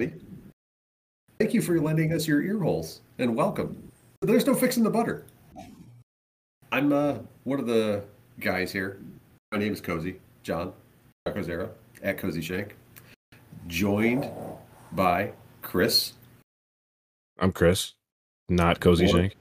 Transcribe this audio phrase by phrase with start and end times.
[0.00, 0.24] everybody.
[1.38, 3.90] Thank you for lending us your ear holes and welcome.
[4.22, 5.24] There's no fixing the butter.
[6.72, 8.04] I'm uh, one of the
[8.38, 9.00] guys here.
[9.52, 10.72] My name is Cozy, John
[11.26, 11.70] Cozera
[12.02, 12.76] at Cozy Shank,
[13.66, 14.30] joined
[14.92, 15.32] by
[15.62, 16.12] Kris.
[17.38, 17.94] I'm Kris,
[18.48, 19.36] not Cozy Or- Shank,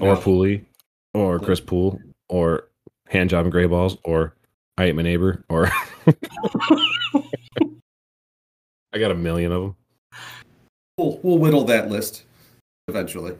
[0.00, 0.20] or No.
[0.20, 0.64] Pooley,
[1.14, 2.68] or Kris Pool, or
[3.08, 4.34] Hand Job and Gray Balls, or
[4.76, 5.70] I Ate My Neighbor, or
[8.92, 9.76] I got a million of them.
[11.00, 12.24] We'll, we'll whittle that list
[12.86, 13.34] eventually.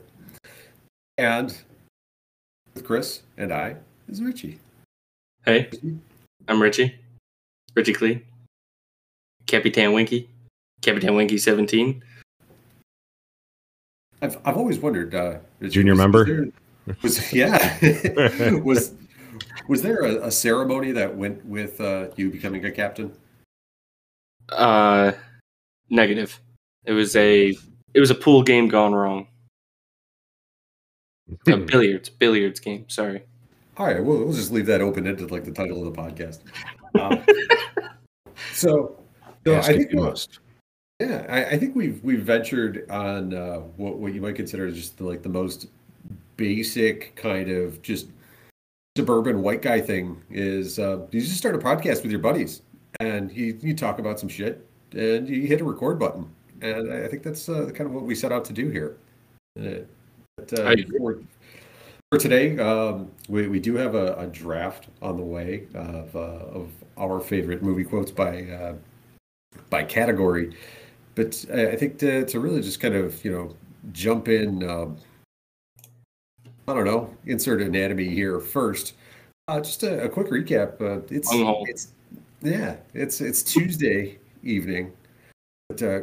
[1.19, 1.55] And
[2.73, 3.77] with Kris and I
[4.09, 4.59] is Richie.
[5.45, 5.69] Hey,
[6.49, 6.99] I'm Richie.
[7.75, 8.23] Richie Clee.
[9.47, 10.31] Capitan Winky.
[10.81, 12.03] Capitan Winky 17.
[14.23, 16.19] I've, I've always wondered, uh, Richie, Junior was- member?
[16.21, 18.95] Was, there- was yeah was
[19.69, 23.13] was there a, a ceremony that went with uh, you becoming a captain?
[24.49, 25.13] Uh,
[25.91, 26.41] negative.
[26.85, 27.57] It was a
[27.95, 29.27] it was a pool game gone wrong.
[31.47, 32.89] A billiards billiards game.
[32.89, 33.23] Sorry.
[33.77, 36.41] All right, we'll, we'll just leave that open ended like the title of the podcast.
[37.01, 37.25] Um,
[38.53, 38.99] so,
[39.47, 40.41] so I think you must.
[41.01, 44.99] Yeah, I, I think we've we've ventured on uh, what what you might consider just
[44.99, 45.69] the, like the most
[46.37, 48.09] basic kind of just
[48.97, 52.63] suburban white guy thing is uh, you just start a podcast with your buddies
[52.99, 56.29] and you you talk about some shit and you hit a record button
[56.63, 58.97] and I think that's uh, kind of what we set out to do here.
[59.59, 59.80] Uh,
[60.37, 61.19] but, uh, for,
[62.11, 66.19] for today, um, we, we do have a, a draft on the way of, uh,
[66.19, 68.75] of our favorite movie quotes by uh,
[69.69, 70.56] by category.
[71.15, 73.56] But I I think to, to really just kind of you know
[73.93, 74.97] jump in, um,
[76.69, 78.95] I don't know, insert anatomy here first.
[79.49, 80.81] Uh, just a, a quick recap.
[80.81, 81.93] Uh, it's it's
[82.43, 84.93] yeah, it's it's Tuesday evening.
[85.69, 86.01] But uh,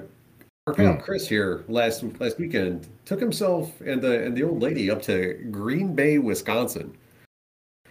[0.67, 0.99] our pal Hmm.
[0.99, 5.33] Kris here last last weekend took himself and the and the old lady up to
[5.49, 6.95] Green Bay, Wisconsin,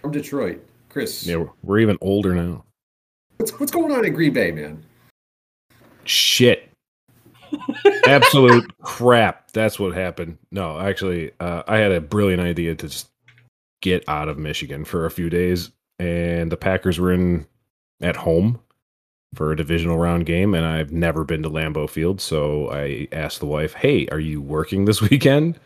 [0.00, 0.62] from Detroit.
[0.90, 2.64] Kris, Yeah, we're- we're even older now.
[3.38, 4.82] what's what's going on in Green Bay, man?
[6.04, 6.68] Shit.
[8.06, 9.50] Absolute crap.
[9.52, 10.38] That's what happened.
[10.52, 13.08] No, actually, uh, I had a brilliant idea to just
[13.82, 17.46] get out of Michigan for a few days, and the Packers were in
[18.00, 18.60] at home
[19.36, 23.38] for a divisional round game, and I've never been to Lambeau Field, so I asked
[23.40, 25.60] the wife, "Hey, are you working this weekend?"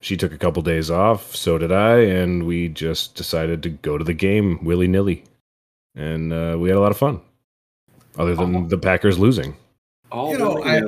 [0.00, 3.98] She took a couple days off, so did I, and we just decided to go
[3.98, 5.24] to the game willy nilly,
[5.94, 7.20] and uh, we had a lot of fun.
[8.16, 8.66] Other than Oh.
[8.68, 9.56] the Packers losing.
[10.12, 10.78] Oh, You know, I-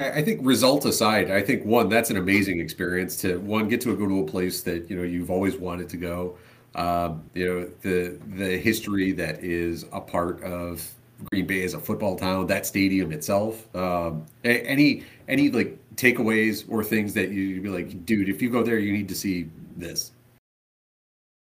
[0.00, 3.82] I I think result aside, I think one that's an amazing experience to one get
[3.82, 6.38] to go to a place that you know you've always wanted to go.
[6.74, 10.88] Um, you know the the history that is a part of
[11.30, 13.74] Green Bay as a football town, that stadium itself.
[13.74, 18.62] Um, any any like takeaways or things that you'd be like, dude, if you go
[18.62, 20.12] there, you need to see this.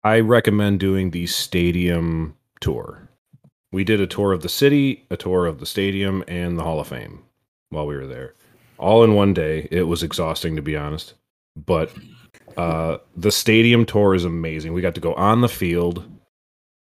[0.05, 3.09] I recommend doing the stadium tour.
[3.73, 6.81] We did a tour of the city, a tour of the stadium, and the Hall
[6.81, 7.25] of Fame
[7.71, 8.35] while we were there.
[8.79, 9.69] All in one day.
[9.71, 11.15] It was exhausting, to be honest.
[11.57, 11.91] But
[12.57, 14.73] uh, the stadium tour is amazing.
[14.73, 16.05] We got to go on the field.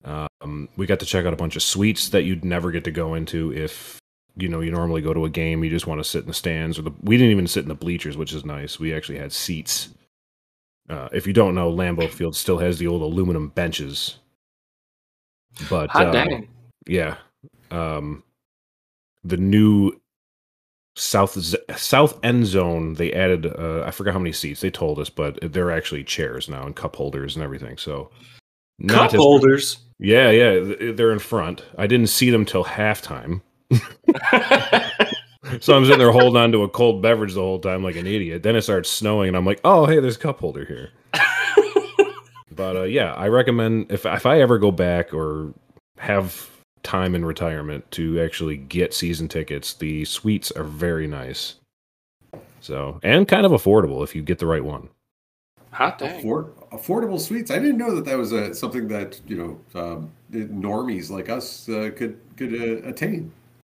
[0.04, 2.92] Um, we got to check out a bunch of suites that you'd never get to
[2.92, 4.00] go into if
[4.36, 5.64] you know you normally go to a game.
[5.64, 7.70] You just want to sit in the stands, or the we didn't even sit in
[7.70, 8.80] the bleachers, which is nice.
[8.80, 9.90] We actually had seats
[10.92, 14.18] uh, if you don't know, Lambeau Field still has the old aluminum benches.
[15.70, 16.50] But Hot uh, dang.
[16.86, 17.16] yeah,
[17.72, 18.24] um,
[19.24, 19.94] the new
[20.96, 21.38] south
[21.78, 23.46] south end zone they added.
[23.46, 26.76] Uh, I forgot how many seats they told us, but they're actually chairs now and
[26.76, 27.78] cup holders and everything.
[27.78, 28.10] So
[28.88, 29.78] Cup as- holders.
[30.00, 31.64] yeah, yeah, they're in front.
[31.78, 33.42] I didn't see them till halftime.
[35.60, 38.08] So I'm sitting there holding on to a cold beverage the whole time like an
[38.08, 38.42] idiot.
[38.44, 40.90] Then it starts snowing, and I'm like, "Oh, hey, there's a cup holder here."
[42.54, 45.54] But uh, yeah, I recommend if if I ever go back or
[45.98, 46.50] have
[46.84, 51.56] time in retirement to actually get season tickets, the suites are very nice.
[52.60, 54.90] So and kind of affordable if you get the right one.
[55.72, 56.20] Hot dang.
[56.20, 57.50] Afford, affordable suites.
[57.50, 61.70] I didn't know that that was a, something that you know um, normies like us
[61.70, 63.32] uh, could could uh, attain.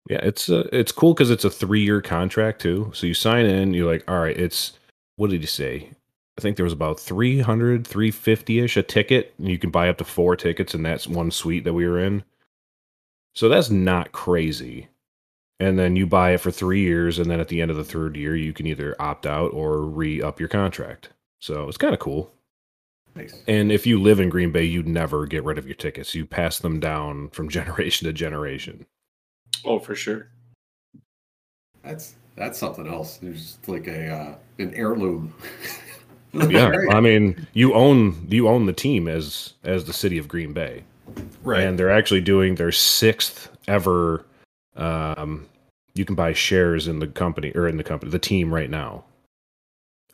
[0.08, 2.90] Yeah, it's uh, it's cool because it's a three year contract too.
[2.94, 4.72] So you sign in, you're like, all right, it's
[5.16, 5.90] what did you say?
[6.38, 9.34] I think there was about 300, 350 ish a ticket.
[9.38, 11.98] And you can buy up to four tickets, and that's one suite that we were
[11.98, 12.24] in.
[13.34, 14.88] So that's not crazy.
[15.60, 17.84] And then you buy it for three years, and then at the end of the
[17.84, 21.10] third year, you can either opt out or re up your contract.
[21.40, 22.32] So it's kind of cool.
[23.14, 23.42] Nice.
[23.46, 26.14] And if you live in Green Bay, you'd never get rid of your tickets.
[26.14, 28.86] You pass them down from generation to generation.
[29.64, 30.28] Oh, for sure.
[31.82, 33.18] That's that's something else.
[33.18, 35.34] There's like a uh, an heirloom.
[36.48, 40.54] Yeah, I mean, you own you own the team as as the city of Green
[40.54, 40.84] Bay,
[41.44, 44.24] and they're actually doing their sixth ever.
[44.76, 45.48] Um,
[45.94, 49.04] you can buy shares in the company or in the company, the team right now.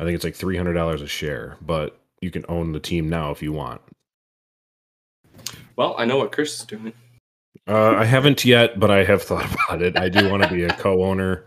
[0.00, 3.08] I think it's like three hundred dollars a share, but you can own the team
[3.08, 3.80] now if you want.
[5.76, 6.92] Well, I know what Kris is doing.
[7.66, 9.96] Uh, I haven't yet, but I have thought about it.
[9.96, 11.44] I do want to be a co-owner,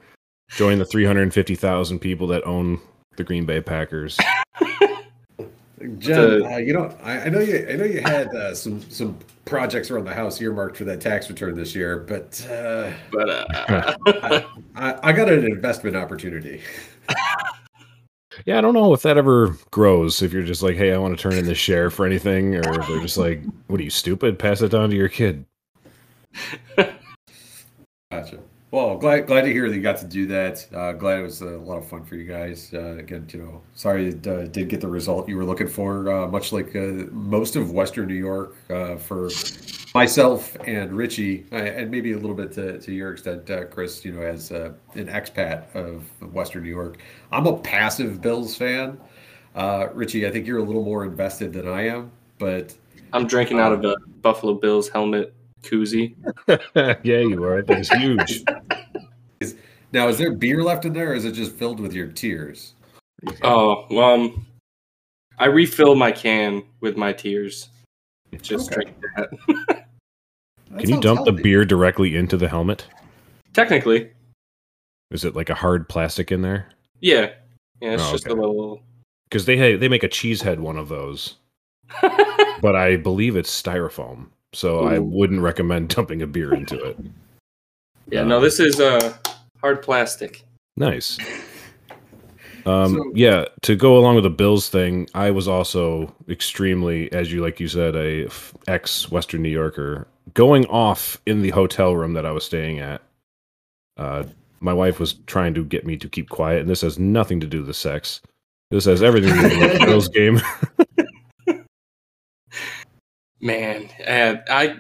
[0.50, 2.80] join the three hundred fifty thousand people that own
[3.15, 4.18] the Green Bay Packers.
[5.97, 9.18] Jen, uh, you know, I, I know you, I know you had uh, some some
[9.51, 14.44] projects around the house earmarked for that tax return this year, but uh, But uh,
[14.75, 16.62] I, I got an investment opportunity.
[18.45, 20.21] Yeah, I don't know if that ever grows.
[20.21, 22.80] If you're just like, hey, I want to turn in this share for anything, or
[22.80, 24.39] if they're just like, what are you stupid?
[24.39, 25.45] Pass it down to your kid.
[28.09, 28.39] Gotcha.
[28.71, 30.65] Well, glad glad to hear that you got to do that.
[30.73, 32.73] Uh, glad it was a lot of fun for you guys.
[32.73, 36.09] Uh, again, you know, sorry it uh, did get the result you were looking for.
[36.09, 39.29] Uh, much like uh, most of Western New York, uh, for
[39.94, 44.06] myself and Richie, and maybe a little bit to, to your extent, Kris.
[44.06, 46.03] You know, as an expat of
[46.33, 47.00] Western New York,
[47.33, 48.97] I'm a passive Bills fan.
[49.94, 52.09] Richie, I think you're a little more invested than I am,
[52.39, 52.73] but
[53.12, 56.15] I'm drinking out of a Buffalo Bills helmet koozie.
[57.03, 57.61] yeah, you are.
[57.61, 58.43] That is huge.
[59.91, 62.73] now is there beer left in there, or is it just filled with your tears?
[63.43, 64.45] Oh, well, um,
[65.37, 67.69] I refill my can with my tears.
[68.41, 68.83] Just Okay.
[68.91, 69.29] drink that.
[70.71, 72.87] That Can you sounds dump the beer directly into the helmet?
[73.53, 74.09] Technically,
[75.11, 76.69] Is it like a hard plastic in there?
[77.01, 77.31] yeah.
[77.81, 78.33] Yeah, it's Oh, just okay.
[78.33, 78.81] a little.
[79.29, 81.35] Because they ha- they make a cheesehead one of those,
[82.61, 84.27] but I believe it's styrofoam.
[84.53, 86.98] So I wouldn't recommend dumping a beer into it.
[88.09, 89.13] yeah, no, this is uh,
[89.62, 90.44] hard plastic.
[90.77, 91.18] Nice.
[92.63, 97.31] Um, So- yeah, to go along with the Bills thing, I was also extremely, as
[97.31, 100.07] you like you said, a f- ex Western New Yorker.
[100.36, 103.01] Going off in the hotel room that I was staying at,
[103.97, 104.25] uh,
[104.59, 107.47] my wife was trying to get me to keep quiet, and this has nothing to
[107.47, 108.21] do with sex.
[108.69, 110.39] This has everything to do with the Bills game.
[113.41, 114.77] Man, uh, I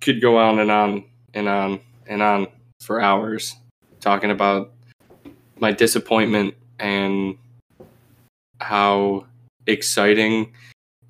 [0.00, 1.04] could go on and on
[1.34, 2.46] and on and on
[2.80, 3.56] for hours
[4.00, 4.72] talking about
[5.58, 7.36] my disappointment and
[8.60, 9.26] how
[9.66, 10.52] exciting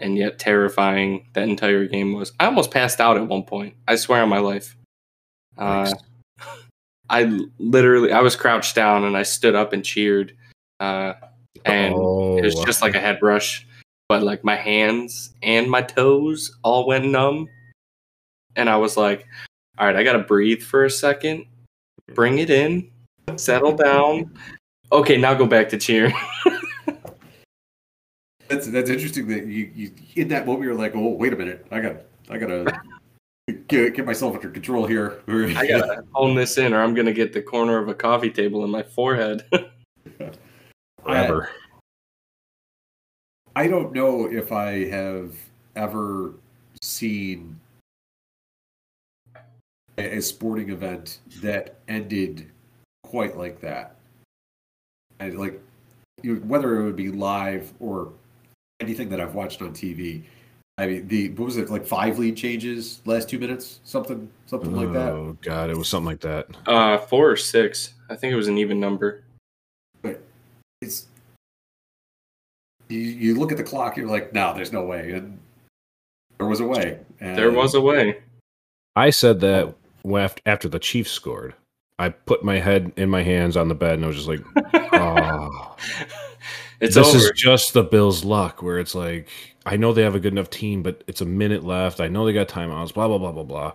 [0.00, 2.32] and yet terrifying that entire game was.
[2.40, 3.75] I almost passed out at one point.
[3.87, 4.76] I swear on my life.
[5.56, 5.92] Uh,
[7.10, 10.34] I literally, I was crouched down and I stood up and cheered.
[10.81, 11.14] Uh,
[11.64, 13.66] and oh, it was just like a head rush,
[14.08, 17.49] but like my hands and my toes all went numb.
[18.55, 19.26] And I was like,
[19.79, 21.44] all right, I got to breathe for a second,
[22.14, 22.91] bring it in,
[23.37, 24.32] settle down.
[24.93, 26.14] Okay, now go back to cheering.
[28.49, 31.67] That's that's interesting that you, you in that moment you're like, oh wait a minute,
[31.73, 31.97] I got
[32.31, 32.81] I gotta
[33.67, 35.20] get, get myself under control here.
[35.29, 37.94] I got to hone this in or I'm going to get the corner of a
[37.94, 39.44] coffee table in my forehead.
[41.02, 41.50] forever.
[43.56, 45.35] I don't know if I have
[45.76, 46.35] ever
[46.83, 47.59] seen
[49.97, 52.50] a, a sporting event that ended
[53.02, 53.97] quite like that.
[55.21, 55.59] And like
[56.23, 58.12] you, whether it would be live or
[58.80, 60.23] anything that I've watched on TV.
[60.76, 64.76] I mean, the what was it like five lead changes last two minutes, something something
[64.76, 65.12] like that.
[65.12, 66.47] Oh god, it was something like that.
[66.66, 67.95] uh, four or six.
[68.11, 69.25] I think it was an even number.
[70.02, 70.21] But
[70.83, 71.07] it's
[72.88, 75.38] you, you look at the clock, you're like, no, there's no way, and
[76.38, 76.99] there was a way.
[77.21, 78.19] And There was a way.
[78.95, 79.75] I said that
[80.47, 81.55] after the Chiefs scored.
[81.99, 84.43] I put my head in my hands on the bed and I was just like,
[84.93, 85.76] oh.
[86.78, 87.16] It's this over.
[87.16, 89.28] is just the Bills' luck, where it's like,
[89.64, 92.00] I know they have a good enough team, but it's a minute left.
[92.00, 93.73] I know they got timeouts, blah, blah, blah, blah, blah.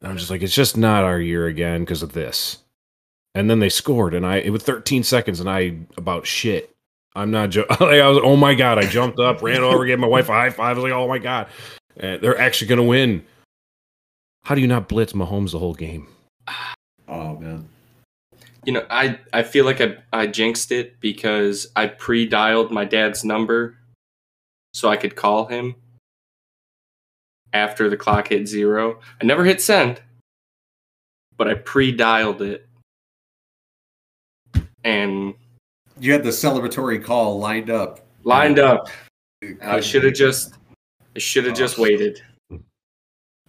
[0.00, 2.58] And I'm just like, it's just not our year again because of this.
[3.34, 6.74] And then they scored, and I, it was 13 seconds, and I about shit.
[7.14, 8.78] I'm not, jo- like, I was, oh my God.
[8.78, 10.76] I jumped up, ran over, gave my wife a high five.
[10.76, 11.48] I was like, oh my God.
[11.96, 13.24] And they're actually going to win.
[14.44, 16.06] How do you not blitz Mahomes the whole game?
[17.08, 17.68] Oh man.
[18.64, 22.84] You know, I, I feel like I, I jinxed it because I pre dialed my
[22.84, 23.76] dad's number
[24.72, 25.74] so I could call him
[27.52, 29.00] after the clock hit zero.
[29.20, 30.00] I never hit send,
[31.36, 32.66] but I pre dialed it.
[34.84, 35.34] And
[36.00, 38.00] You had the celebratory call lined up.
[38.24, 38.88] lined up.
[39.62, 40.54] I should have just
[41.16, 42.22] I should have just waited.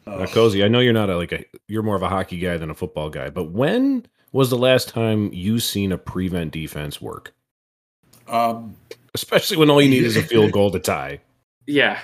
[0.08, 0.18] Oh.
[0.18, 2.58] Now, Cozy, I know you're not a, like a, you're more of a hockey guy
[2.58, 7.02] than a football guy, but when was the last time you seen a prevent defense
[7.02, 7.34] work?
[8.28, 8.76] Um,
[9.14, 11.20] Especially when all you need is a field goal to tie.
[11.68, 12.00] Yeah.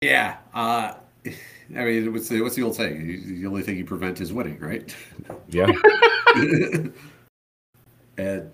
[0.00, 0.38] yeah.
[0.52, 0.94] Uh,
[1.24, 3.40] I mean, what's the, what's the old saying?
[3.40, 4.94] The only thing you prevent is winning, right?
[5.48, 5.70] Yeah.
[8.18, 8.50] and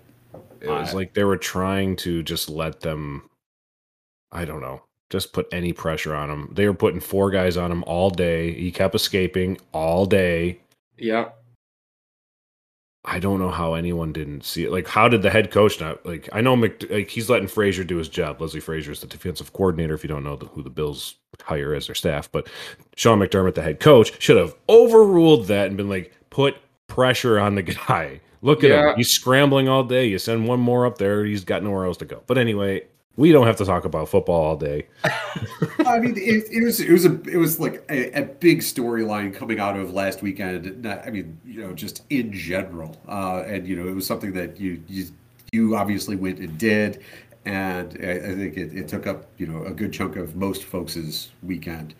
[0.61, 3.29] It was like they were trying to just let them,
[4.31, 6.49] I don't know, just put any pressure on him.
[6.53, 8.53] They were putting four guys on him all day.
[8.53, 10.59] He kept escaping all day.
[10.97, 11.29] Yeah.
[13.09, 14.71] I don't know how anyone didn't see it.
[14.71, 16.05] Like, how did the head coach not?
[16.05, 18.41] Like, I know Mc, like he's letting Frazier do his job.
[18.41, 19.93] Leslie Frazier is the defensive coordinator.
[19.93, 22.49] If you don't know the, who the Bills hire as their staff, but
[22.97, 27.55] Sean McDermott, the head coach, should have overruled that and been like, put pressure on
[27.55, 28.19] the guy.
[28.41, 28.91] Look at Yeah.
[28.91, 28.97] him.
[28.97, 30.05] He's scrambling all day.
[30.05, 32.21] You send one more up there, he's got nowhere else to go.
[32.27, 32.83] But anyway,
[33.15, 34.87] we don't have to talk about football all day.
[35.85, 39.33] I mean, it, it was it was a it was like a, a big storyline
[39.33, 40.85] coming out of last weekend.
[40.85, 44.59] I mean, you know, just in general, uh, and you know, it was something that
[44.59, 45.05] you you
[45.51, 47.01] you obviously went and did,
[47.45, 50.65] and I, I think it, it took up you know a good chunk of most
[50.65, 51.95] folks' weekend,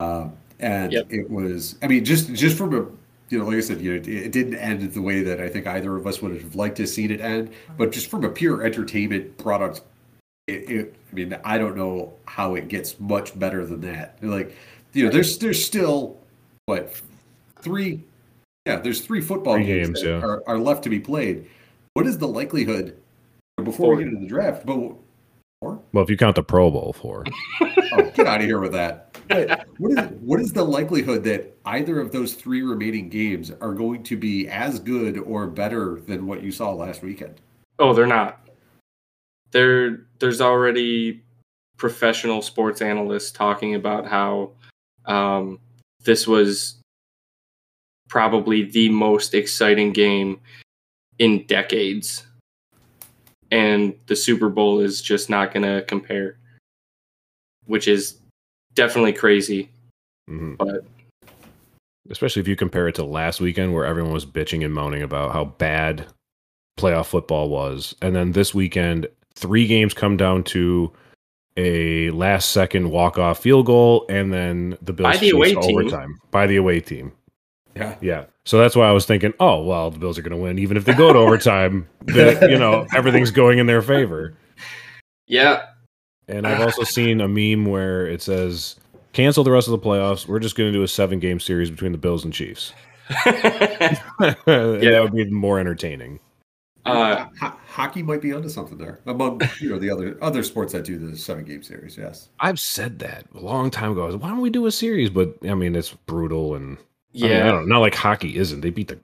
[0.00, 1.06] um, and Yep.
[1.10, 1.76] it was.
[1.82, 2.86] I mean, just just from a
[3.28, 5.48] you know, like I said, you know, it, it didn't end the way that I
[5.48, 8.24] think either of us would have liked to have seen it end, but just from
[8.24, 9.82] a pure entertainment product
[10.46, 14.18] it, it, I mean, I don't know how it gets much better than that.
[14.22, 14.54] Like,
[14.92, 16.18] you know, there's there's still
[16.66, 17.00] what
[17.60, 18.02] three?
[18.64, 20.26] Yeah, there's three football Three games, games, yeah.
[20.26, 21.48] are, are left to be played.
[21.94, 22.96] What is the likelihood
[23.58, 23.96] before Four.
[23.96, 24.66] we get into the draft?
[24.66, 24.94] But
[25.60, 25.80] four?
[25.92, 27.24] Well, if you count the Pro Bowl four.
[27.60, 29.05] Oh, get out of here with that.
[29.28, 34.02] What is what is the likelihood that either of those three remaining games are going
[34.04, 37.40] to be as good or better than what you saw last weekend?
[37.78, 38.48] Oh, they're not.
[39.50, 41.22] There, there's already
[41.76, 44.52] professional sports analysts talking about how
[45.06, 45.60] um,
[46.04, 46.76] this was
[48.08, 50.40] probably the most exciting game
[51.18, 52.26] in decades,
[53.50, 56.38] and the Super Bowl is just not going to compare,
[57.66, 58.18] which is
[58.76, 59.68] definitely crazy.
[60.30, 60.56] Mhm.
[60.58, 60.84] But
[62.10, 65.32] especially if you compare it to last weekend where everyone was bitching and moaning about
[65.32, 66.06] how bad
[66.78, 70.92] playoff football was, and then this weekend three games come down to
[71.56, 75.60] a last second walk off field goal, and then the Bills By the away to
[75.60, 75.78] team.
[75.78, 77.12] overtime by the away team.
[77.74, 77.96] Yeah.
[78.00, 78.24] Yeah.
[78.44, 80.76] So that's why I was thinking, oh well, the Bills are going to win, even
[80.76, 81.88] if they go to overtime.
[82.06, 84.34] That you know everything's going in their favor.
[85.26, 85.66] yeah,
[86.28, 88.76] And I've also seen a meme where it says,
[89.12, 90.26] "Cancel the rest of the playoffs.
[90.26, 92.72] We're just going to do a seven game series between the Bills and Chiefs."
[93.26, 93.98] And
[94.46, 96.18] That would be more entertaining.
[96.86, 100.72] uh, Ho- hockey might be onto something there among you know the other other sports
[100.72, 101.96] that do the seven game series.
[101.96, 102.28] Yes.
[102.40, 104.04] I've said that a long time ago.
[104.04, 105.10] I was, Why don't we do a series?
[105.10, 106.78] But I mean, it's brutal and
[107.14, 107.74] I mean, I yeah, don't know.
[107.76, 108.60] Not like hockey isn't.
[108.60, 108.98] They beat the.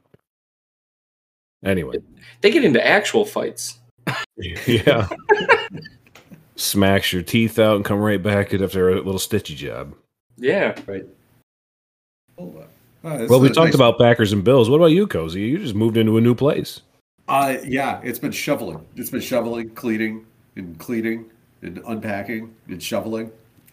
[1.64, 1.96] Anyway,
[2.40, 3.78] they get into actual fights.
[4.66, 5.08] yeah.
[6.56, 9.94] Smacks your teeth out and come right back after a little stitchy job.
[10.36, 10.78] Yeah.
[10.86, 11.06] Right.
[12.36, 12.66] Well,
[13.04, 14.68] uh, Well, we talked nice- about Packers and Bills.
[14.68, 15.40] What about you, Cozy?
[15.42, 16.80] You just moved into a new place.
[17.28, 18.84] Uh, yeah, it's been shoveling.
[18.96, 21.24] It's been shoveling, cleaning, and cleaning,
[21.62, 23.30] and unpacking, and shoveling.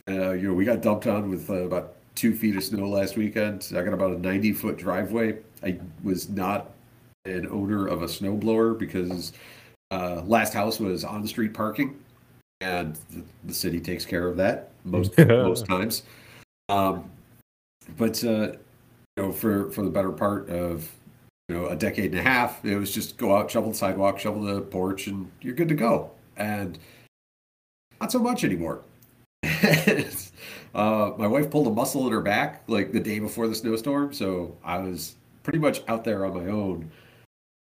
[0.07, 3.17] Uh, you know, we got dumped on with uh, about two feet of snow last
[3.17, 3.67] weekend.
[3.75, 5.37] I got about a 90 foot driveway.
[5.63, 6.71] I was not
[7.25, 9.33] an owner of a snowblower because
[9.91, 11.97] uh, last house was on street parking,
[12.61, 16.03] and the, the city takes care of that most most times.
[16.67, 17.09] Um,
[17.97, 18.53] but uh,
[19.17, 20.89] you know, for for the better part of
[21.47, 24.19] you know a decade and a half, it was just go out, shovel the sidewalk,
[24.19, 26.11] shovel the porch, and you're good to go.
[26.37, 26.77] And
[27.99, 28.81] not so much anymore.
[29.43, 34.13] uh, my wife pulled a muscle in her back like the day before the snowstorm,
[34.13, 36.91] so I was pretty much out there on my own,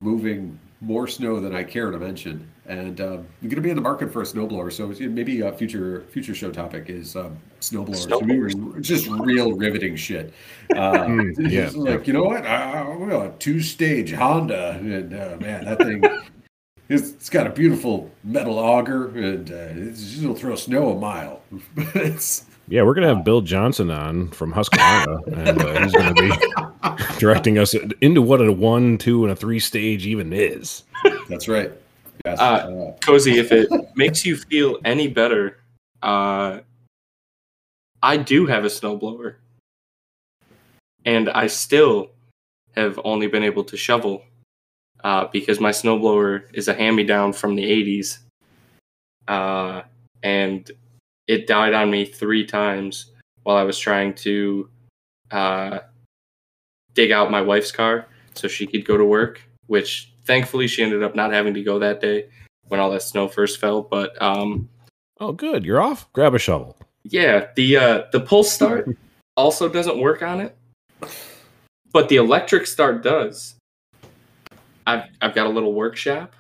[0.02, 2.52] moving more snow than I care to mention.
[2.68, 5.54] And um, I'm going to be in the market for a snowblower, so maybe a
[5.54, 8.08] future future show topic is um, snowblowers.
[8.08, 8.82] Snowblowers.
[8.82, 10.34] Just real riveting shit.
[10.76, 12.46] Uh, Mm, yeah, just like you know what?
[12.46, 16.04] Uh, well, a two-stage Honda, and uh, man, that thing.
[16.90, 21.42] It's, it's got a beautiful metal auger, and uh, it's, it'll throw snow a mile.
[21.96, 26.32] it's, Yeah, we're gonna have Bill Johnson on from Husqvarna, and uh, he's gonna be
[27.20, 30.84] directing us into what a one, two, and a three stage even is.
[31.28, 31.74] that's right.
[32.34, 35.60] Uh, Uh, Cozy, if it makes you feel any better,
[36.02, 36.60] uh,
[38.02, 39.36] I do have a snowblower.
[41.06, 42.12] And I still
[42.76, 44.24] have only been able to shovel
[45.04, 48.20] uh, because my snowblower is a hand me down from the 80s.
[49.28, 49.84] Uh,
[50.24, 50.70] and
[51.28, 53.12] it died on me three times
[53.44, 54.70] while I was trying to
[55.32, 55.80] uh,
[56.94, 61.02] dig out my wife's car so she could go to work which thankfully she ended
[61.02, 62.28] up not having to go that day
[62.68, 63.82] when all that snow first fell.
[63.82, 64.70] But um,
[65.20, 65.66] Oh, good.
[65.66, 66.12] You're off.
[66.14, 66.78] Grab a shovel.
[67.04, 68.88] yeah, the uh, the pull start
[69.38, 70.56] also doesn't work on it,
[71.92, 73.56] but the electric start does.
[74.86, 76.36] I've I've got a little workshop,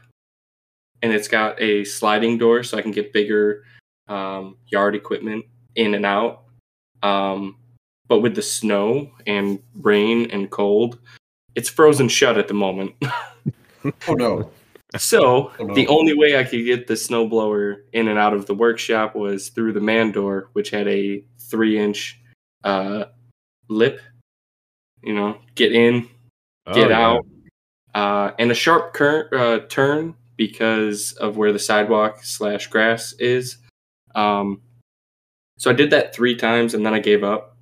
[1.01, 3.63] and it's got a sliding door, so I can get bigger
[4.07, 6.43] um, yard equipment in and out.
[7.03, 7.57] Um,
[8.07, 10.99] but with the snow and rain and cold,
[11.55, 12.93] it's frozen shut at the moment.
[14.07, 14.51] Oh no.
[14.97, 15.73] So Oh, no.
[15.73, 19.49] the only way I could get the snowblower in and out of the workshop was
[19.49, 22.19] through the man door, which had a three inch
[22.63, 23.05] uh,
[23.69, 23.99] lip.
[25.03, 26.09] You know, get in,
[26.65, 26.99] Oh, get yeah.
[27.07, 27.25] out,
[27.93, 33.57] uh, and a sharp cur- uh, turn because of where the sidewalk slash grass is.
[34.15, 34.61] Um,
[35.57, 37.57] so I did that three times, and then I gave up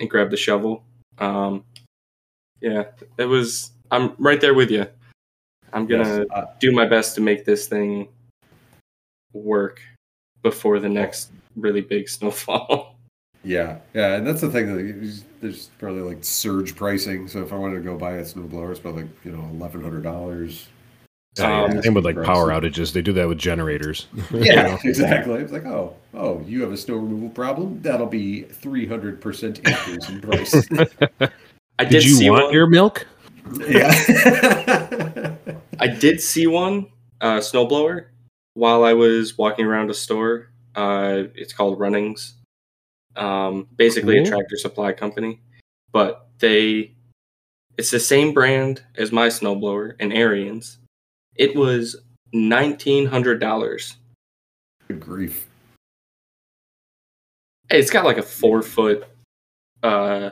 [0.00, 0.84] and grabbed the shovel.
[1.18, 1.64] Um,
[2.60, 2.84] yeah,
[3.18, 3.72] it was.
[3.90, 4.86] I'm right there with you.
[5.72, 8.08] I'm gonna Yes, uh, do my best to make this thing
[9.32, 9.80] work
[10.42, 12.96] before the next really big snowfall.
[13.44, 14.66] yeah, yeah, and that's the thing.
[14.74, 17.28] That is- there's probably like surge pricing.
[17.28, 19.82] So if I wanted to go buy a snowblower, it's probably like you know eleven
[19.82, 20.66] hundred dollars.
[21.40, 22.26] Um, Same with like Gross.
[22.26, 22.92] power outages.
[22.92, 24.08] They do that with generators.
[24.32, 25.40] Yeah, exactly.
[25.40, 27.80] It's like, oh, oh, you have a snow removal problem.
[27.80, 30.54] That'll be three hundred percent increase in price.
[31.78, 32.52] I did, Did you see want one.
[32.54, 33.06] your milk?
[33.68, 35.36] yeah.
[35.80, 36.88] I did see one
[37.20, 38.06] uh, snowblower
[38.54, 40.50] while I was walking around a store.
[40.74, 42.34] Uh, it's called Runnings.
[43.16, 45.40] Um, basically, a tractor supply company,
[45.92, 46.94] but they
[47.76, 50.76] it's the same brand as my snowblower, and Ariens.
[51.34, 51.96] It was
[52.32, 53.96] nineteen hundred dollars.
[54.86, 55.46] Good grief.
[57.70, 59.04] It's got like a four foot
[59.82, 60.30] uh,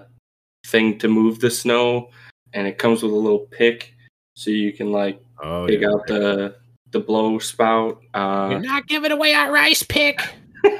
[0.66, 2.10] thing to move the snow,
[2.52, 3.94] and it comes with a little pick,
[4.34, 5.88] so you can like Oh, dig yeah.
[5.88, 6.56] out the
[6.92, 8.00] the blow spout.
[8.14, 10.20] Uh, You're not giving away our rice pick.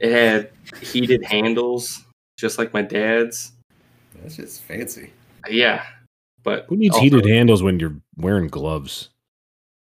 [0.00, 0.50] It had
[0.82, 2.04] heated handles,
[2.36, 3.52] just like my dad's.
[4.20, 5.12] That's just fancy.
[5.48, 5.84] Yeah,
[6.42, 9.10] but Who needs also, heated handles when you're wearing gloves?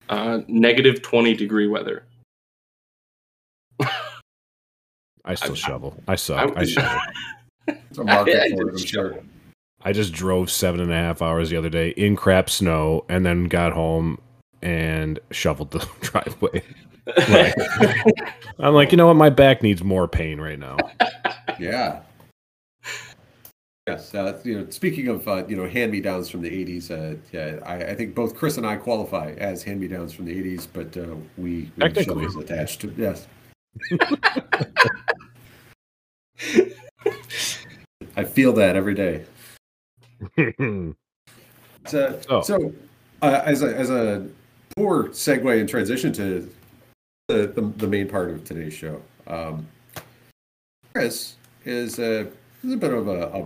[0.07, 2.03] Uh, negative twenty degree weather.
[5.25, 5.97] I still I- shovel.
[6.07, 6.55] I suck.
[6.55, 6.99] I- I, shovel.
[7.67, 9.19] It's a market I- I for it, I'm sure.
[9.85, 13.23] I just drove seven and a half hours the other day in crap snow, and
[13.23, 14.17] then got home
[14.63, 16.63] and shoveled the driveway.
[17.29, 17.53] Right.
[18.59, 19.13] I'm like, you know what?
[19.13, 20.77] My back needs more pain right now.
[21.59, 21.99] Yeah.
[23.87, 27.59] Yes, uh, you know, speaking of uh, you know hand-me-downs from the '80s, uh, yeah,
[27.63, 31.13] I, I think both Kris and I qualify as hand-me-downs from the '80s, but uh,
[31.37, 32.25] we, we Technically.
[32.25, 32.81] shovels attached.
[32.81, 33.27] To, yes,
[38.17, 39.25] I feel that every day.
[41.87, 42.41] So, Oh.
[42.41, 42.73] so
[43.21, 44.27] uh, as a as a
[44.75, 46.49] poor segue and transition to
[47.27, 49.67] the, the, the main part of today's show, um,
[50.93, 52.27] Kris is a,
[52.63, 53.45] is a bit of a, a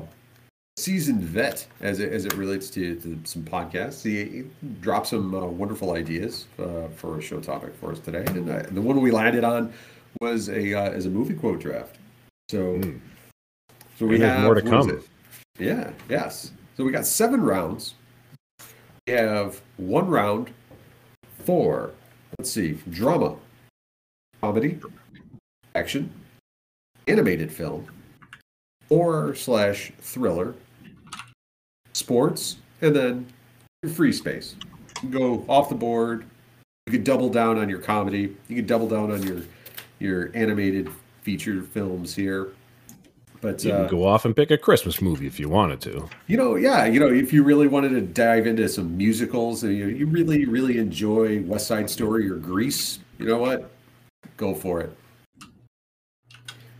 [0.77, 4.03] seasoned vet as it, as it relates to, to some podcasts.
[4.03, 4.43] He, he
[4.81, 8.63] dropped some uh, wonderful ideas uh, for a show topic for us today, and uh,
[8.71, 9.73] the one we landed on
[10.21, 11.97] was a uh, is a movie quote draft.
[12.49, 12.99] So, Mm.
[13.97, 15.01] so we And have more to come.
[15.59, 16.51] Yeah, yes.
[16.79, 17.95] So we got seven rounds.
[19.05, 20.53] We have one round
[21.43, 21.91] for,
[22.37, 23.35] let's see, drama,
[24.39, 24.79] comedy,
[25.75, 26.09] action,
[27.05, 27.85] animated film,
[28.87, 30.55] horror slash thriller,
[31.91, 33.27] sports, and then
[33.83, 34.55] your free space.
[34.61, 36.23] You can go off the board.
[36.87, 38.37] You could double down on your comedy.
[38.47, 39.41] You could double down on your
[39.99, 40.89] your animated
[41.23, 42.53] feature films here.
[43.41, 46.09] But You uh, can go off and pick a Christmas movie if you wanted to.
[46.27, 49.75] you know, yeah, you know, if you really wanted to dive into some musicals and
[49.77, 53.71] you, you really, really enjoy West Side Story or Grease, you know what?
[54.35, 54.93] Go for it.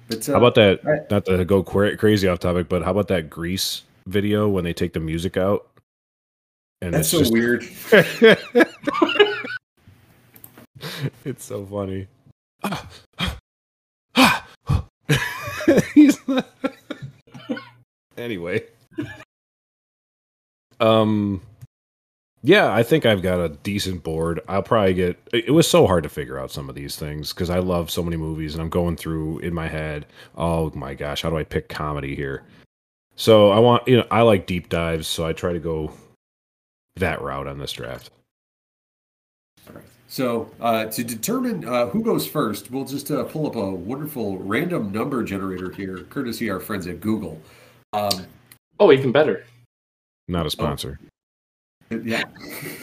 [0.10, 0.82] But uh, How about that?
[0.86, 4.64] I- Not to go cra- crazy off topic, but how about that Grease video when
[4.66, 5.68] they take the music out?
[6.82, 7.64] And that's so just weird.
[11.26, 12.08] it's so funny.
[18.18, 18.64] anyway.
[20.80, 21.42] Um
[22.42, 24.40] yeah, I think I've got a decent board.
[24.48, 27.50] I'll probably get it was so hard to figure out some of these things because
[27.50, 30.06] I love so many movies and I'm going through in my head,
[30.38, 32.44] oh my gosh, how do I pick comedy here?
[33.16, 35.92] So I want you know, I like deep dives, so I try to go
[36.96, 38.12] that route on this draft.
[40.10, 44.40] So uh, to determine uh, who goes first, we'll just uh, pull up a wonderful
[44.40, 47.40] random number generator here, courtesy our friends at Google.
[47.94, 48.26] Um,
[48.80, 49.46] Oh, even better.
[50.28, 51.00] Not a sponsor.
[51.90, 52.24] yeah.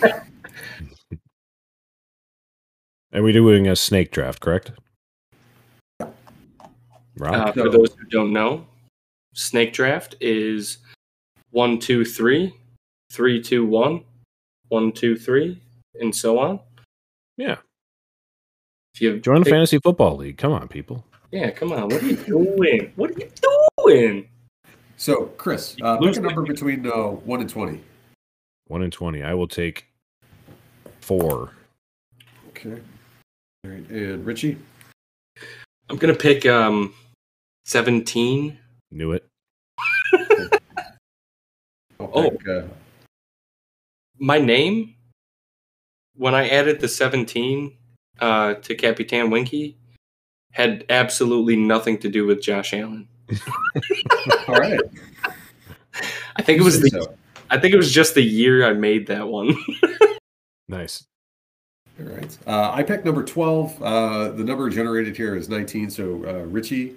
[3.12, 4.72] And we're doing a snake draft, correct?
[7.16, 7.34] Rob?
[7.34, 8.66] Uh, for those who don't know,
[9.32, 10.78] snake draft is
[11.50, 12.54] one, two, three,
[13.10, 14.04] three, two, one,
[14.68, 15.62] one, two, three,
[15.98, 16.60] and so on.
[17.36, 17.56] Yeah.
[18.94, 20.38] If you Join the fantasy football league.
[20.38, 21.04] Come on, people.
[21.30, 21.88] Yeah, come on.
[21.88, 22.92] What are you doing?
[22.96, 23.30] What are you
[23.84, 24.28] doing?
[24.96, 27.82] So, Kris, uh, pick a number between uh, one and twenty.
[28.68, 29.22] One and twenty.
[29.22, 29.86] I will take
[31.00, 31.50] four.
[32.48, 32.80] Okay.
[33.64, 34.56] All right, and Richie.
[35.90, 36.94] I'm gonna pick um
[37.66, 38.58] seventeen.
[38.90, 39.26] Knew it.
[42.00, 42.30] I'll Oh.
[42.30, 42.62] pick, uh,
[44.18, 44.94] My name,
[46.16, 47.76] when I added the seventeen
[48.20, 49.76] uh, to Capitan Winky,
[50.52, 53.08] had absolutely nothing to do with Josh Allen.
[54.48, 54.80] all right.
[56.36, 57.14] I think it was the So,
[57.50, 59.54] I think it was just the year I made that one.
[60.68, 61.06] Nice.
[62.00, 62.38] all right.
[62.44, 63.80] Uh, I picked number twelve.
[63.80, 65.90] Uh, the number generated here is nineteen.
[65.90, 66.96] So, uh, Richie,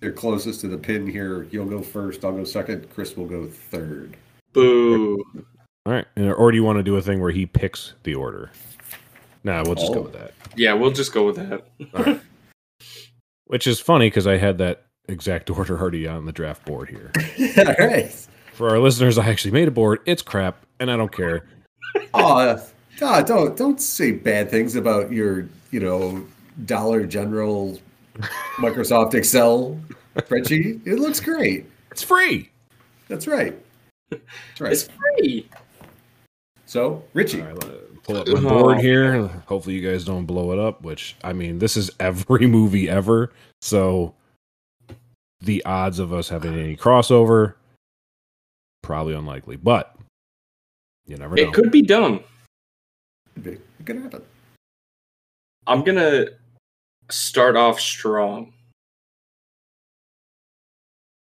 [0.00, 1.48] you're closest to the pin here.
[1.50, 2.24] You'll go first.
[2.24, 2.88] I'll go second.
[2.90, 4.16] Kris will go third.
[4.52, 5.24] Boo.
[5.86, 6.06] All right.
[6.16, 8.50] And- Or do you want to do a thing where he picks the order?
[9.44, 10.02] Nah, we'll just go Oh.
[10.02, 10.32] with that.
[10.56, 12.20] Yeah, we'll just go with that.
[13.46, 17.10] Which is funny because I had that exact order already on the draft board here.
[17.58, 18.10] all right.
[18.52, 20.00] For our listeners, I actually made a board.
[20.06, 21.46] It's crap, and I don't care.
[22.14, 22.62] Oh, uh,
[22.98, 26.24] God, don't don't say bad things about your, you know,
[26.66, 27.78] Dollar General,
[28.58, 29.80] Microsoft Excel
[30.16, 30.86] spreadsheet.
[30.86, 31.66] It looks great.
[31.90, 32.50] It's free.
[33.08, 33.58] That's right.
[34.10, 34.72] That's right.
[34.72, 35.48] It's free.
[36.72, 38.62] So, Richie, All right, let me pull up my oh.
[38.62, 39.28] board here.
[39.44, 40.80] Hopefully, you guys don't blow it up.
[40.80, 43.30] Which I mean, this is every movie ever,
[43.60, 44.14] so
[45.42, 47.56] the odds of us having any crossover
[48.82, 49.56] probably unlikely.
[49.56, 49.94] But
[51.04, 51.42] you never know.
[51.42, 52.20] It could be done.
[53.34, 53.50] could be.
[53.50, 54.22] it could happen.
[55.66, 56.24] I'm gonna
[57.10, 58.54] start off strong.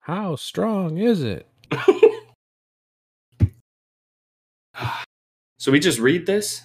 [0.01, 1.47] How strong is it?
[5.61, 6.63] so we just read this?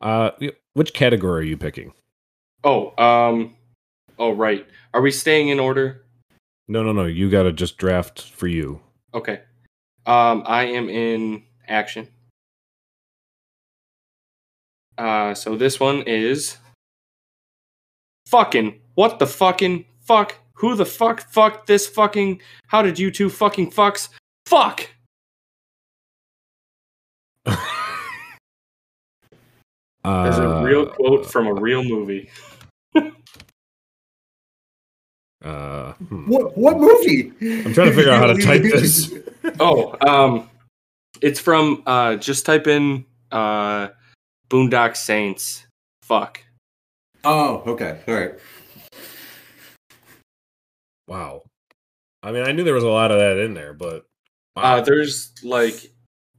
[0.00, 0.30] Uh,
[0.74, 1.92] which category are you picking?
[2.62, 3.56] Oh, um
[4.18, 4.66] oh right.
[4.94, 6.04] Are we staying in order?
[6.68, 7.04] No, no, no.
[7.06, 8.80] You got to just draft for you.
[9.12, 9.40] Okay.
[10.06, 12.08] Um I am in action.
[14.96, 16.56] Uh so this one is
[18.26, 23.28] fucking what the fucking fuck who the fuck fuck this fucking how did you two
[23.28, 24.08] fucking fucks
[24.46, 24.88] fuck
[30.04, 32.30] There's a real Uh, quote from a real movie.
[35.42, 36.28] Uh, hmm.
[36.28, 37.32] What what movie?
[37.40, 39.14] I'm trying to figure out how to type this.
[39.58, 40.50] Oh, um,
[41.22, 43.88] it's from uh, just type in uh,
[44.50, 45.66] Boondock Saints.
[46.02, 46.44] Fuck.
[47.24, 48.00] Oh, okay.
[48.06, 48.34] All right.
[51.08, 51.42] Wow.
[52.22, 54.04] I mean, I knew there was a lot of that in there, but
[54.56, 55.90] Uh, there's like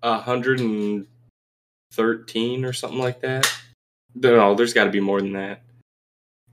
[0.03, 1.07] a hundred and
[1.91, 3.51] thirteen or something like that.
[4.15, 5.61] No, there's got to be more than that.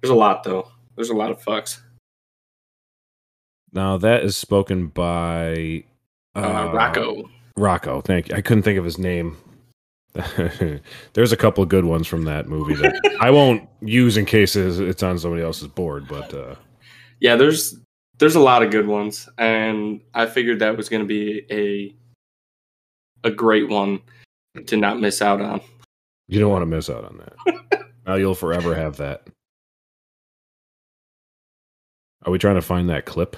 [0.00, 0.68] There's a lot though.
[0.96, 1.80] There's a lot of fucks.
[3.72, 5.84] now that is spoken by
[6.34, 7.28] Uh, Rocco.
[7.56, 8.36] Rocco, thank you.
[8.36, 9.36] I couldn't think of his name.
[11.12, 14.56] There's a couple of good ones from that movie that I won't use in case
[14.56, 16.54] it's it's on somebody else's board, but uh,
[17.20, 17.76] Yeah, there's
[18.18, 21.94] there's a lot of good ones, and I figured that was going to be a
[23.28, 24.00] a great one
[24.66, 25.60] to not miss out on.
[26.28, 27.86] you don't want to miss out on that.
[28.06, 29.26] now you'll forever have that.
[32.24, 33.36] Are we trying to find that clip?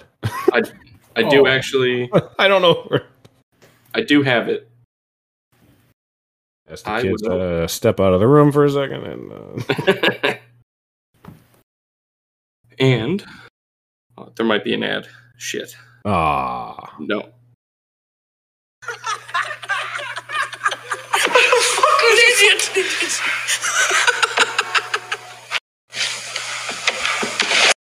[0.52, 0.70] I do
[1.42, 1.46] Oh.
[1.46, 2.10] actually.
[2.38, 2.84] I don't know.
[2.88, 3.06] where-
[3.94, 4.68] I do have it.
[6.70, 10.34] Ask the I kids uh, step out of the room for a second and uh,
[12.78, 13.24] and
[14.16, 15.08] oh, there might be an ad.
[15.36, 15.74] Shit.
[16.04, 16.94] ah.
[17.00, 17.28] No.
[21.20, 23.20] fucking idiot!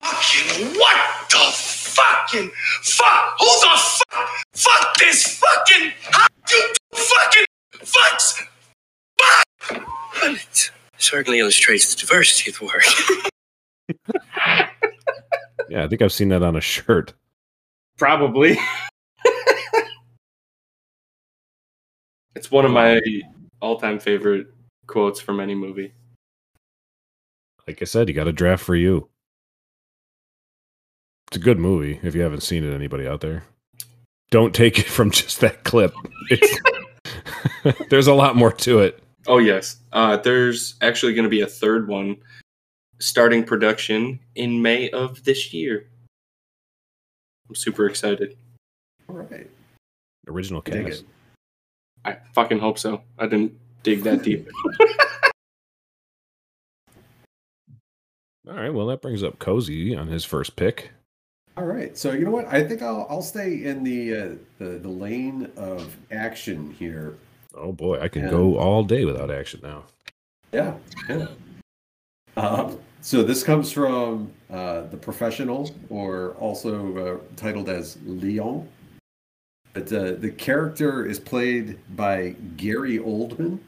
[0.01, 3.35] fucking what the fucking fuck?
[3.39, 4.29] Who the fuck?
[4.53, 7.45] Fuck this fucking how you fucking
[7.79, 8.47] fucks?
[9.19, 9.43] Well,
[10.35, 12.83] it certainly illustrates the diversity of the word.
[15.71, 17.13] Yeah, I think I've seen that on a shirt.
[17.97, 18.57] Probably.
[22.35, 22.99] it's one of my
[23.61, 24.47] all-time favorite
[24.91, 25.93] quotes from any movie.
[27.67, 29.07] Like I said, you got a draft for you.
[31.29, 32.73] It's a good movie if you haven't seen it.
[32.73, 33.43] Anybody out there?
[34.29, 35.93] Don't take it from just that clip.
[36.29, 36.59] It's,
[37.89, 39.01] there's a lot more to it.
[39.27, 39.77] Oh yes.
[39.93, 42.17] Uh, there's actually going to be a third one
[42.99, 45.87] starting production in May of this year.
[47.47, 48.37] I'm super excited.
[49.07, 49.49] All right.
[50.27, 51.01] Original Dig cast.
[51.01, 51.07] it.
[52.03, 53.03] I fucking hope so.
[53.19, 54.47] I didn't dig that deep.
[58.49, 58.73] All right.
[58.73, 60.91] Well, that brings up Cozy on his first pick.
[61.57, 61.97] All right.
[61.97, 62.47] So you know what?
[62.47, 67.17] I think I'll I'll stay in the uh, the the lane of action here.
[67.53, 68.29] Oh boy, I can Yeah.
[68.31, 69.83] go all day without action now.
[70.51, 70.73] Yeah.
[71.09, 71.27] Yeah.
[72.37, 78.67] Um, so this comes from uh, the professional, or also uh, titled as Leon.
[79.73, 83.59] But uh, the character is played by Gary Oldman,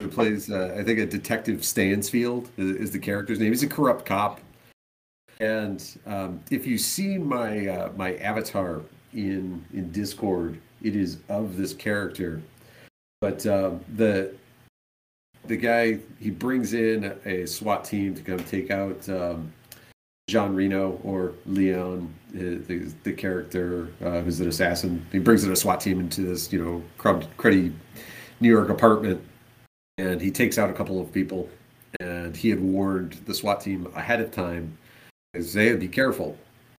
[0.00, 3.52] who plays, uh, I think, a detective Stansfield is, is the character's name.
[3.52, 4.40] He's a corrupt cop.
[5.40, 8.80] And um, if you see my uh, my avatar
[9.12, 12.40] in in Discord, it is of this character.
[13.20, 14.34] But um, the
[15.46, 19.52] the guy he brings in a SWAT team to come take out um,
[20.28, 25.04] Jean Reno or Leon, uh, the the character uh, who's an assassin.
[25.12, 27.72] He brings in a SWAT team into this you know crud, cruddy
[28.40, 29.22] New York apartment,
[29.98, 31.48] and he takes out a couple of people.
[32.00, 34.76] And he had warned the SWAT team ahead of time,
[35.40, 36.36] say, "Be careful."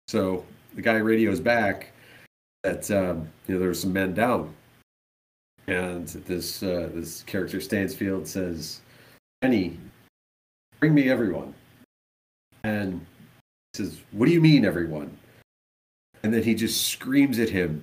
[0.09, 1.93] So the guy radios back
[2.63, 4.55] that um, you know there some men down,
[5.69, 8.83] and this uh, this character Stansfield says,
[9.41, 9.79] "Benny,
[10.81, 11.55] bring me everyone."
[12.65, 13.07] And
[13.73, 15.17] he says, "What do you mean, everyone?"
[16.23, 17.83] And then he just screams at him.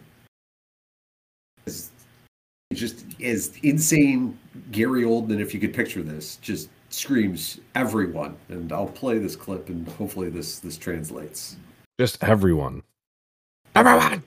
[2.73, 4.37] Just is insane.
[4.71, 8.35] Gary Oldman, if you could picture this, just screams everyone.
[8.49, 11.57] And I'll play this clip, and hopefully this this translates.
[11.99, 12.83] Just everyone.
[13.75, 14.22] Everyone.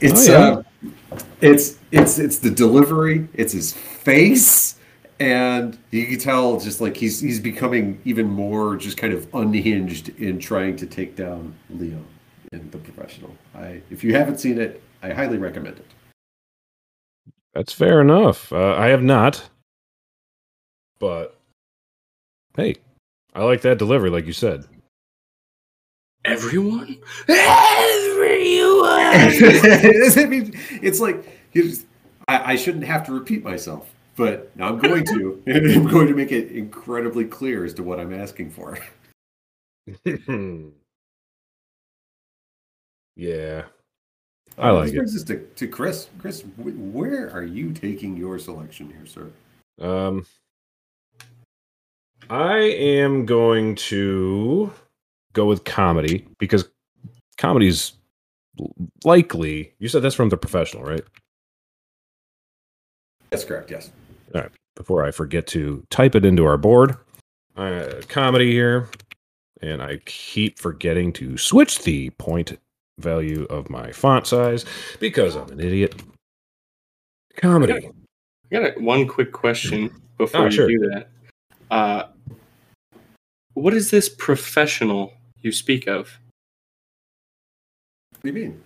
[0.00, 0.88] It's Oh, yeah.
[1.12, 3.28] uh, it's it's it's the delivery.
[3.34, 4.76] It's his face,
[5.18, 10.08] and you can tell just like he's he's becoming even more just kind of unhinged
[10.20, 12.02] in trying to take down Leo
[12.52, 13.34] in the professional.
[13.54, 15.86] I if you haven't seen it, I highly recommend it.
[17.54, 18.52] That's fair enough.
[18.52, 19.48] Uh, I have not,
[20.98, 21.36] but
[22.56, 22.76] hey,
[23.34, 24.64] I like that delivery, like you said.
[26.24, 26.98] Everyone?
[30.82, 31.86] It's like just,
[32.28, 36.06] I, I shouldn't have to repeat myself, but now I'm going to, and I'm going
[36.08, 38.78] to make it incredibly clear as to what I'm asking for.
[43.16, 43.62] yeah,
[44.58, 44.96] I Uh, like this it.
[44.96, 46.08] brings us to, to Kris.
[46.18, 49.30] Kris, where are you taking your selection here, sir?
[49.80, 50.24] Um,
[52.28, 54.70] I am going to
[55.32, 56.68] go with comedy because
[57.38, 57.94] comedy's
[59.04, 59.72] likely.
[59.78, 61.02] You said that's from the professional, right?
[63.30, 63.70] That's correct.
[63.70, 63.90] Yes.
[64.34, 64.50] All right.
[64.76, 66.96] Before I forget to type it into our board,
[67.56, 68.88] uh, comedy here,
[69.60, 72.58] and I keep forgetting to switch the point
[72.98, 74.64] value of my font size
[75.00, 76.02] because I'm an idiot.
[77.36, 77.72] Comedy.
[77.72, 77.90] I
[78.50, 80.68] got a, one quick question before Oh, you sure.
[80.68, 81.08] do that.
[81.70, 82.04] Uh,
[83.54, 86.18] what is this professional you speak of?
[88.20, 88.62] What do you mean?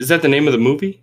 [0.00, 1.00] Is that the name of the movie?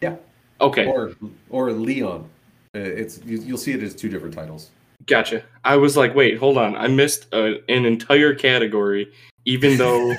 [0.00, 0.16] Yeah.
[0.60, 1.12] Okay, Or
[1.50, 2.28] or Leon?
[2.76, 4.70] Uh, it's you, you'll see it as two different titles.
[5.06, 5.42] gotcha.
[5.64, 6.76] I was like, wait, hold on.
[6.76, 9.12] I missed uh an entire category,
[9.44, 10.14] even though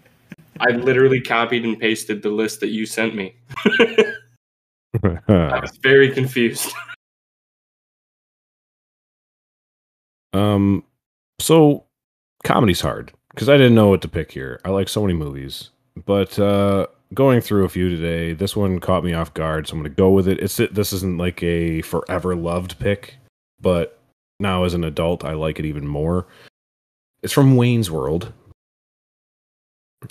[0.60, 3.34] I literally copied and pasted the list that you sent me.
[5.04, 6.72] I was very confused.
[10.34, 10.84] Um,
[11.38, 11.84] so
[12.42, 14.58] comedy's hard because I didn't know what to pick here.
[14.64, 15.68] I like so many movies,
[16.04, 19.80] but uh, going through a few today, this one caught me off guard, so I'm
[19.80, 20.40] gonna go with it.
[20.40, 23.16] It's this isn't like a forever loved pick,
[23.60, 23.98] but
[24.40, 26.26] now as an adult, I like it even more.
[27.22, 28.32] It's from Wayne's World,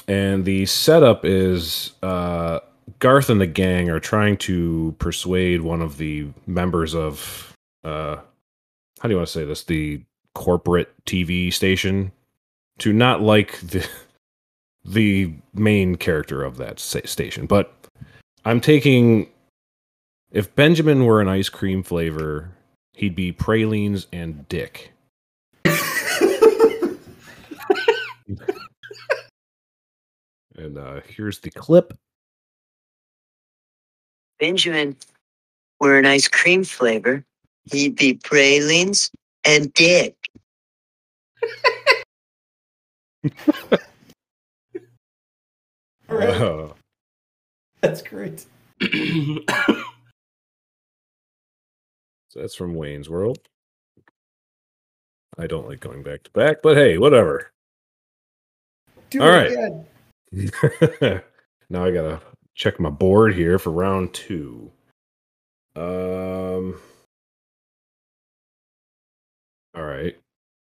[0.07, 2.59] and the setup is uh,
[2.99, 8.17] Garth and the gang are trying to persuade one of the members of uh,
[9.01, 9.63] how do you want to say this?
[9.63, 10.03] The
[10.35, 12.11] corporate TV station
[12.79, 13.87] to not like the
[14.83, 17.45] the main character of that station.
[17.45, 17.73] But
[18.45, 19.29] I'm taking
[20.31, 22.49] if Benjamin were an ice cream flavor,
[22.93, 24.91] he'd be pralines and dick.
[30.61, 31.97] And uh, here's the clip.
[34.39, 34.95] Benjamin
[35.79, 37.23] were an ice cream flavor,
[37.71, 39.09] he'd be pralines
[39.43, 40.15] and dick.
[46.17, 46.29] Right.
[46.29, 46.73] Uh,
[47.81, 48.45] That's great.
[52.29, 53.39] so that's from Wayne's World.
[55.37, 57.51] I don't like going back to back, but hey, whatever.
[59.09, 59.51] Do All it right.
[60.33, 61.21] again.
[61.69, 62.21] now I gotta
[62.55, 64.69] check my board here for round two.
[65.75, 66.79] Um.
[69.73, 70.17] All right.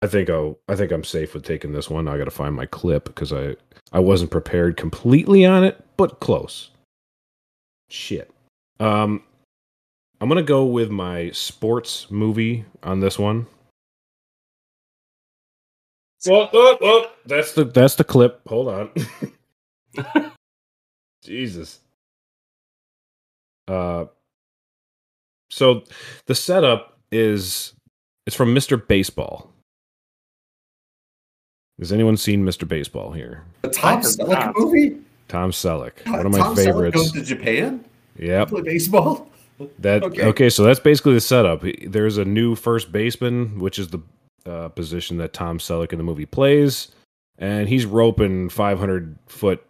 [0.02, 0.58] I think I'll.
[0.68, 2.08] I think I'm safe with taking this one.
[2.08, 3.56] I gotta find my clip because I
[3.92, 6.70] I wasn't prepared completely on it, but close.
[7.88, 8.30] Shit.
[8.80, 9.22] Um.
[10.20, 13.46] I'm gonna go with my sports movie on this one.
[16.26, 18.40] Well, well, well, that's the that's the clip.
[18.48, 18.90] Hold on.
[21.22, 21.80] Jesus.
[23.68, 24.06] Uh
[25.50, 25.84] so
[26.26, 27.74] the setup is
[28.26, 28.84] it's from Mr.
[28.86, 29.50] Baseball.
[31.78, 32.66] Has anyone seen Mr.
[32.66, 33.44] Baseball here?
[33.62, 34.54] The Tom I Selleck not.
[34.56, 34.98] movie.
[35.28, 36.96] Tom Selleck, God, one of my Tom Selleck favorites.
[36.96, 37.84] goes to Japan.
[38.18, 38.48] Yep.
[38.48, 39.28] Play baseball.
[39.78, 40.24] That okay.
[40.24, 40.50] Okay.
[40.50, 41.62] So that's basically the setup.
[41.86, 44.00] There's a new first baseman, which is the
[44.46, 46.88] uh, position that Tom Selleck in the movie plays,
[47.38, 49.64] and he's roping 500 foot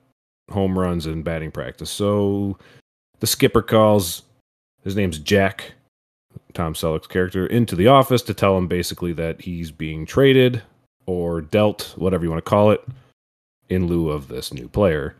[0.50, 1.90] home runs in batting practice.
[1.90, 2.58] So
[3.20, 4.22] the skipper calls
[4.84, 5.72] his name's Jack,
[6.52, 10.62] Tom Selleck's character, into the office to tell him basically that he's being traded
[11.06, 12.84] or dealt, whatever you want to call it,
[13.68, 15.16] in lieu of this new player.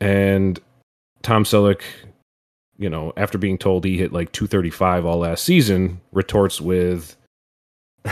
[0.00, 0.58] And
[1.22, 1.82] Tom Selleck
[2.76, 7.16] you know, after being told he hit like 235 all last season, retorts with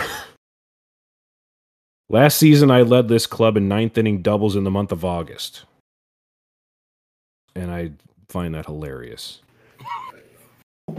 [2.12, 5.64] Last season, I led this club in ninth inning doubles in the month of August.
[7.54, 7.92] And I
[8.28, 9.40] find that hilarious.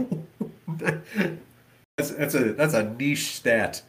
[1.96, 3.82] that's that's a that's a niche stat.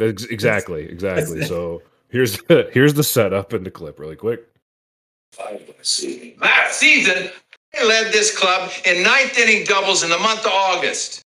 [0.00, 1.44] Ex- Exactly, exactly.
[1.46, 4.46] So here's the, here's the setup and the clip really quick.
[6.40, 7.30] Last season,
[7.78, 11.22] I led this club in ninth inning doubles in the month of August.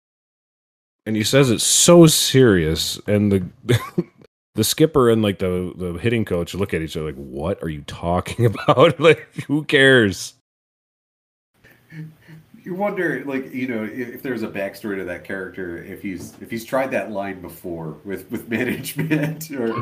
[1.06, 3.46] and he says it's so serious and the
[4.54, 7.68] the skipper and like the the hitting coach look at each other like what are
[7.68, 10.34] you talking about like who cares
[12.68, 16.34] You wonder, like you know, if, if there's a backstory to that character, if he's
[16.42, 19.74] if he's tried that line before with with management, or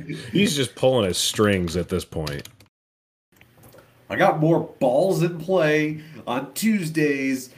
[0.30, 2.48] he's just pulling his strings at this point
[4.08, 7.50] I got more balls in play on Tuesdays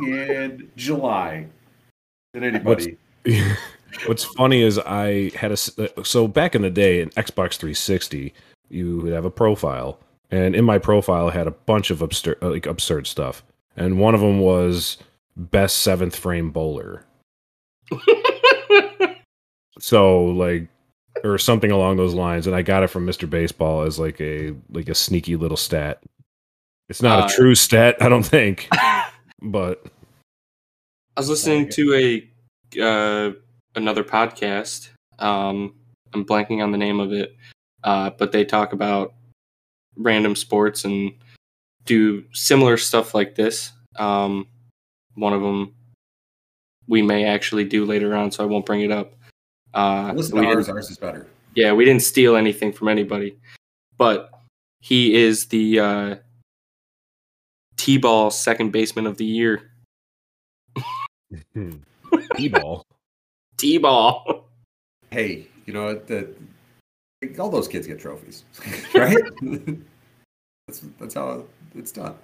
[0.00, 1.46] in July
[2.32, 2.98] than anybody.
[4.06, 8.32] what's funny is i had a uh, so back in the day in xbox 360
[8.68, 9.98] you would have a profile
[10.30, 13.42] and in my profile I had a bunch of absurd like absurd stuff
[13.76, 14.98] and one of them was
[15.36, 17.04] best seventh frame bowler.
[19.78, 20.68] So like
[21.24, 22.46] or something along those lines.
[22.46, 26.02] And i got it from mr baseball as like a like a sneaky little stat.
[26.88, 28.68] It's not Uh, a true stat i don't think
[29.42, 29.84] but
[31.16, 31.94] I was listening to
[32.74, 33.32] a uh,
[33.74, 34.90] another podcast.
[35.18, 35.74] Um,
[36.14, 37.36] I'm blanking on the name of it,
[37.84, 39.14] uh, but they talk about
[39.96, 41.12] random sports and
[41.84, 43.72] do similar stuff like this.
[43.96, 44.46] Um,
[45.14, 45.74] one of them
[46.86, 49.14] we may actually do later on, so I won't bring it up.
[49.72, 50.68] Uh, we ours.
[50.68, 51.26] Ours is better.
[51.54, 53.38] yeah, we didn't steal anything from anybody,
[53.96, 54.30] but
[54.80, 56.16] he is the uh,
[57.76, 59.70] T-ball second baseman of the year.
[62.36, 62.84] T-ball.
[63.56, 64.46] T-ball.
[65.10, 66.06] Hey, you know what?
[66.08, 66.28] The,
[67.38, 68.44] all those kids get trophies,
[68.94, 69.16] right?
[70.66, 72.14] that's that's how it's done.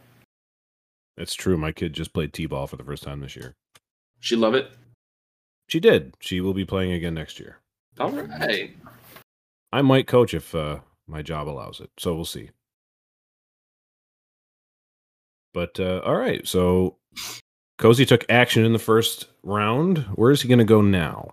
[1.17, 3.55] it's true my kid just played t-ball for the first time this year
[4.21, 4.71] She love it.
[5.69, 6.15] She did.
[6.21, 7.59] She will be playing again next year.
[7.99, 8.71] All right.
[9.73, 11.91] I might coach if uh, my job allows it.
[11.99, 12.51] So we'll see.
[15.53, 16.47] But uh, all right.
[16.47, 16.97] So
[17.79, 19.99] Cozy took action in the first round.
[20.15, 21.33] Where is he going to go now?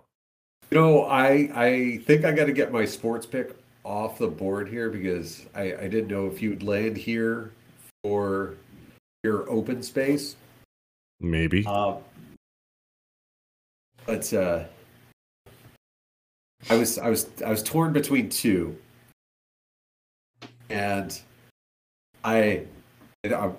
[0.70, 4.68] You know, I I think I got to get my sports pick off the board
[4.68, 7.52] here because I I didn't know if you'd land here
[8.04, 8.54] for
[9.24, 10.36] your open space.
[11.20, 11.64] Maybe.
[11.66, 11.96] Uh,
[14.06, 14.64] but uh,
[16.68, 18.76] I was I was I was torn between two,
[20.68, 21.18] and
[22.22, 22.64] I,
[23.24, 23.50] I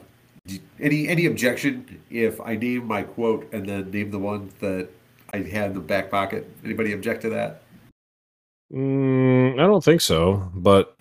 [0.79, 4.89] any any objection if I name my quote and then name the one that
[5.33, 6.49] I had in the back pocket?
[6.63, 7.63] Anybody object to that?
[8.71, 10.51] Mm, I don't think so.
[10.53, 10.95] But.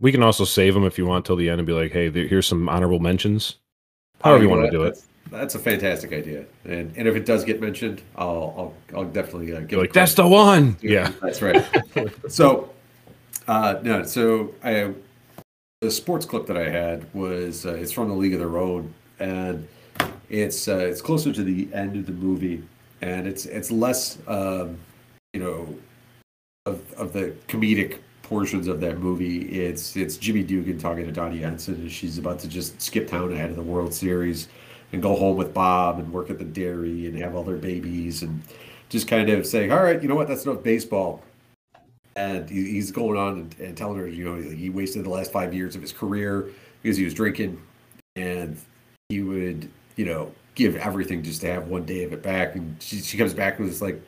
[0.00, 2.08] We can also save them if you want till the end and be like, hey,
[2.08, 3.56] there- here's some honorable mentions.
[4.22, 4.94] However you want to do it.
[4.94, 9.04] That's, that's a fantastic idea, and and if it does get mentioned, I'll I'll, I'll
[9.04, 10.76] definitely uh, give it like that's the one.
[10.80, 11.12] Yeah.
[11.20, 11.64] that's right.
[12.28, 12.70] so,
[13.48, 14.92] uh, no, so I
[15.82, 18.92] the sports clip that I had was uh, it's from the League of Their Own,
[19.18, 19.68] and
[20.30, 22.62] it's uh, it's closer to the end of the movie,
[23.02, 24.78] and it's it's less um,
[25.34, 25.76] you know
[26.64, 29.42] of of the comedic portions of that movie.
[29.42, 33.32] It's it's Jimmy Dugan talking to Dottie Henson, and she's about to just skip town
[33.32, 34.48] ahead of the World Series
[34.92, 38.22] and go home with Bob and work at the dairy and have all their babies
[38.22, 38.42] and
[38.88, 41.22] just kind of saying, all right, you know what, that's enough baseball.
[42.16, 45.32] And he, he's going on and, and telling her, you know, he wasted the last
[45.32, 46.48] five years of his career
[46.82, 47.60] because he was drinking,
[48.16, 48.58] and
[49.08, 52.56] he would, you know, give everything just to have one day of it back.
[52.56, 54.00] And she, she comes back and it's like,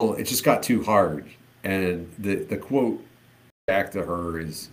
[0.00, 1.28] well, it just got too hard.
[1.64, 3.04] And the the quote
[3.68, 4.70] back to her is,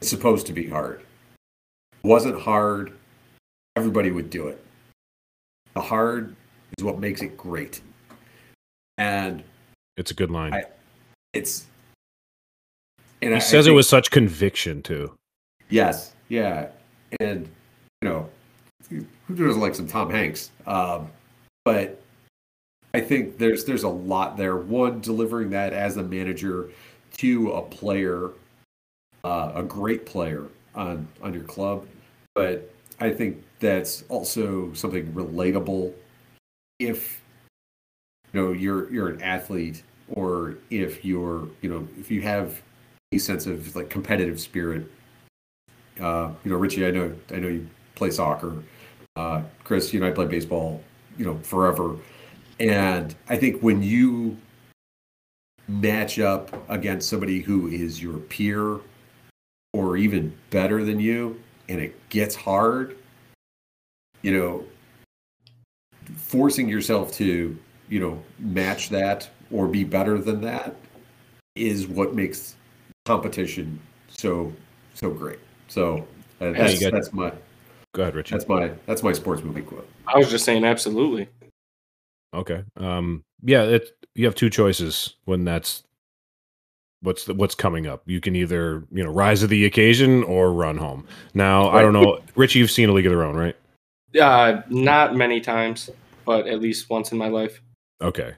[0.00, 1.00] "It's supposed to be hard.
[1.00, 2.96] It wasn't hard.
[3.76, 4.64] Everybody would do it.
[5.74, 6.34] The hard
[6.78, 7.82] is what makes it great."
[8.96, 9.44] And
[9.98, 10.54] It's a good line.
[10.54, 10.64] I-
[11.34, 11.66] it's
[13.20, 15.14] and he I- I says it think- with such conviction too.
[15.68, 16.70] Yes, yeah,
[17.20, 17.46] and
[18.00, 18.30] you know,
[18.88, 20.50] who doesn't like some Tom Hanks?
[20.66, 21.10] Um,
[21.64, 22.00] but
[22.94, 24.56] I think there's there's a lot there.
[24.56, 26.70] One, delivering that as a manager
[27.16, 28.30] to a player,
[29.24, 30.44] uh, a great player
[30.74, 31.86] on on your club,
[32.34, 35.92] but I think that's also something relatable.
[36.78, 37.20] If
[38.32, 42.60] you know you're you're an athlete, or if you're you know if you have
[43.12, 44.90] a sense of like competitive spirit
[46.00, 48.62] uh, you know, Richie, I know, I know you play soccer.
[49.16, 50.82] Uh, Kris, you know, I play baseball,
[51.16, 51.96] you know, forever.
[52.60, 54.36] And I think when you
[55.68, 58.80] match up against somebody who is your peer
[59.72, 62.96] or even better than you, and it gets hard,
[64.22, 64.64] you know,
[66.16, 67.56] forcing yourself to,
[67.88, 70.74] you know, match that or be better than that
[71.54, 72.56] is what makes
[73.04, 74.52] competition so
[74.94, 75.38] so great.
[75.68, 76.06] So
[76.40, 77.32] uh, that's, you that's my
[77.94, 78.34] Go ahead, Richard.
[78.34, 79.88] that's my that's my sports movie quote.
[80.06, 81.28] I was just saying, absolutely.
[82.34, 82.64] Okay.
[82.76, 83.24] Um.
[83.42, 83.62] Yeah.
[83.62, 83.90] It.
[84.14, 85.84] You have two choices when that's
[87.02, 88.02] what's the, what's coming up.
[88.06, 91.06] You can either you know rise to the occasion or run home.
[91.34, 92.58] Now I don't know, Richie.
[92.58, 93.56] You've seen a League of Their Own, right?
[94.18, 95.90] Uh, not many times,
[96.24, 97.60] but at least once in my life.
[98.00, 98.34] Okay.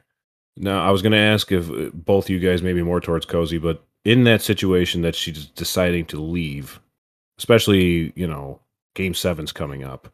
[0.57, 3.59] Now I was going to ask if uh, both you guys maybe more towards cozy,
[3.59, 6.81] but in that situation that she's deciding to leave,
[7.39, 8.61] especially you know
[8.95, 10.13] Game Seven's coming up.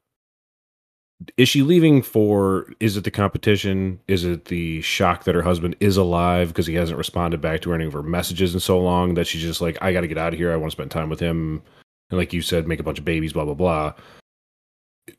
[1.36, 2.66] Is she leaving for?
[2.78, 3.98] Is it the competition?
[4.06, 7.72] Is it the shock that her husband is alive because he hasn't responded back to
[7.72, 10.18] any of her messages in so long that she's just like, I got to get
[10.18, 10.52] out of here.
[10.52, 11.62] I want to spend time with him,
[12.10, 13.32] and like you said, make a bunch of babies.
[13.32, 13.94] Blah blah blah.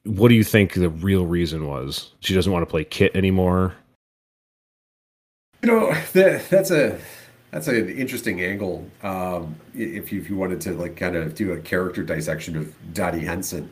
[0.04, 2.14] What do you think the real reason was?
[2.20, 3.74] She doesn't want to play Kit anymore.
[5.64, 7.00] You know, that, that's a
[7.50, 8.88] that's an interesting angle.
[9.02, 12.94] Um, if you if you wanted to like kind of do a character dissection of
[12.94, 13.72] Dottie Henson,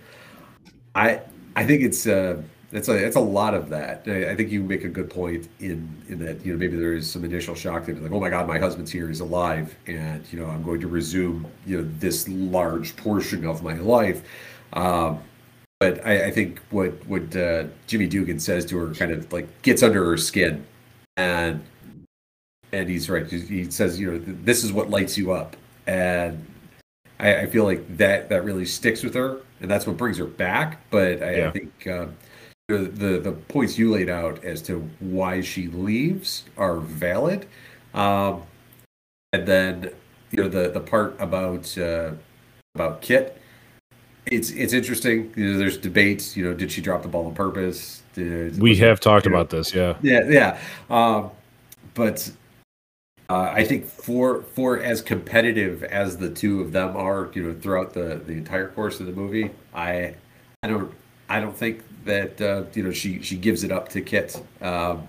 [0.95, 1.21] I
[1.55, 2.41] I think it's uh
[2.71, 4.03] it's a it's a lot of that.
[4.07, 6.93] I, I think you make a good point in in that you know maybe there
[6.93, 10.25] is some initial shock that like oh my god my husband's here he's alive and
[10.31, 14.23] you know I'm going to resume you know this large portion of my life.
[14.73, 15.19] Um,
[15.79, 19.61] but I, I think what what uh, Jimmy Dugan says to her kind of like
[19.61, 20.65] gets under her skin,
[21.17, 21.63] and
[22.71, 23.27] and he's right.
[23.27, 25.55] He says, you know, this is what lights you up,
[25.87, 26.45] and
[27.19, 30.25] I, I feel like that that really sticks with her, and that's what brings her
[30.25, 30.81] back.
[30.89, 32.07] But I, I think uh,
[32.67, 37.47] the, the the points you laid out as to why she leaves are valid,
[37.93, 38.43] um,
[39.33, 39.91] and then
[40.31, 42.11] you know the the part about uh,
[42.75, 43.41] about Kit.
[44.25, 45.31] It's it's interesting.
[45.35, 46.35] You know, there's debates.
[46.35, 48.01] You know, did she drop the ball on purpose?
[48.13, 49.97] Did, We have talked know, about this, yeah.
[50.01, 50.59] yeah, yeah.
[50.89, 51.31] Um,
[51.93, 52.31] but
[53.29, 57.53] uh, I think for for as competitive as the two of them are, you know,
[57.59, 60.15] throughout the the entire course of the movie, I
[60.61, 60.93] I don't
[61.29, 65.07] I don't think that uh, you know she she gives it up to Kit um,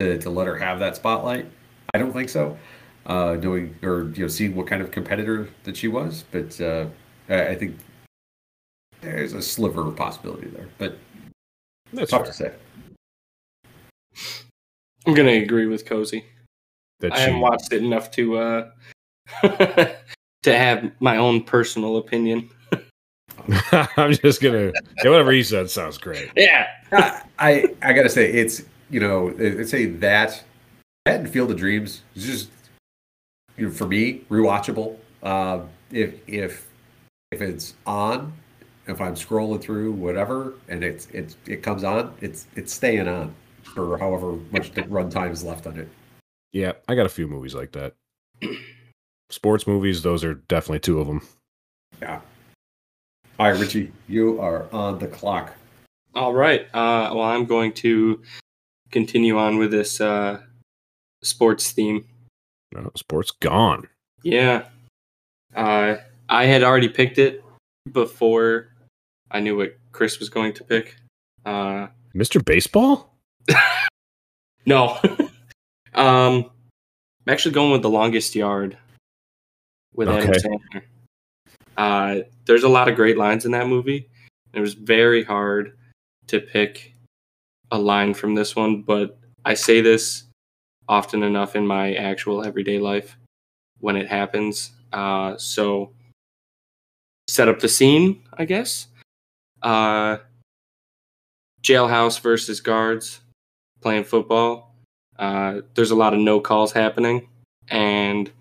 [0.00, 1.46] to to let her have that spotlight.
[1.94, 2.58] I don't think so.
[3.06, 6.86] Uh, knowing or you know seeing what kind of competitor that she was, but uh,
[7.30, 7.78] I, I think
[9.00, 10.98] there's a sliver of possibility there, but
[11.94, 12.52] That's tough fair.
[12.52, 12.54] to
[14.14, 14.52] say.
[15.06, 16.26] I'm gonna agree with Cozy.
[17.00, 18.70] That I she, haven't watched it enough to uh
[20.42, 22.50] to have my own personal opinion.
[23.96, 24.72] I'm just gonna
[25.02, 26.30] yeah, whatever he said sounds great.
[26.36, 30.42] Yeah, I I I gotta say it's you know it's say that
[31.04, 32.50] that and Field of Dreams is just
[33.56, 34.96] you know for me rewatchable.
[35.22, 36.68] Uh, if if
[37.32, 38.32] if it's on
[38.86, 43.34] if I'm scrolling through whatever and it's it's it comes on, it's it's staying on
[43.62, 45.88] for however much the runtime is left on it.
[46.52, 47.94] Yeah, I got a few movies like that.
[49.30, 51.26] Sports movies, those are definitely two of them.
[52.02, 52.20] Yeah.
[53.38, 55.54] All right, Richie, you are on the clock.
[56.14, 56.62] All right.
[56.74, 58.20] Uh, well, I'm going to
[58.90, 60.40] continue on with this uh,
[61.22, 62.04] sports theme.
[62.74, 63.88] No, sports gone.
[64.22, 64.64] Yeah.
[65.54, 65.96] Uh,
[66.28, 67.44] I had already picked it
[67.90, 68.68] before
[69.30, 70.96] I knew what Kris was going to pick.
[71.44, 72.44] Uh, Mr.
[72.44, 73.14] Baseball?
[74.66, 74.98] no.
[75.94, 76.50] Um,
[77.26, 78.76] I'm actually going with The Longest Yard
[79.94, 80.82] with Adam Sandler.
[81.76, 84.08] Uh, there's a lot of great lines in that movie.
[84.52, 85.76] It was very hard
[86.28, 86.94] to pick
[87.70, 90.24] a line from this one, but I say this
[90.88, 93.16] often enough in my actual everyday life
[93.78, 94.72] when it happens.
[94.92, 95.92] Uh, so,
[97.28, 98.88] set up the scene, I guess.
[99.62, 100.18] Uh,
[101.62, 103.20] jailhouse versus guards
[103.80, 104.69] playing football.
[105.20, 107.28] Uh, there's a lot of no calls happening,
[107.68, 108.32] and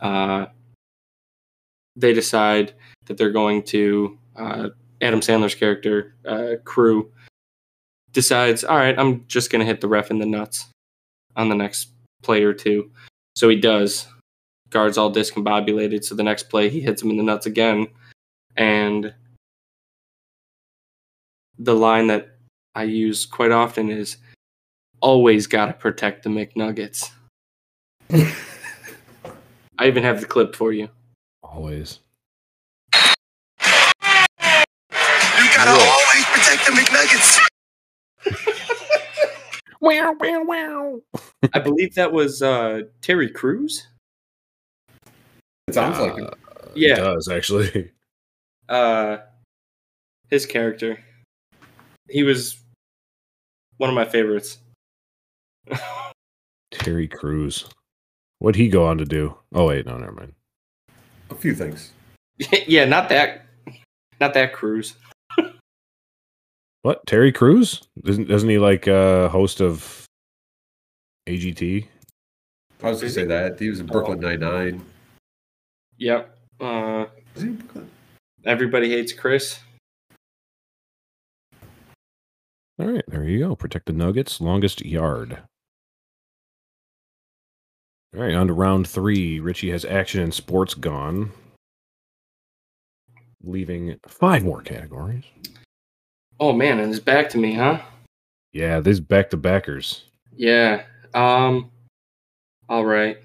[0.00, 0.46] uh,
[1.96, 2.74] they decide
[3.06, 4.18] that they're going to.
[4.36, 4.68] Uh,
[5.00, 7.10] Adam Sandler's character, uh, Crewe,
[8.12, 10.66] decides, all right, I'm just going to hit the ref in the nuts
[11.36, 11.88] on the next
[12.22, 12.90] play or two.
[13.36, 14.06] So he does.
[14.70, 16.04] Guards all discombobulated.
[16.04, 17.86] So the next play, he hits him in the nuts again.
[18.56, 19.14] And
[21.58, 22.36] the line that
[22.74, 24.16] I use quite often is
[25.00, 27.10] always got to protect the McNuggets.
[28.10, 30.88] I even have the clip for you.
[31.42, 32.00] Always.
[32.92, 33.00] You
[35.56, 37.38] gotta always protect the McNuggets.
[39.80, 41.00] Wow, wow, wow.
[41.52, 43.86] I believe that was uh, Terry Crews.
[45.68, 46.24] It sounds like it.
[46.24, 46.34] It
[46.74, 46.96] Yeah.
[46.96, 47.90] does, actually.
[48.70, 49.18] uh
[50.30, 50.98] his character
[52.08, 52.56] he was
[53.76, 54.56] one of my favorites
[56.70, 57.66] Terry Crews.
[58.40, 59.36] What'd he go on to do?
[59.54, 60.32] Oh, wait, no, never mind.
[61.30, 61.92] a few things.
[62.66, 63.46] yeah not that
[64.20, 64.94] not that cruise
[66.82, 67.06] What?
[67.06, 67.82] Terry Crews?
[68.02, 70.04] Doesn't, doesn't he like uh host of
[71.28, 71.86] AGT?
[72.82, 74.84] I was gonna say that he was in Brooklyn Nine Nine.
[75.96, 77.06] yep uh
[77.36, 77.88] Is he in Brooklyn?
[78.44, 79.60] everybody hates chris
[82.80, 83.54] All right, there you go.
[83.54, 85.38] Protect the Nuggets, longest yard.
[88.14, 89.40] All right, on to round three.
[89.40, 91.32] Richie has action and sports gone,
[93.42, 95.24] leaving five more categories.
[96.40, 97.80] oh man and it's back to me huh
[98.52, 100.04] Yeah, these back to backers.
[100.36, 100.84] yeah
[101.14, 101.70] um
[102.68, 103.18] all right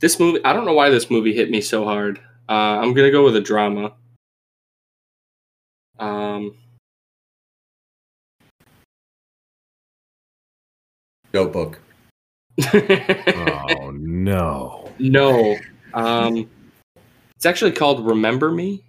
[0.00, 2.18] this movie i don't know why this movie hit me so hard
[2.50, 3.92] uh i'm gonna go with a drama
[5.98, 6.54] um
[11.32, 11.78] Notebook.
[13.36, 14.92] Oh no!
[14.98, 15.56] No.
[15.94, 16.50] Um
[17.36, 18.82] it's actually called Remember Me.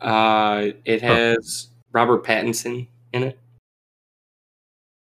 [0.00, 3.38] Uh it has Robert Pattinson in it.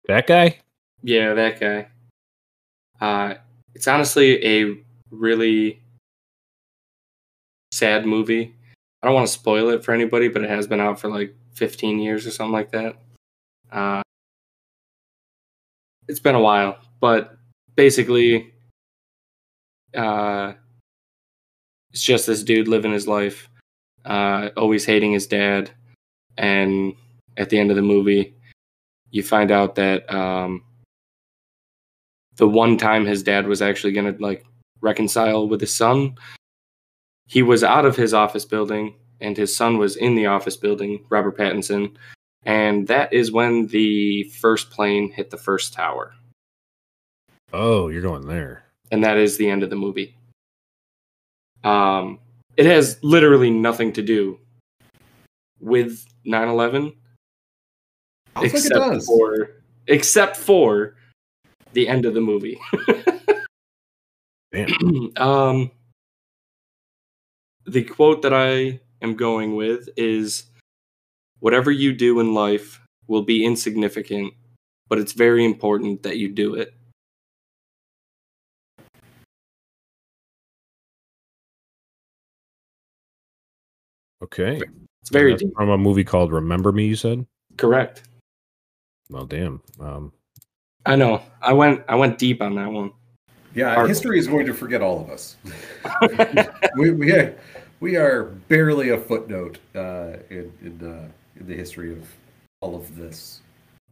[0.07, 0.59] That guy?
[1.03, 1.89] Yeah, that guy.
[3.01, 3.37] Uh
[3.75, 4.77] it's honestly a
[5.11, 5.81] really
[7.73, 8.55] sad movie.
[9.03, 11.35] I don't want to spoil it for anybody, but it has been out for like
[11.55, 12.97] 15 years or something like that.
[13.73, 14.03] Uh
[16.09, 17.37] it's been a while, but
[17.77, 18.53] basically
[19.97, 20.53] uh
[21.93, 23.49] it's just this dude living his life
[24.05, 25.71] uh always hating his dad.
[26.37, 26.95] And
[27.37, 28.35] at the end of the movie
[29.11, 30.63] you find out that um
[32.37, 34.45] the one time his dad was actually to like
[34.81, 36.15] reconcile with his son
[37.27, 41.05] he was out of his office building and his son was in the office building
[41.09, 41.97] Robert Pattinson
[42.47, 46.15] and that is when the first plane hit the first tower
[47.53, 48.65] Oh, you're going there.
[48.91, 50.17] and that is the end of the movie.
[51.63, 52.19] Um,
[52.57, 54.39] it has literally nothing to do
[55.61, 56.95] with 9/11
[58.37, 59.07] I think it except does.
[59.07, 59.51] for
[59.87, 60.97] except for
[61.75, 62.59] the end of the movie.
[65.17, 65.71] Um,
[67.67, 70.45] the quote that I am going with is
[71.41, 74.32] whatever you do in life will be insignificant,
[74.89, 76.74] but it's very important that you do it.
[84.22, 84.61] Okay.
[85.03, 85.55] It's very deep.
[85.55, 86.87] from a movie called Remember Me.
[86.87, 87.26] You said.
[87.59, 88.05] correct.
[89.11, 89.61] Well, damn.
[89.78, 90.12] Um,
[90.87, 91.22] I know.
[91.43, 92.93] I went I went deep on that one.
[93.55, 95.37] Yeah, Our- history is going to forget all of us.
[96.78, 97.28] we we we
[97.80, 102.09] we are barely a footnote uh, in in, uh, in the history of
[102.61, 103.41] all of this.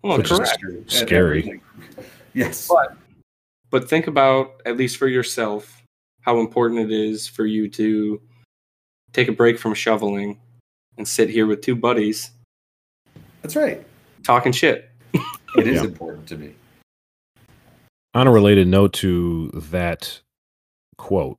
[0.02, 0.50] Well, Which correct.
[0.60, 1.60] History Scary.
[2.34, 2.66] Yes.
[2.68, 2.96] But-
[3.70, 5.82] But think about, at least for yourself,
[6.22, 8.20] how important it is for you to
[9.12, 10.38] take a break from shoveling
[10.98, 12.30] and sit here with two buddies
[13.42, 13.84] That's right.
[14.24, 14.90] talking shit.
[15.56, 15.88] It is Yeah.
[15.88, 16.54] important to me.
[18.14, 20.20] On a related note to that
[20.96, 21.38] quote,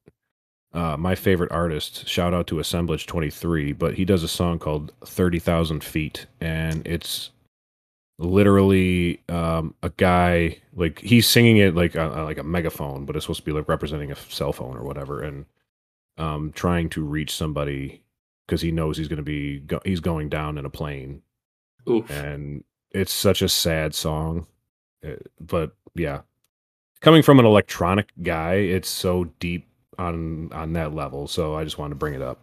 [0.73, 4.91] uh, my favorite artist, shout out to Assemblage 23, but he does a song called
[5.05, 7.31] 30,000 Feet, and it's
[8.19, 13.25] literally um, a guy, like, he's singing it like a, like a megaphone, but it's
[13.25, 15.45] supposed to be like representing a cell phone or whatever, and
[16.17, 18.01] um, trying to reach somebody
[18.47, 21.21] because he knows he's going to be, go- he's going down in a plane.
[21.89, 22.09] Oof.
[22.09, 24.47] and it's such a sad song
[25.05, 26.21] Uh, but yeah.
[27.01, 29.67] Coming from an electronic guy it's so deep
[29.99, 32.41] on on that level so i just wanted to bring it up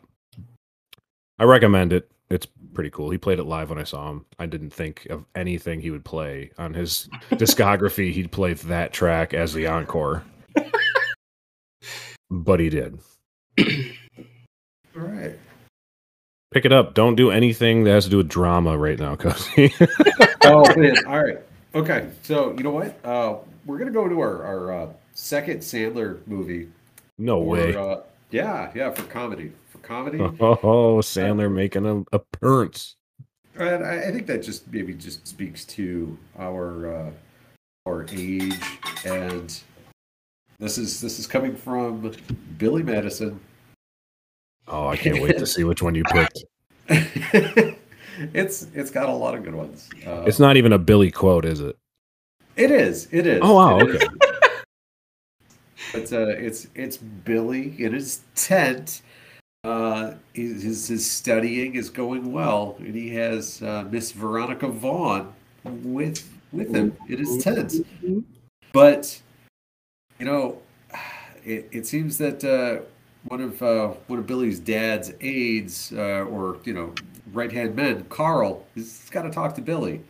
[1.38, 4.46] i recommend it it's pretty cool he played it live when i saw him i
[4.46, 9.52] didn't think of anything he would play on his discography he'd play that track as
[9.52, 10.22] the encore
[12.30, 12.98] but he did
[13.58, 15.38] All right.
[16.52, 19.72] pick it up don't do anything that has to do with drama right now Cozy.
[20.42, 21.06] Oh man.
[21.06, 21.38] All right.
[21.74, 22.08] Okay.
[22.22, 22.98] So you know what?
[23.04, 23.36] Uh,
[23.66, 26.68] we're gonna go to our our uh, second Sandler movie.
[27.20, 27.98] No way Uh,
[28.30, 29.52] yeah, yeah, for comedy.
[29.68, 30.18] For comedy.
[30.40, 32.96] Oh, Sandler making an appearance.
[33.56, 37.10] And I, I think that just maybe just speaks to our uh,
[37.86, 38.54] our age,
[39.04, 39.60] and
[40.58, 42.12] this is this is coming from
[42.58, 43.40] Billy Madison.
[44.68, 46.44] Oh, I can't wait to see which one you picked.
[46.88, 49.88] it's it's got a lot of good ones.
[50.06, 51.76] Uh, It's not even a Billy quote, is it?
[52.56, 53.40] it is it is.
[53.42, 54.06] Oh, wow, okay.
[55.92, 59.02] But uh, it's it's Billy in his tent.
[59.62, 65.32] Uh, his, his studying is going well, and he has uh, Miss Veronica Vaughn
[65.64, 67.74] with with him in his tent.
[68.72, 69.20] But
[70.18, 70.58] you know,
[71.44, 72.84] it, it seems that uh,
[73.24, 76.94] one of uh, one of Billy's dad's aides, uh, or you know,
[77.32, 80.02] right hand men, Carl, has got to talk to Billy,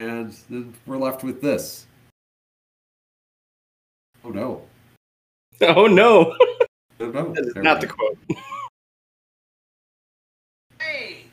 [0.00, 1.86] and then we're left with this.
[4.24, 4.62] Oh no!
[5.76, 6.36] Oh no,
[6.98, 7.32] Oh no!
[7.34, 8.18] that is not the quote.
[10.80, 11.26] Hey,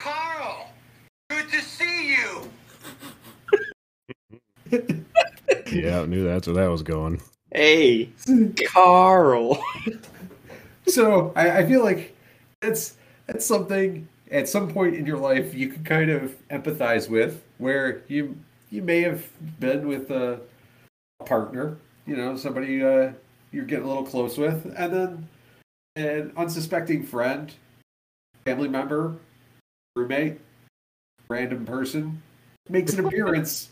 [0.00, 0.72] Carl,
[1.28, 2.50] good to see you.
[5.72, 7.22] Yeah, I knew that's where that was going.
[7.52, 8.10] Hey,
[8.66, 9.62] Carl.
[10.88, 12.16] So I, I feel like
[12.60, 12.96] that's
[13.26, 18.02] that's something at some point in your life you can kind of empathize with, where
[18.08, 18.36] you
[18.70, 19.24] you may have
[19.60, 20.40] been with a,
[21.20, 23.12] a partner, you know, somebody uh,
[23.52, 25.28] you're getting a little close with, and then
[25.96, 27.52] an unsuspecting friend,
[28.44, 29.16] family member,
[29.96, 30.38] roommate,
[31.28, 32.20] random person
[32.68, 33.70] makes an appearance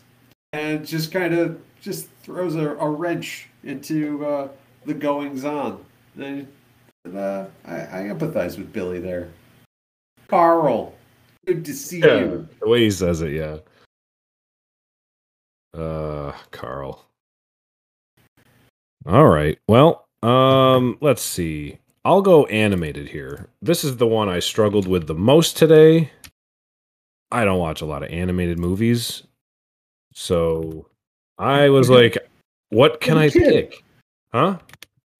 [0.53, 4.47] and just kind of just throws a, a wrench into uh,
[4.85, 5.83] the goings on.
[6.17, 6.47] And,
[7.15, 9.29] uh, I, I empathize with Billy there.
[10.27, 10.93] Carl,
[11.45, 12.47] good to see Yeah, you.
[12.61, 13.57] the way he says it, yeah.
[15.73, 17.05] Uh, Carl.
[19.09, 19.57] All right.
[19.67, 21.79] Well, um, let's see.
[22.05, 23.49] I'll go animated here.
[23.59, 26.11] This is the one I struggled with the most today.
[27.31, 29.23] I don't watch a lot of animated movies.
[30.13, 30.85] So
[31.39, 32.19] I was like,
[32.69, 33.71] what can I kid.
[33.71, 33.83] pick?
[34.31, 34.59] Huh?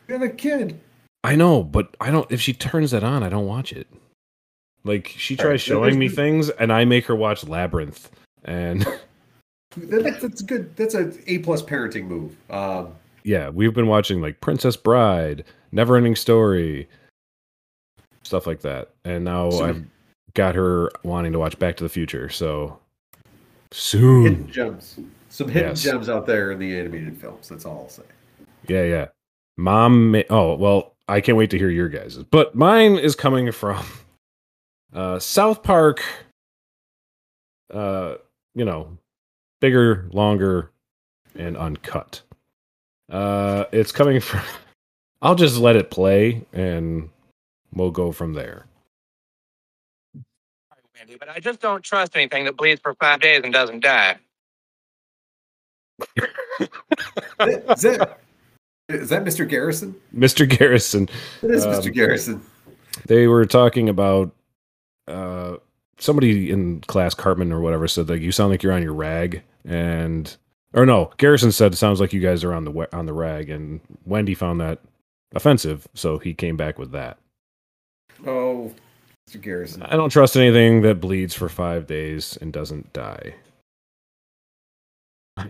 [0.08, 0.80] You have a kid.
[1.24, 2.32] I know, but I don't.
[2.32, 3.88] If she turns that on, I don't watch it.
[4.84, 8.12] Like she tries showing me things, and I make her watch Labyrinth,
[8.46, 8.86] and
[9.78, 10.76] That, that's good.
[10.76, 12.36] That's a A plus parenting move.
[12.50, 12.94] Um,
[13.24, 15.44] yeah, we've been watching like Princess Bride,
[15.74, 16.88] Neverending Story,
[18.24, 19.86] stuff like that, and now So- I've
[20.36, 22.30] got her wanting to watch Back to the Future.
[22.30, 22.80] So
[23.72, 25.00] hidden soon, gems.
[25.30, 25.84] Some hidden Yes.
[25.84, 27.50] gems out there in the animated films.
[27.50, 28.04] That's all I'll say.
[28.68, 29.08] yeah, yeah.
[29.58, 33.52] Mom, ma- oh well, I can't wait to hear your guys's, but mine is coming
[33.52, 33.84] from
[34.94, 36.02] uh, South Park.
[37.72, 38.16] Uh,
[38.56, 38.98] you know,
[39.62, 40.72] bigger, longer,
[41.36, 42.22] and uncut.
[43.10, 44.42] Uh, it's coming from.
[45.22, 47.10] I'll just let it play, and
[47.74, 48.66] we'll go from there.
[50.98, 54.16] Wendy, but I just don't trust anything that bleeds for five days and doesn't die.
[57.42, 58.20] Is that
[58.88, 59.48] is that Mr.
[59.48, 59.96] Garrison?
[60.16, 60.48] Mr.
[60.50, 61.10] Garrison,
[61.44, 61.94] It is Um, Mr.
[61.94, 62.42] Garrison.
[63.06, 64.32] they were talking about
[65.08, 65.58] uh,
[66.00, 69.44] somebody in class, Cartman or whatever, said like you sound like you're on your rag,
[69.66, 70.36] and
[70.74, 73.50] or no, Garrison said it sounds like you guys are on the on the rag,
[73.50, 74.80] and Wendy found that
[75.34, 77.18] offensive, so he came back with that.
[78.26, 78.74] Oh,
[79.30, 79.42] Mr.
[79.42, 79.84] Garrison.
[79.84, 83.36] I don't trust anything that bleeds for five days and doesn't die.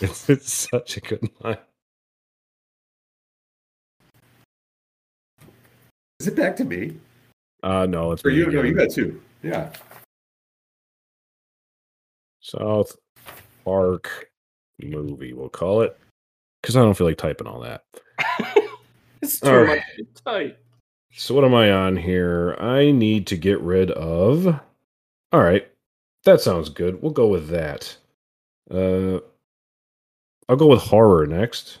[0.00, 1.58] It's, it's such a good line.
[6.20, 6.96] Is it back to me?
[7.64, 8.50] Uh, no, it's Or me you?
[8.50, 9.20] No, you got two.
[9.42, 9.72] Yeah.
[12.40, 12.96] South
[13.68, 14.30] Park
[14.82, 15.98] movie, we'll call it.
[16.62, 17.84] Because I don't feel like typing all that.
[19.20, 19.82] It's too All much right.
[19.96, 20.64] to type.
[21.12, 22.54] So what am I on here?
[22.60, 24.46] I need to get rid of.
[25.32, 25.68] All right,
[26.22, 27.02] that sounds good.
[27.02, 27.96] We'll go with that.
[28.70, 29.18] Uh,
[30.48, 31.78] I'll go with horror next,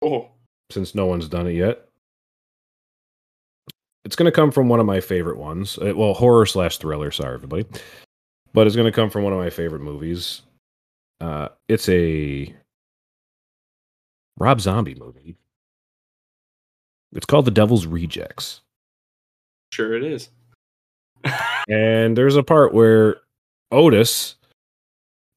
[0.00, 0.28] Oh,
[0.70, 1.88] since no one's done it yet.
[4.04, 5.78] It's going to come from one of my favorite ones.
[5.78, 7.10] Uh, well, horror slash thriller.
[7.10, 7.66] Sorry, everybody,
[8.52, 10.42] but it's going to come from one of my favorite movies.
[11.20, 12.54] Uh, it's a
[14.38, 15.36] Rob Zombie movie.
[17.12, 18.60] It's called The Devil's Rejects.
[19.72, 20.28] sure it is.
[21.68, 23.16] And there's a part where
[23.72, 24.36] Otis,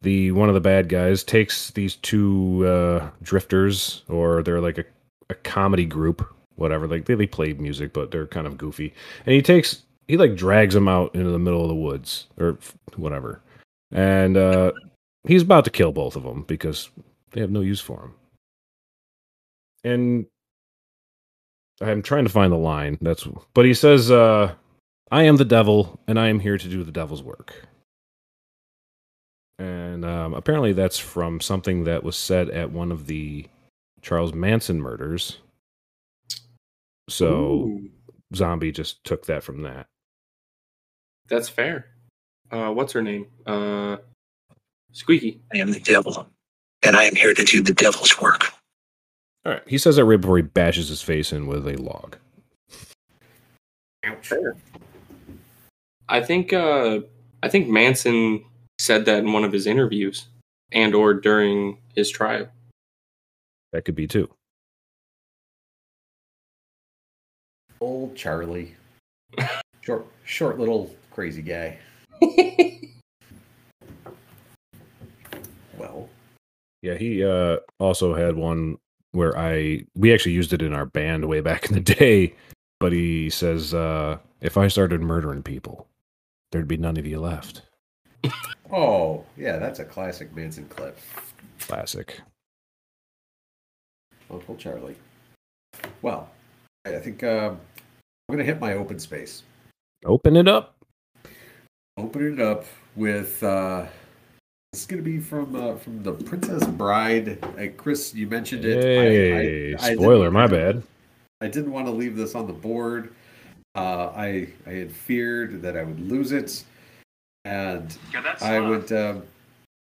[0.03, 4.85] the one of the bad guys, takes these two uh, drifters, or they're like a,
[5.31, 6.23] a comedy group,
[6.55, 6.87] whatever.
[6.87, 8.93] Like they, they play music, but they're kind of goofy.
[9.25, 12.59] And he takes he like drags them out into the middle of the woods or
[12.95, 13.41] whatever.
[13.91, 14.71] And uh,
[15.27, 16.89] he's about to kill both of them because
[17.31, 18.13] they have no use for him.
[19.83, 20.25] And
[21.81, 22.97] I'm trying to find the line.
[23.01, 24.53] That's but he says, uh,
[25.11, 27.53] I am the devil, and I am here to do the devil's work.
[29.57, 33.45] And um, apparently, that's from something that was said at one of the
[34.01, 35.37] Charles Manson murders.
[37.09, 37.89] So, Ooh,
[38.35, 39.87] Zombie just took that from that.
[41.27, 41.87] that's fair.
[42.51, 43.27] Uh, what's her name?
[43.45, 43.97] Uh,
[44.91, 45.39] Squeaky.
[45.53, 46.27] I am the devil,
[46.83, 48.51] and I am here to do the devil's work.
[49.45, 49.63] All right.
[49.67, 52.17] He says that right before he bashes his face in with a log.
[54.03, 54.33] Ouch.
[56.07, 57.01] I think uh,
[57.43, 58.43] I think Manson
[58.79, 60.27] said that in one of his interviews
[60.71, 62.47] and or during his trial.
[63.71, 64.29] That could be too.
[67.79, 68.75] Old Charlie.
[69.81, 71.79] Short, short little crazy guy.
[75.79, 76.09] Well,
[76.81, 78.77] Yeah, he uh, also had one
[79.11, 82.35] where I we actually used it in our band way back in the day.
[82.79, 85.87] But he says, uh, if I started murdering people,
[86.51, 87.63] there'd be none of you left.
[88.71, 90.97] oh yeah, that's a classic Manson clip.
[91.59, 92.21] Classic.
[94.31, 94.95] Uncle Charlie.
[96.01, 96.29] Well,
[96.85, 97.51] I think uh,
[98.29, 99.43] I'm gonna hit my open space.
[100.05, 100.77] Open it up.
[101.97, 102.65] Open it up
[102.95, 103.43] with.
[103.43, 103.85] Uh,
[104.71, 107.43] this is gonna be from uh, from the Princess Bride.
[107.57, 108.83] Uh, Kris, you mentioned it.
[108.83, 110.83] Hey, I- I didn't- spoiler, my bad.
[111.41, 113.09] I didn't want to leave this on the board.
[113.75, 116.63] Uh, I I had feared that I would lose it,
[117.45, 117.95] and
[118.41, 119.23] I would um,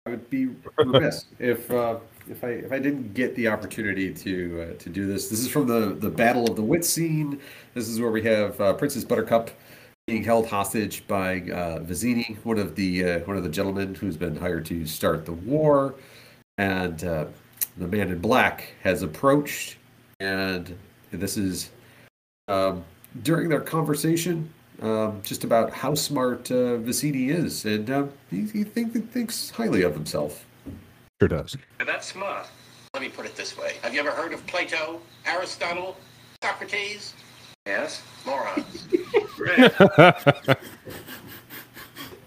[0.06, 1.96] I would be remiss if uh,
[2.30, 5.28] if I if I didn't get the opportunity to uh, to do this.
[5.28, 7.38] This is from the the Battle of the Wit scene.
[7.74, 9.50] This is where we have uh, Princess Buttercup
[10.10, 14.16] being held hostage by uh, Vizzini, one of the uh, one of the gentlemen who's
[14.16, 15.94] been hired to start the war,
[16.58, 17.26] and uh,
[17.76, 19.76] the Man in Black has approached,
[20.18, 20.76] and
[21.12, 21.70] this is
[22.48, 22.82] um,
[23.22, 24.52] during their conversation
[24.82, 29.82] um, just about how smart uh, Vizzini is, and uh, he, he think, thinks highly
[29.82, 30.44] of himself.
[31.22, 31.56] Sure does.
[31.86, 32.48] That's smart.
[32.94, 33.74] Let me put it this way.
[33.82, 35.96] Have you ever heard of Plato, Aristotle,
[36.42, 37.14] Socrates?
[37.66, 38.02] Yes.
[38.24, 38.88] Morons.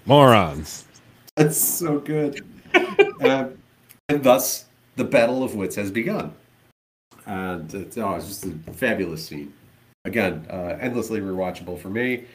[0.05, 0.86] Morons.
[1.36, 2.45] That's so good.
[3.21, 3.57] um,
[4.09, 4.65] and thus,
[4.95, 6.34] the Battle of Wits has begun.
[7.25, 9.53] And it's, oh, it's just a fabulous scene.
[10.05, 12.25] Again, uh, endlessly rewatchable for me.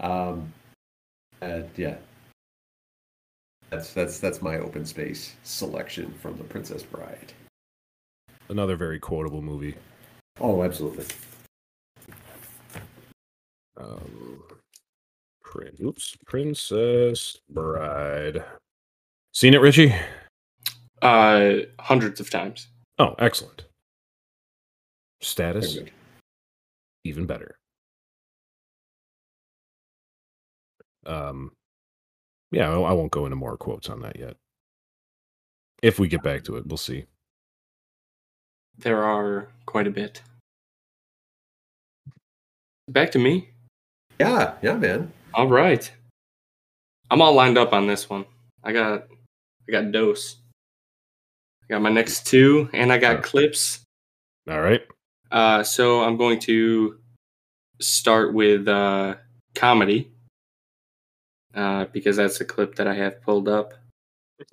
[0.00, 0.52] Um,
[1.40, 1.96] and yeah,
[3.70, 7.32] that's that's that's my open space selection from The Princess Bride.
[8.48, 9.74] Another very quotable movie.
[10.40, 11.06] Oh, absolutely.
[13.76, 14.42] Um,
[15.42, 18.44] Prin- oops, Princess Bride.
[19.32, 19.94] Seen it, Richie?
[21.02, 22.68] Uh, hundreds of times.
[22.98, 23.64] Oh, excellent.
[25.20, 25.78] Status
[27.04, 27.56] even better.
[31.06, 31.52] Um,
[32.50, 34.36] yeah, I I won't go into more quotes on that yet.
[35.82, 37.04] If we get back to it, we'll see.
[38.78, 40.22] There are quite a bit.
[42.88, 43.50] Back to me.
[44.18, 45.12] Yeah, yeah, man.
[45.32, 45.90] All right.
[47.10, 48.24] I'm all lined up on this one.
[48.62, 49.06] I got
[49.68, 50.36] I got dose.
[51.62, 53.22] I got my next two and I got Oh.
[53.22, 53.80] clips.
[54.48, 54.82] All right.
[55.30, 56.98] Uh so I'm going to
[57.80, 59.14] start with uh,
[59.54, 60.10] comedy
[61.54, 63.74] uh, because that's a clip that I have pulled up.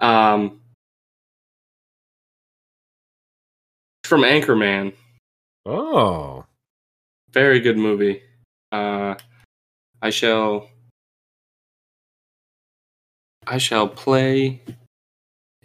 [0.00, 0.60] um,
[4.04, 4.92] from Anchorman.
[5.70, 6.44] Oh,
[7.32, 8.22] Very good movie.
[8.72, 9.14] Uh,
[10.02, 10.68] I shall.
[13.46, 14.62] I shall play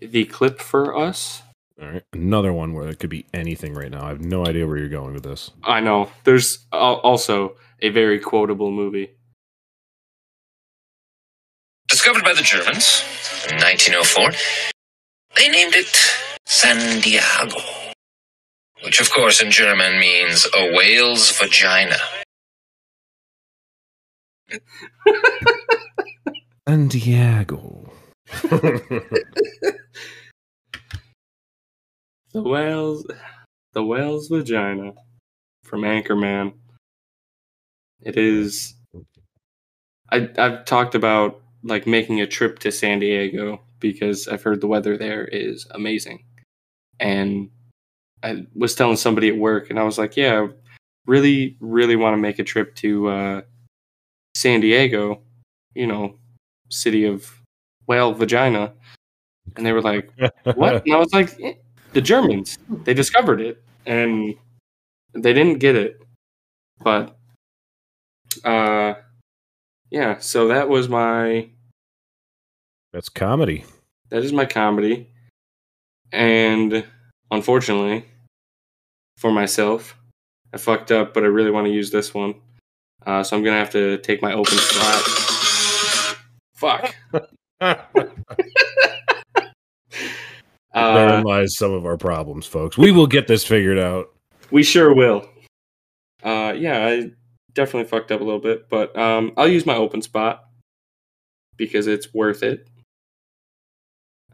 [0.02, 1.42] the clip for us.
[1.82, 2.04] all right.
[2.14, 4.06] Another one where it could be anything right now.
[4.06, 5.52] I have no idea where you're going with this.
[5.64, 6.10] I know.
[6.24, 9.12] There's also a very quotable movie.
[11.90, 13.04] Discovered by the Germans
[13.50, 14.32] in 1904,
[15.38, 15.88] they named it
[16.46, 17.58] San Diego,
[18.86, 21.98] which of course in German means a whale's vagina.
[26.68, 27.92] and Diego.
[32.36, 33.08] The whale's
[33.72, 34.92] the whale's vagina
[35.64, 36.56] from Anchorman.
[38.02, 38.76] It is
[40.12, 44.68] I I've talked about like making a trip to San Diego because I've heard the
[44.68, 46.26] weather there is amazing.
[47.00, 47.52] And
[48.26, 50.48] I was telling somebody at work and I was like, yeah,
[51.08, 53.42] really really want to make a trip to uh
[54.36, 55.22] San Diego,
[55.76, 56.16] you know,
[56.70, 57.32] city of
[57.88, 58.74] whale vagina.
[59.56, 60.12] And they were like,
[60.56, 60.84] what?
[60.86, 61.54] And I was like, "Eh,
[61.94, 62.58] the Germans.
[62.84, 64.36] They discovered it and
[65.14, 66.02] they didn't get it.
[66.84, 67.18] But
[68.44, 68.96] uh
[69.92, 71.50] yeah, so that was my
[72.92, 73.66] That's comedy.
[74.10, 75.10] that is my comedy.
[76.12, 76.86] And
[77.32, 78.06] unfortunately
[79.18, 79.98] for myself,
[80.54, 82.36] I fucked up, but I really want to use this one.
[83.06, 86.18] Uh, so I'm gonna have to take my open slot.
[86.56, 86.96] Fuck.
[90.74, 92.78] Uh, Therein lies some of our problems, folks.
[92.78, 94.08] We will get this figured out.
[94.52, 95.26] We sure will.
[96.22, 97.12] Uh, yeah, I
[97.54, 100.44] definitely fucked up a little bit, but um, I'll use my open spot
[101.56, 102.68] because it's worth it.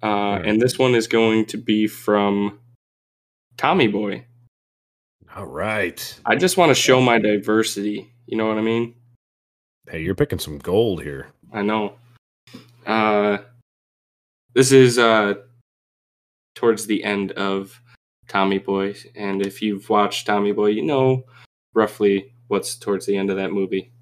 [0.01, 0.47] Uh, Alright.
[0.47, 2.59] And this one is going to be from
[3.57, 4.25] Tommy Boy.
[5.35, 6.19] All right.
[6.25, 8.13] I just want to show my diversity.
[8.25, 8.95] You know what I mean?
[9.89, 11.29] Hey, you're picking some gold here.
[11.53, 11.95] I know.
[12.85, 13.37] Uh,
[14.53, 15.35] this is uh,
[16.55, 17.81] towards the end of
[18.27, 21.23] Tommy Boy, and if you've watched Tommy Boy, you know
[21.73, 23.93] roughly what's towards the end of that movie.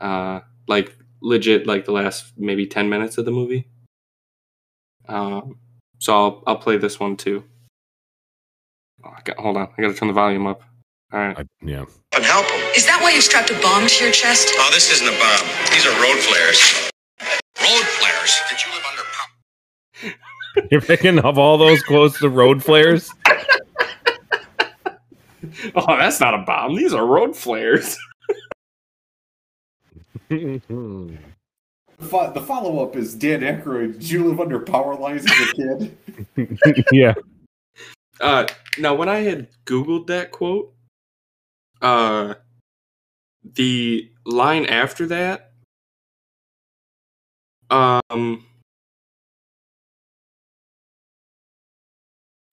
[0.00, 3.68] Uh, like legit, like the last maybe ten minutes of the movie.
[5.08, 5.58] Um,
[5.98, 7.44] so I'll I'll play this one too.
[9.04, 10.62] Oh, I got, hold on, I got to turn the volume up.
[11.12, 11.38] All right.
[11.38, 11.84] I, yeah.
[12.14, 12.60] And help him.
[12.76, 14.48] Is that why you strapped a bomb to your chest?
[14.56, 15.46] Oh, this isn't a bomb.
[15.72, 16.90] These are road flares.
[17.60, 18.40] Road flares.
[18.50, 19.30] Did you live under pop?
[20.70, 23.10] You're picking up all those close to road flares?
[25.74, 26.76] Oh, that's not a bomb.
[26.76, 27.96] These are road flares.
[30.30, 30.60] The
[32.46, 33.94] follow up is Dan Aykroyd.
[33.94, 35.96] Did you live under power lines as a kid?
[36.92, 37.14] yeah.
[38.20, 38.46] Uh,
[38.78, 40.74] now when I had Googled that quote,
[41.80, 42.34] uh,
[43.44, 45.52] the line after that,
[47.70, 48.44] um,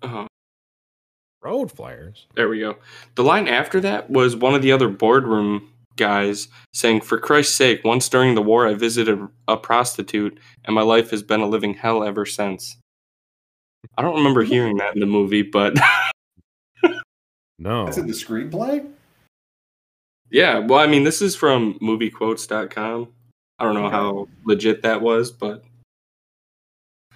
[0.01, 0.27] uh,
[1.41, 2.25] Road flares.
[2.35, 2.77] there we go.
[3.15, 7.83] The line after that was one of the other boardroom guys saying, "For Christ's sake,
[7.83, 11.75] once during the war, I visited a prostitute, and my life has been a living
[11.75, 12.77] hell ever since."
[13.97, 15.75] I don't remember hearing that in the movie, but
[17.59, 17.85] No.
[17.85, 18.85] That's in the screenplay?
[20.29, 23.07] Yeah, well, I mean, this is from moviequotes.com.
[23.59, 25.63] I don't know how legit that was, but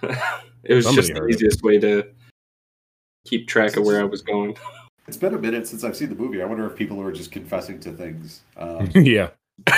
[0.02, 1.34] it was Somebody just the heard it.
[1.34, 2.06] easiest way to
[3.26, 4.56] keep track of where I was going.
[5.08, 6.40] It's been a minute since I've seen the movie.
[6.40, 8.42] I wonder if people are just confessing to things.
[8.56, 9.30] Um, yeah.
[9.66, 9.76] and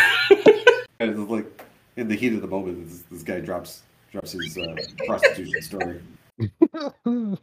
[1.01, 1.65] it's like
[1.97, 3.81] in the heat of the moment, this, this guy drops
[4.11, 4.77] drops his uh,
[5.07, 6.03] prostitution story.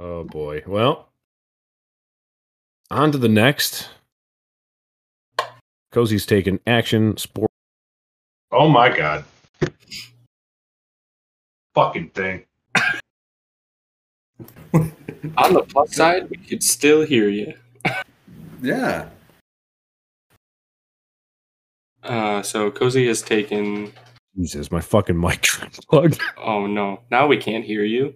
[0.00, 0.62] Oh boy.
[0.64, 1.08] Well,
[2.90, 3.88] on to the next.
[5.90, 7.50] Cozy's taking action sport.
[8.52, 9.24] Oh my god.
[11.74, 12.44] Fucking thing.
[14.74, 17.54] On the plus side, we could still hear you.
[18.62, 19.08] Yeah.
[22.02, 23.92] Uh, so Cozy has taken.
[24.38, 25.42] Jesus, my fucking mic
[25.90, 26.20] plugged.
[26.36, 27.00] Oh no!
[27.10, 28.14] Now we can't hear you.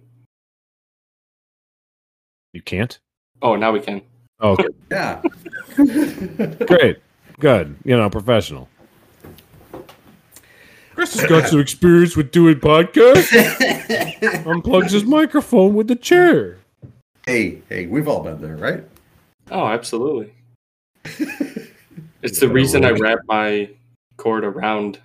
[2.53, 2.97] You can't?
[3.41, 4.01] Oh, now we can.
[4.39, 4.67] Oh, okay.
[4.91, 5.21] Yeah.
[6.67, 6.99] Great.
[7.39, 7.75] Good.
[7.83, 8.69] You know, professional.
[10.93, 13.31] Kris has got some experience with doing podcasts.
[14.45, 16.59] Unplugs his microphone with the chair.
[17.25, 18.83] Hey, hey, we've all been there, right?
[19.49, 20.31] Oh, absolutely.
[22.21, 23.69] it's the reason I wrap my
[24.17, 24.99] cord around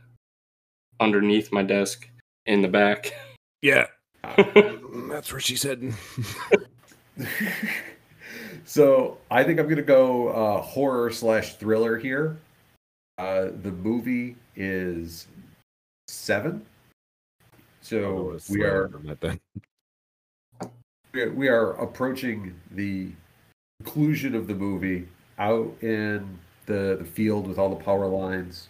[1.01, 2.09] underneath my desk
[2.46, 3.12] in the back.
[3.62, 3.86] Yeah.
[5.09, 5.92] That's where she said.
[8.64, 12.36] So I think I'm gonna go uh, horror slash thriller here.
[13.16, 15.26] Uh, the movie is
[16.07, 16.64] seven.
[17.80, 18.90] So we are
[21.14, 23.09] we are- we are approaching the
[23.82, 28.68] conclusion of the movie out in the, the field with all the power lines.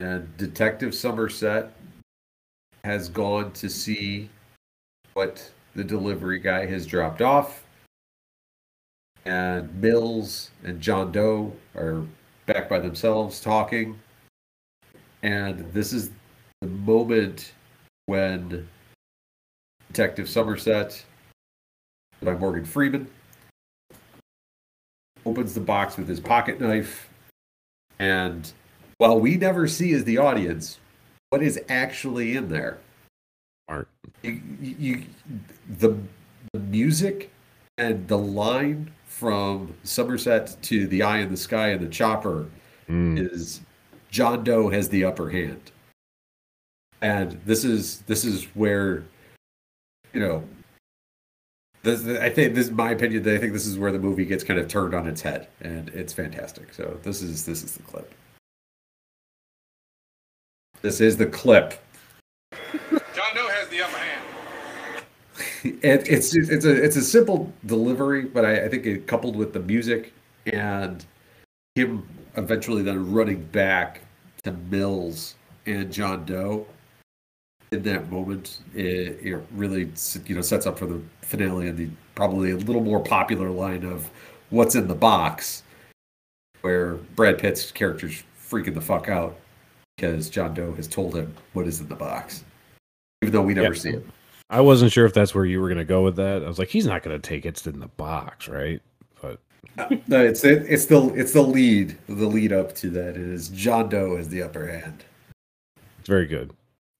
[0.00, 1.72] And Detective Somerset
[2.84, 4.30] has gone to see
[5.14, 7.64] what the delivery guy has dropped off.
[9.24, 12.06] And Mills and John Doe are
[12.46, 13.98] back by themselves talking.
[15.22, 16.10] And this is
[16.60, 17.52] the moment
[18.06, 18.68] when
[19.88, 21.04] Detective Somerset,
[22.22, 23.08] by Morgan Freeman,
[25.26, 27.10] opens the box with his pocket knife.
[27.98, 28.50] And
[28.98, 30.78] while we never see as the audience
[31.30, 32.78] what is actually in there,
[33.68, 33.88] Art.
[34.22, 35.02] you, you,
[35.78, 35.96] the,
[36.52, 37.30] the music
[37.76, 42.46] and the line from Somerset to the eye in the sky and the chopper
[42.88, 43.18] Mm.
[43.30, 43.60] is
[44.10, 45.72] John Doe has the upper hand.
[47.02, 49.04] And this is this is where
[50.14, 50.42] you know
[51.82, 54.24] this, I think this is my opinion that I think this is where the movie
[54.24, 56.72] gets kind of turned on its head and it's fantastic.
[56.72, 58.14] So this is this is the clip.
[60.82, 61.74] This is the clip.
[62.52, 65.04] John Doe has the upper hand.
[65.64, 69.52] it, it's it's a it's a simple delivery, but I, I think it coupled with
[69.52, 70.12] the music
[70.46, 71.04] and
[71.74, 72.06] him
[72.36, 74.02] eventually then running back
[74.44, 75.34] to Mills
[75.66, 76.66] and John Doe
[77.70, 79.90] in that moment, it, it really
[80.26, 83.84] you know sets up for the finale and the probably a little more popular line
[83.84, 84.10] of
[84.50, 85.62] "What's in the box,"
[86.62, 89.36] where Brad Pitt's character's freaking the fuck out
[89.98, 92.44] because John Doe has told him what is in the box,
[93.22, 93.80] even though we never Yeah.
[93.80, 94.06] see it.
[94.48, 96.42] I wasn't sure if that's where you were going to go with that.
[96.44, 98.80] I was like, he's not going to take it's in the box, right?
[99.20, 99.40] But
[100.06, 103.88] No, it's it, it's the it's the lead the lead up to that is John
[103.88, 105.02] Doe has the upper hand.
[105.98, 106.52] it's very good.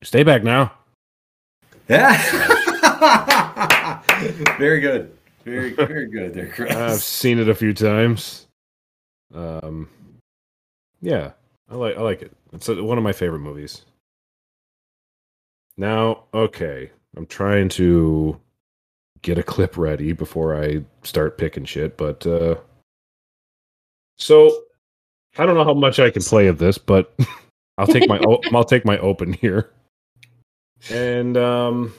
[0.03, 0.72] Stay back now.
[1.88, 2.18] Yeah,
[4.59, 5.11] very good,
[5.44, 6.74] very very good there, Chris.
[6.76, 8.46] I've seen it a few times.
[9.34, 9.88] Um,
[11.01, 11.30] yeah,
[11.70, 12.32] I like I like it.
[12.53, 13.84] It's one of my favorite movies.
[15.76, 18.40] Now, okay, I'm trying to
[19.22, 22.57] get a clip ready before I start picking shit, but uh
[24.16, 24.62] so
[25.36, 27.14] I don't know how much I can play of this, but
[27.78, 29.70] I'll take my o- I'll take my open here.
[30.90, 31.94] And um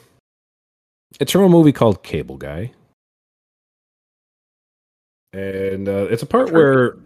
[1.19, 2.71] it's from a movie called Cable Guy.
[5.33, 6.97] And uh, it's a part where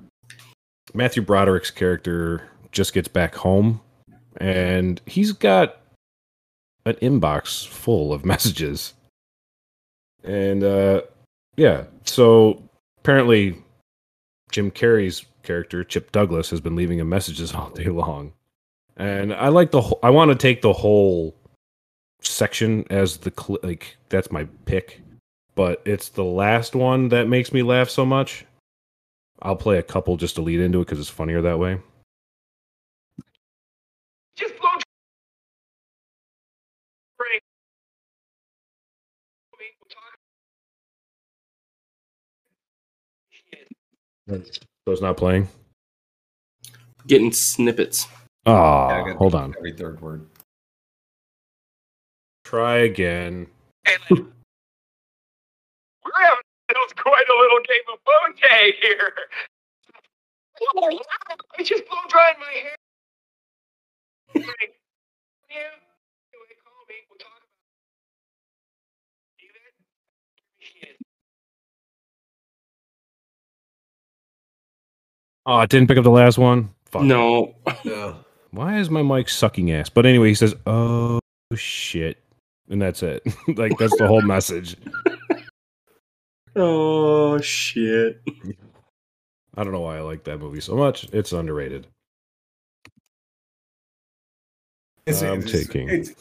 [0.93, 3.79] Matthew Broderick's character just gets back home
[4.37, 5.79] and he's got
[6.85, 8.93] an inbox full of messages.
[10.23, 11.03] And uh
[11.55, 12.61] yeah, so
[12.99, 13.55] apparently
[14.51, 18.33] Jim Carrey's character Chip Douglas has been leaving him messages all day long.
[18.97, 21.35] And I like the whole, I want to take the whole
[22.21, 25.01] section as the cl- like that's my pick,
[25.55, 28.45] but it's the last one that makes me laugh so much.
[29.41, 31.79] I'll play a couple just to lead into it because it's funnier that way.
[44.29, 44.41] So
[44.87, 45.47] it's not playing.
[47.07, 48.07] Getting snippets.
[48.45, 49.53] Oh, Yeah, hold on.
[49.57, 50.25] every third word.
[52.45, 53.47] Try again.
[53.85, 54.21] We're
[56.15, 56.43] having
[56.97, 59.13] quite a little game of phone tag here.
[61.57, 62.75] I just blow drying my hair.
[64.35, 64.73] Like,
[65.49, 65.57] yeah,
[66.33, 66.95] anyway, call me.
[67.09, 67.43] We'll talk about
[69.39, 69.39] it.
[69.39, 70.87] See that?
[70.87, 70.97] Shit.
[75.45, 76.69] Oh, I didn't pick up the last one.
[76.85, 77.03] Fuck.
[77.03, 77.55] No.
[77.83, 78.17] No.
[78.51, 79.89] Why is my mic sucking ass?
[79.89, 81.19] But anyway, he says, "Oh
[81.55, 82.19] shit,"
[82.69, 83.23] and that's it.
[83.57, 84.77] like that's the whole message.
[86.55, 88.21] Oh shit.
[89.55, 91.07] I don't know why I like that movie so much.
[91.11, 91.87] It's underrated.
[95.07, 95.89] I'm taking.
[95.89, 96.11] It's,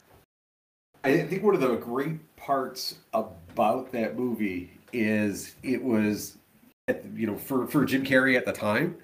[1.05, 6.39] I think one of the great parts about that movie is it was,
[6.89, 8.97] at- you know, for for Jim Carrey at the time,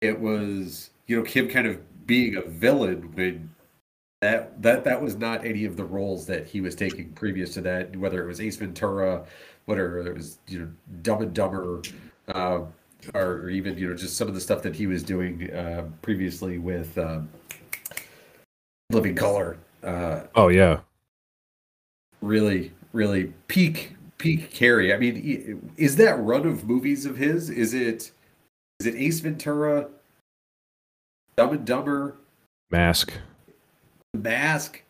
[0.00, 3.54] it was you know him kind of being a villain when
[4.20, 7.60] that that that was not any of the roles that he was taking previous to
[7.62, 7.96] that.
[7.96, 9.24] Whether it was Ace Ventura,
[9.64, 10.68] whether it was you know
[11.02, 11.82] Dumb and Dumber,
[12.28, 12.60] uh,
[13.14, 16.58] or even you know just some of the stuff that he was doing uh, previously
[16.58, 17.28] with um,
[18.90, 19.56] Living Color.
[19.82, 20.80] Uh, Oh yeah,
[22.20, 24.94] really, really peak peak Carrey.
[24.94, 27.48] I mean, is that run of movies of his?
[27.48, 28.12] Is it
[28.80, 29.88] is it Ace Ventura,
[31.36, 32.16] Dumb and Dumber,
[32.70, 33.12] Mask.
[34.14, 34.82] Mask,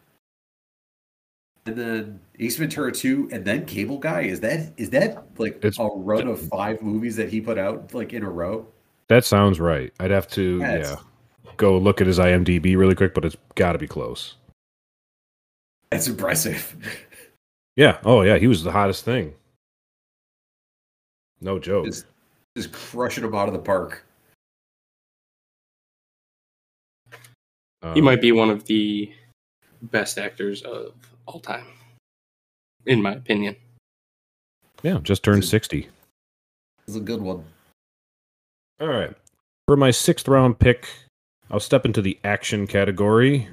[1.67, 4.23] and then Ace Ventura Two, and then Cable Guy?
[4.23, 7.93] Is that is that like It's- a run of five movies that he put out
[7.93, 8.67] like in a row?
[9.09, 9.93] That sounds right.
[10.01, 10.97] I'd have to That's- yeah
[11.57, 14.37] go look at his IMDb really quick, but it's got to be close.
[15.91, 16.77] That's impressive.
[17.77, 17.99] Yeah.
[18.05, 19.33] Oh yeah, he was the hottest thing.
[21.41, 21.87] No joke.
[21.87, 22.05] Just,
[22.57, 24.05] just crushing them out of the park.
[27.95, 29.13] He Um, might be one of the
[29.83, 30.95] best actors of
[31.27, 31.67] all time,
[32.85, 33.57] in my opinion.
[34.83, 35.89] Yeah, just turned sixty.
[36.87, 37.45] It's a good one.
[38.81, 39.15] All right.
[39.67, 40.89] For my sixth round pick,
[41.51, 43.49] I'll step into the action category.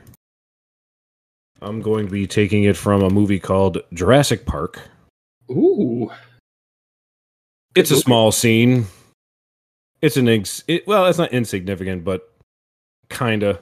[1.62, 4.80] I'm going to be taking it from a movie called Jurassic Park.
[5.50, 6.12] Ooh,
[7.80, 8.02] It's a movie.
[8.04, 8.88] small scene.
[10.02, 12.32] It's an ex- it, well, it's not insignificant, but
[13.10, 13.60] kinda,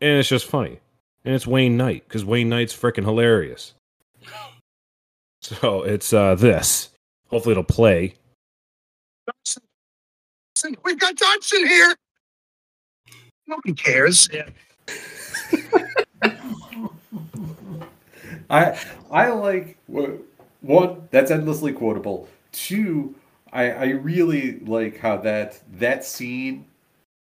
[0.00, 0.80] and it's just funny.
[1.24, 3.74] And it's Wayne Knight because Wayne Knight's freaking hilarious.
[5.42, 6.88] So it's uh this.
[7.28, 8.14] Hopefully it'll play.
[9.44, 11.94] Listen, we've got Dodgson here.
[13.46, 14.26] Nobody cares.
[18.48, 18.78] I
[19.10, 20.16] I like wh-
[20.62, 22.26] one that's endlessly quotable.
[22.52, 23.14] Two,
[23.54, 26.66] I I really like how that that scene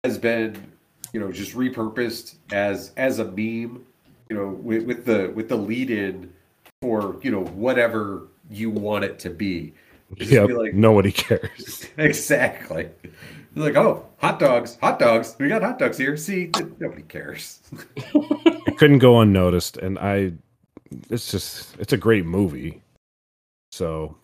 [0.04, 0.72] has been
[1.12, 3.84] you know just repurposed as as a meme.
[4.30, 6.30] You know, with, with the with the lead in
[6.82, 9.72] for you know whatever you want it to be.
[10.16, 11.86] Just Yeah, be like- nobody cares.
[11.98, 12.90] Exactly.
[13.54, 15.34] You're like, oh, hot dogs, hot dogs.
[15.38, 16.16] We got hot dogs here.
[16.16, 17.60] See, nobody cares.
[18.14, 20.32] It couldn't go unnoticed, and I.
[21.10, 22.80] It's just it's a great movie.
[23.72, 24.14] So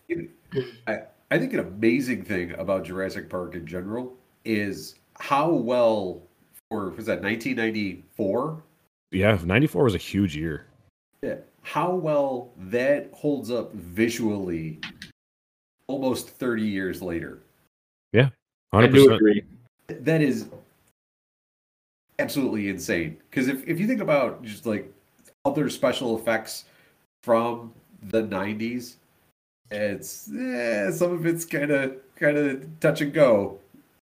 [0.87, 0.99] I,
[1.31, 6.21] I think an amazing thing about Jurassic Park in general is how well,
[6.69, 8.63] or was that 1994?
[9.11, 10.67] yeah, '94 was a huge year.
[11.21, 14.79] Yeah, how well that holds up visually
[15.87, 17.39] almost 30 years later.
[18.13, 18.29] Yeah,
[18.71, 19.43] I do agree.
[19.87, 20.47] That is
[22.19, 23.17] absolutely insane.
[23.29, 24.91] Because if, if you think about just like
[25.43, 26.65] other special effects
[27.23, 27.73] from
[28.03, 28.95] the 90s,
[29.71, 33.59] it's eh, some of it's kind of kind of touch and go.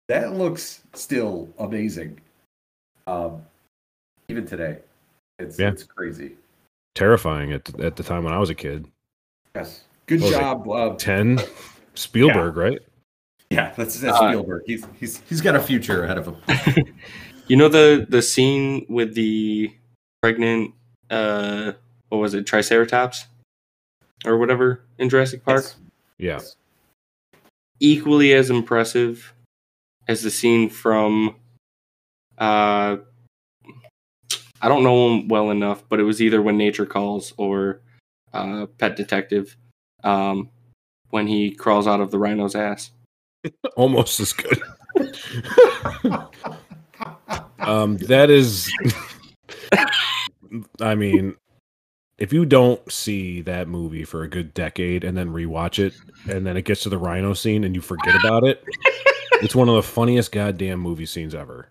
[0.07, 2.19] That looks still amazing.
[3.07, 3.41] Um,
[4.29, 4.79] even today,
[5.39, 5.69] it's Yeah.
[5.69, 6.37] it's crazy.
[6.95, 8.87] Terrifying at at the time when I was a kid.
[9.55, 10.69] Yes, good What job.
[10.69, 11.39] Uh, Ten,
[11.95, 12.79] Spielberg, right?
[13.49, 14.63] yeah, that's that's Uh, Spielberg.
[14.65, 16.85] He's he's he's got a future ahead of him.
[17.49, 19.73] You know the the scene with the
[20.21, 20.73] pregnant,
[21.09, 21.71] uh,
[22.09, 23.25] what was it, Triceratops,
[24.27, 25.65] or whatever in Jurassic Park.
[26.17, 26.55] Yes.
[27.33, 27.39] Yeah.
[27.79, 29.33] Equally as impressive
[30.07, 31.35] as the scene from,
[32.37, 32.97] uh,
[34.61, 37.81] I don't know him well enough, but it was either when Nature Calls or
[38.33, 39.55] uh, Pet Detective,
[40.03, 40.49] um,
[41.09, 42.91] when he crawls out of the rhino's ass.
[43.75, 44.61] Almost as good.
[47.59, 48.71] um, that is.
[50.81, 51.35] I mean,
[52.17, 55.93] if you don't see that movie for a good decade and then rewatch it,
[56.29, 58.63] and then it gets to the rhino scene and you forget about it,
[59.33, 61.69] it's one of the funniest goddamn movie scenes ever.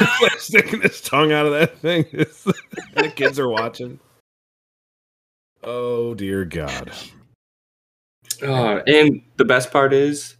[0.22, 2.06] like sticking his tongue out of that thing.
[2.96, 3.98] and the kids are watching.
[5.62, 6.90] Oh dear God.
[8.42, 10.36] Uh, and the best part is,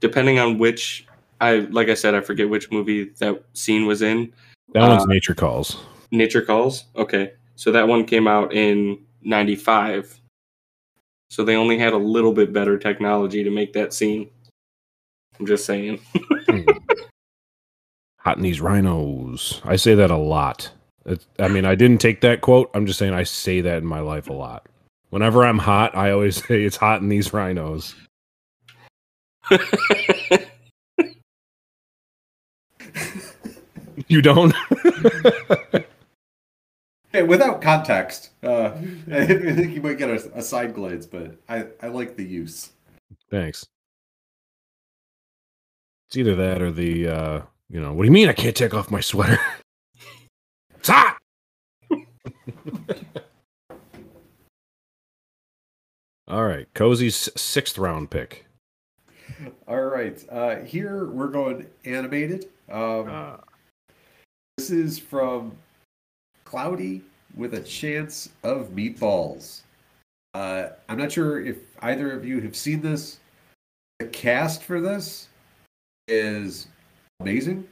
[0.00, 1.06] depending on which
[1.40, 4.32] I like, I said I forget which movie that scene was in.
[4.74, 5.78] That one's Uh, Nature Calls.
[6.12, 6.84] Nature Calls.
[6.94, 10.20] Okay, so that one came out in '95.
[11.30, 14.30] So they only had a little bit better technology to make that scene.
[15.40, 15.98] I'm just saying.
[16.46, 16.60] Hmm.
[18.18, 19.60] Hot in these rhinos.
[19.64, 20.70] I say that a lot.
[21.06, 22.70] It, I mean, I didn't take that quote.
[22.74, 24.66] I'm just saying I say that in my life a lot.
[25.10, 27.94] Whenever I'm hot, I always say it's hot in these rhinos.
[34.08, 34.54] You don't?
[37.12, 38.70] Hey, without context, uh,
[39.12, 42.70] I think you might get a, a side glance, but I, I like the use.
[43.30, 43.66] Thanks.
[46.08, 48.74] It's either that or the, uh, you know, what do you mean I can't take
[48.74, 49.38] off my sweater?
[50.78, 51.16] It's hot.
[56.26, 58.46] All right, Cozy's sixth round pick.
[59.68, 60.20] All right.
[60.28, 62.46] Uh, here we're going animated.
[62.68, 63.36] Um, Uh,
[64.56, 65.52] this is from
[66.52, 67.00] Cloudy
[67.34, 69.62] with a Chance of Meatballs.
[70.34, 73.20] Uh, I'm not sure if either of you have seen this.
[74.00, 75.28] The cast for this
[76.08, 76.66] is
[77.20, 77.66] amazing.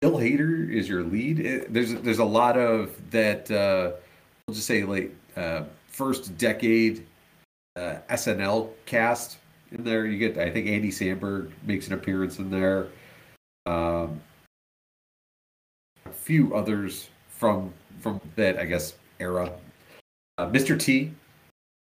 [0.00, 1.40] Bill Hader is your lead.
[1.40, 3.50] It- there's there's a lot of that.
[3.50, 3.90] Uh,
[4.46, 7.04] we'll just say like uh, first decade
[7.74, 9.38] uh, SNL cast
[9.72, 10.06] in there.
[10.06, 12.86] You get I think Andy Samberg makes an appearance in there.
[13.66, 14.20] Um,
[16.06, 17.08] a few others
[17.42, 19.50] from from that I guess era.
[20.38, 20.78] Uh, Mr.
[20.78, 21.10] T.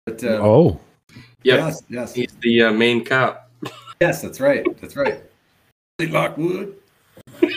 [0.05, 0.79] But, uh, oh,
[1.43, 1.59] Yep.
[1.59, 3.49] Yes, yes, He's the uh, main cop.
[3.99, 4.21] yes.
[4.21, 4.63] That's right.
[4.79, 5.19] That's right.
[5.99, 6.75] Lockwood.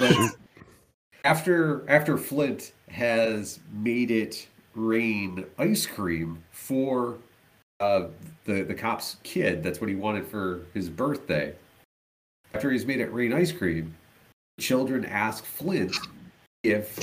[0.00, 0.28] Uh,
[1.24, 7.18] after after Flint has made it rain ice cream for
[7.78, 8.06] uh,
[8.44, 11.54] the the cop's kid, that's what he wanted for his birthday.
[12.54, 13.94] After he's made it rain ice cream,
[14.62, 15.94] children ask Flint
[16.62, 16.98] if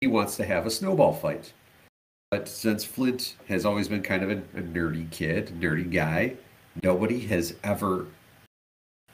[0.00, 1.52] he wants to have a snowball fight.
[2.30, 6.34] But since Flint has always been kind of a, a nerdy kid, nerdy guy,
[6.82, 8.06] nobody has ever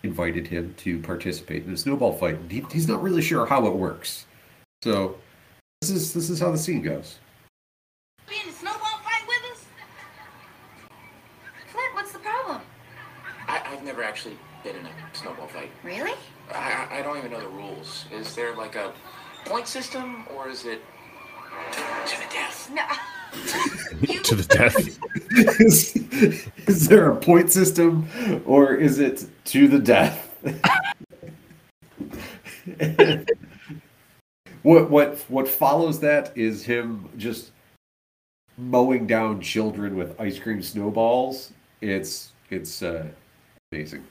[0.03, 2.39] invited him to participate in a snowball fight.
[2.48, 4.27] He, he's not really sure how it works.
[4.82, 5.19] So
[5.81, 7.19] this is this is how the scene goes.
[8.28, 9.65] Be in a snowball fight with us?
[11.73, 12.61] Flint, what's the problem?
[13.48, 15.70] I, I've never actually been in a snowball fight.
[15.82, 16.15] Really?
[16.52, 18.06] I, I I don't even know the rules.
[18.12, 18.93] Is there like a
[19.44, 20.82] point system or is it
[21.73, 22.70] to the death?
[22.73, 22.82] No.
[24.23, 24.77] to the death.
[25.60, 25.97] is,
[26.66, 28.09] is there a point system
[28.47, 30.23] or is it to the death?
[34.62, 37.52] what what what follows that is him just
[38.59, 41.52] mowing down children with ice cream snowballs.
[41.81, 43.06] It's it's uh,
[43.73, 44.05] amazing.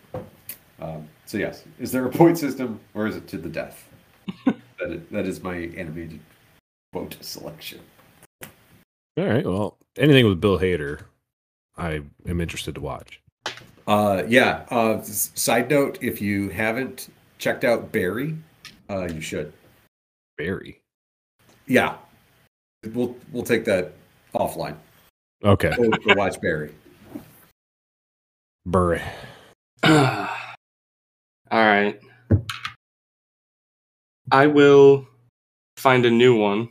[0.79, 3.87] Um, so yes, is there a point system or is it to the death?
[4.45, 6.19] that, is, that is my animated
[6.93, 7.79] quote selection.
[9.17, 9.45] All right.
[9.45, 11.01] Well, anything with Bill Hader,
[11.77, 13.21] I am interested to watch.
[13.87, 14.65] Uh, yeah.
[14.69, 18.35] Uh, side note: if you haven't checked out Barry,
[18.89, 19.51] uh, you should.
[20.37, 20.79] Barry.
[21.67, 21.95] Yeah,
[22.93, 23.93] we'll we'll take that
[24.33, 24.75] offline.
[25.43, 25.73] Okay.
[25.75, 26.71] Go, go watch Barry.
[28.65, 29.01] Barry.
[31.55, 31.97] All right.
[34.29, 35.07] I will
[35.77, 36.67] find a new one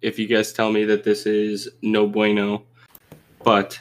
[0.00, 2.62] if you guys tell me that this is no bueno.
[3.42, 3.78] But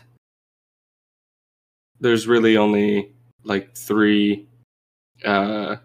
[2.01, 3.13] there's really only
[3.45, 4.45] like three
[5.23, 5.77] uh,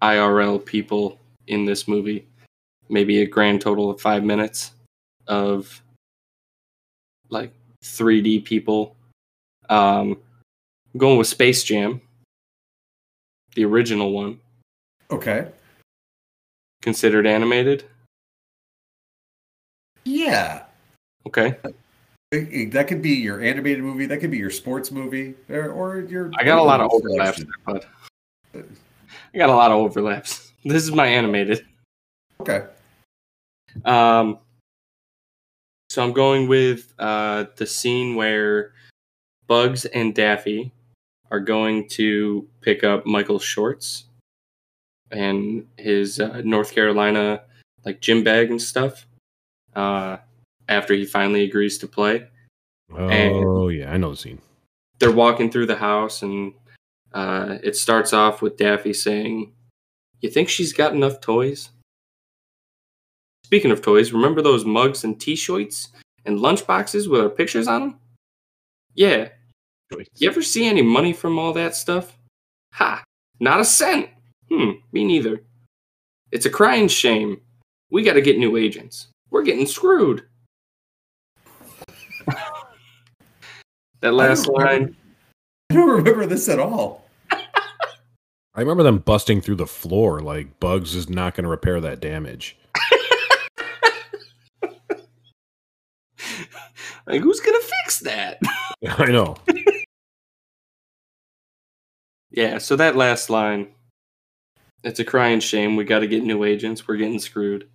[0.00, 1.18] IRL people
[1.48, 2.28] in this movie.
[2.88, 4.70] Maybe a grand total of five minutes
[5.26, 5.82] of
[7.28, 7.52] like
[7.82, 8.94] 3D people.
[9.68, 10.16] Um,
[10.92, 12.00] I'm going with Space Jam,
[13.54, 14.40] the original one,
[15.10, 15.50] Okay.
[16.82, 17.84] considered animated.
[20.04, 20.66] Yeah,
[21.26, 21.56] Okay,
[22.30, 24.04] It- it- that could be your animated movie.
[24.06, 26.30] That could be your sports movie, or, or your.
[26.36, 27.86] I got a lot of overlaps, there, bud.
[28.54, 30.50] I got a lot of overlaps.
[30.66, 31.66] This is my animated.
[32.40, 32.66] Okay.
[33.84, 34.38] Um,
[35.90, 38.72] so I'm going with uh, the scene where
[39.46, 40.72] Bugs and Daffy
[41.30, 44.04] are going to pick up Michael Shorts
[45.10, 47.42] and his uh, North Carolina
[47.84, 49.06] like gym bag and stuff.
[49.74, 50.18] Uh,
[50.68, 52.26] after he finally agrees to play,
[52.90, 54.40] Oh yeah, I know the scene.
[54.98, 56.54] they're walking through the house and
[57.12, 59.52] uh, it starts off with Daffy saying,
[60.20, 61.70] "You think she's got enough toys?"
[63.44, 65.88] Speaking of toys, remember those mugs and T-shirts
[66.24, 68.00] and lunch boxes with our pictures on them?
[68.94, 69.28] Yeah.
[69.90, 72.16] You ever see any money from all that stuff?
[72.72, 73.04] Ha!
[73.40, 74.08] Not a cent.
[74.48, 74.72] Hmm.
[74.92, 75.42] Me neither.
[76.32, 77.40] It's a crying shame.
[77.90, 79.08] We got to get new agents.
[79.30, 80.24] We're getting screwed.
[84.00, 84.96] that last don't remember- line.
[85.70, 87.04] I don't remember this at all.
[87.30, 92.00] I remember them busting through the floor like Bugs is not going to repair that
[92.00, 92.56] damage.
[97.06, 98.38] Like, who's gonna fix that?
[98.98, 99.36] I know.
[102.34, 103.68] Yeah, so that last line,
[104.82, 105.76] it's a crying shame.
[105.76, 106.86] We got to get new agents.
[106.86, 107.68] We're getting screwed.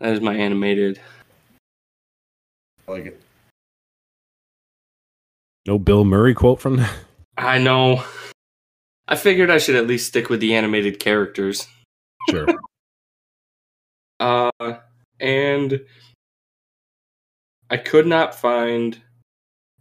[0.00, 1.00] That is my animated.
[2.88, 3.20] I like it.
[5.64, 6.92] No Bill Murray quote from that.
[7.38, 8.02] I know.
[9.06, 11.66] I figured I should at least stick with the animated characters.
[12.30, 12.46] Sure.
[14.18, 14.50] Uh,
[15.20, 15.82] and
[17.68, 18.98] I could not find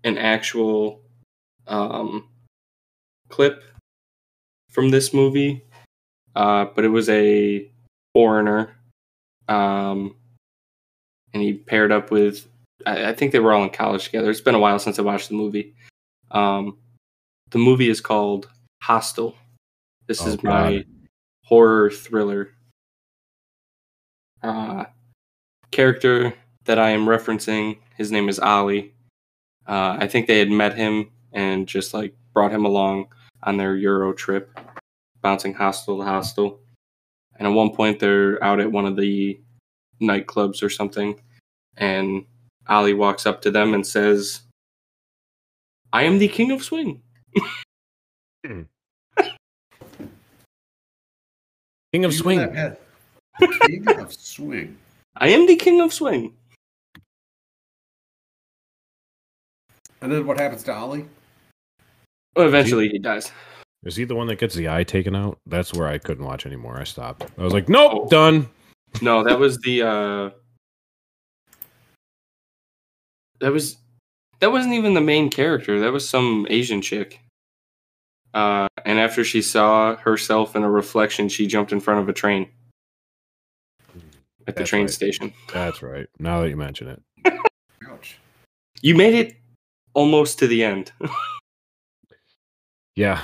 [0.03, 1.03] an actual
[1.67, 2.27] um,
[3.29, 3.63] clip
[4.71, 5.63] from this movie,
[6.35, 7.69] uh, but it was a
[8.13, 8.75] foreigner,
[9.47, 10.15] um,
[11.33, 12.47] and he paired up with.
[12.85, 14.29] I, I think they were all in college together.
[14.29, 15.73] It's been a while since I watched the movie.
[16.31, 16.77] Um,
[17.51, 18.49] the movie is called
[18.81, 19.35] Hostel.
[20.07, 20.83] This Oh, is my
[21.43, 22.49] horror thriller.
[24.43, 24.85] Uh,
[25.71, 26.33] character
[26.65, 28.93] that I am referencing, his name is Ali.
[29.67, 33.07] Uh, I think they had met him and just like brought him along
[33.41, 34.59] on their Euro trip,
[35.21, 36.59] bouncing hostel to hostel.
[37.39, 39.39] And at one point, they're out at one of the
[39.99, 41.19] nightclubs or something,
[41.77, 42.25] and
[42.67, 44.41] Ali walks up to them and says,
[45.91, 47.01] "I am the king of swing."
[48.45, 48.61] Hmm.
[51.95, 52.39] King of You Swing.
[53.39, 54.77] King of swing.
[55.15, 56.33] I am the king of swing.
[60.01, 61.05] And then what happens to Ollie?
[62.35, 63.31] Well, eventually, he dies.
[63.83, 65.39] Is he the one that gets the eye taken out?
[65.45, 66.79] That's where I couldn't watch anymore.
[66.79, 67.25] I stopped.
[67.37, 68.09] I was like, nope, Oh.
[68.09, 68.49] done.
[69.01, 70.29] No, that was the uh
[73.41, 73.77] That was
[74.39, 75.79] that wasn't even the main character.
[75.79, 77.19] That was some Asian chick.
[78.33, 82.13] Uh and after she saw herself in a reflection, she jumped in front of a
[82.13, 82.49] train
[84.47, 84.89] at the That's train right.
[84.91, 85.33] station.
[85.53, 86.07] That's right.
[86.19, 87.01] Now that you mention it.
[87.89, 88.17] Ouch.
[88.81, 89.35] You made it
[89.93, 90.91] almost to the end.
[92.95, 93.21] Yeah.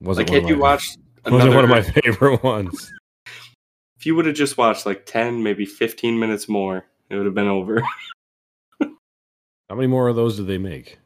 [0.00, 2.92] Wasn't like one had you my- watched wasn't one of my favorite ones.
[3.98, 7.34] if you would have just watched like 10, maybe 15 minutes more, it would have
[7.34, 7.82] been over.
[8.80, 10.98] How many more of those did they make?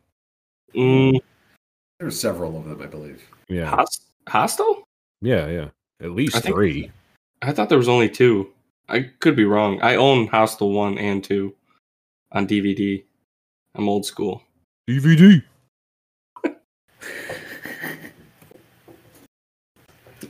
[0.74, 1.20] Mm,
[1.98, 3.22] There's several of them, I believe.
[3.48, 3.74] Yeah.
[3.74, 4.84] Host- Hostel?
[5.22, 5.68] Yeah, yeah.
[6.02, 6.90] At least I think- three.
[7.42, 8.50] I thought there was only two.
[8.88, 9.80] I could be wrong.
[9.80, 11.54] I own Hostel 1 and 2
[12.32, 13.02] on DVD.
[13.74, 14.42] I'm old school.
[14.88, 15.42] DVD.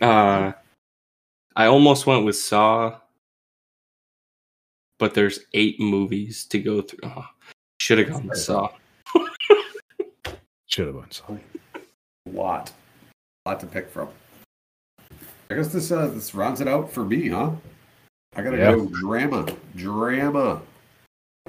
[0.01, 0.53] Uh,
[1.57, 2.99] I almost went with Saw,
[4.99, 7.01] but there's eight movies to go through.
[7.03, 7.27] Oh,
[7.81, 8.71] Should have gone with Saw.
[10.67, 11.37] Should have gone Saw.
[11.75, 12.73] A lot.
[13.45, 14.09] A lot to pick from.
[15.51, 17.51] I guess this uh, this rounds it out for me, huh?
[18.37, 18.73] I gotta Yeah.
[18.73, 19.47] go drama.
[19.75, 20.63] Drama.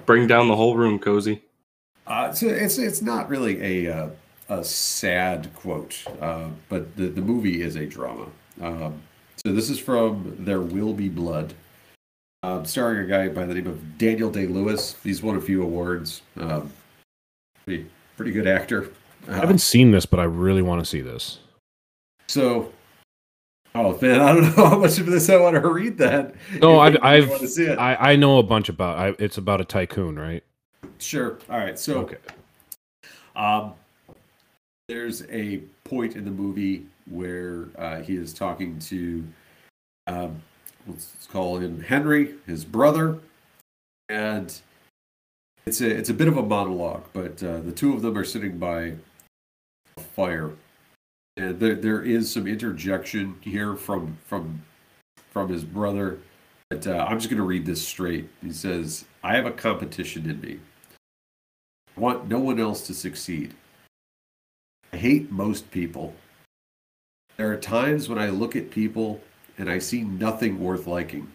[0.05, 1.41] Bring down the whole room, cozy.
[2.07, 4.09] Uh, so it's it's not really a uh,
[4.49, 8.25] a sad quote, uh, but the the movie is a drama.
[8.61, 9.01] Um,
[9.45, 11.53] so this is from There Will Be Blood,
[12.43, 14.95] um, starring a guy by the name of Daniel Day Lewis.
[15.03, 16.21] He's won a few awards.
[16.37, 16.71] Um,
[17.65, 18.91] pretty pretty good actor.
[19.27, 21.39] I Uh, haven't seen this, but I really want to see this.
[22.27, 22.71] so.
[23.73, 25.97] Oh man, I don't know how much of this I want to read.
[25.97, 27.79] That No, I've, I've want to see it.
[27.79, 28.97] I, I know a bunch about.
[28.97, 30.43] I, it's about a tycoon, right?
[30.99, 31.39] Sure.
[31.49, 31.79] All right.
[31.79, 32.17] So, Okay.
[33.33, 33.71] um,
[34.91, 39.25] there's a point in the movie where uh, he is talking to,
[40.07, 40.41] um,
[40.85, 43.17] let's call him Henry, his brother,
[44.09, 44.59] and
[45.65, 47.05] it's a it's a bit of a monologue.
[47.13, 48.95] But uh, the two of them are sitting by
[49.95, 50.51] a fire,
[51.37, 54.61] and there there is some interjection here from from
[55.29, 56.19] from his brother.
[56.69, 58.27] But uh, I'm just going to read this straight.
[58.41, 60.59] He says, "I have a competition in me."
[61.95, 63.53] I want no one else to succeed.
[65.01, 66.13] Hate most people.
[67.35, 69.19] There are times when I look at people
[69.57, 71.31] and I see nothing worth liking.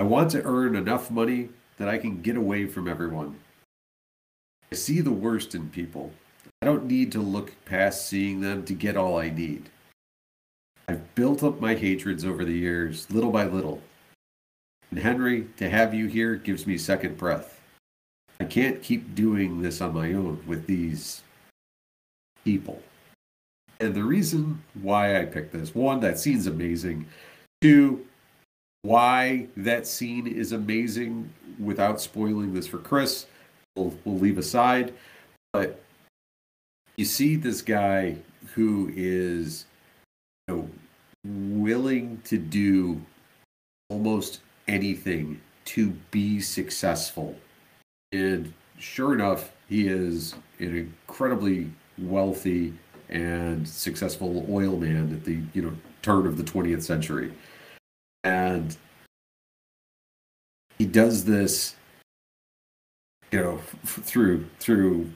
[0.00, 3.38] I want to earn enough money that I can get away from everyone.
[4.72, 6.10] I see the worst in people.
[6.62, 9.68] I don't need to look past seeing them to get all I need.
[10.88, 13.82] I've built up my hatreds over the years, little by little.
[14.90, 17.60] And Henry, to have you here gives me second breath.
[18.40, 21.20] I can't keep doing this on my own with these
[22.46, 22.80] people.
[23.80, 27.06] And the reason why I picked this one, that scene's amazing.
[27.60, 28.06] Two,
[28.82, 33.26] why that scene is amazing without spoiling this for Chris,
[33.74, 34.94] we'll, we'll leave aside.
[35.52, 35.82] But
[36.96, 38.16] you see this guy
[38.54, 39.66] who is
[40.46, 40.70] you know,
[41.24, 43.02] willing to do
[43.90, 47.36] almost anything to be successful.
[48.12, 52.72] And sure enough, he is an incredibly wealthy
[53.08, 57.32] and successful oil man at the you know turn of the 20th century.
[58.24, 58.76] And
[60.78, 61.76] he does this
[63.32, 65.10] you know f- through through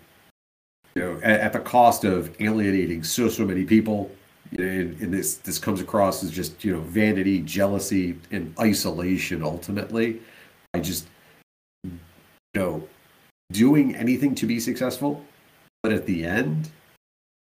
[0.95, 4.11] you know, at, at the cost of alienating so so many people.
[4.51, 8.55] You know, and, and this this comes across as just you know vanity, jealousy, and
[8.59, 9.43] isolation.
[9.43, 10.21] Ultimately,
[10.75, 11.07] I just
[11.85, 11.99] you
[12.55, 12.89] know
[13.53, 15.25] doing anything to be successful,
[15.83, 16.71] but at the end,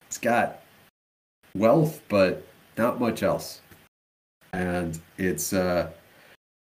[0.07, 0.61] it's got
[1.55, 2.45] wealth, but
[2.77, 3.61] not much else.
[4.53, 5.91] And it's uh,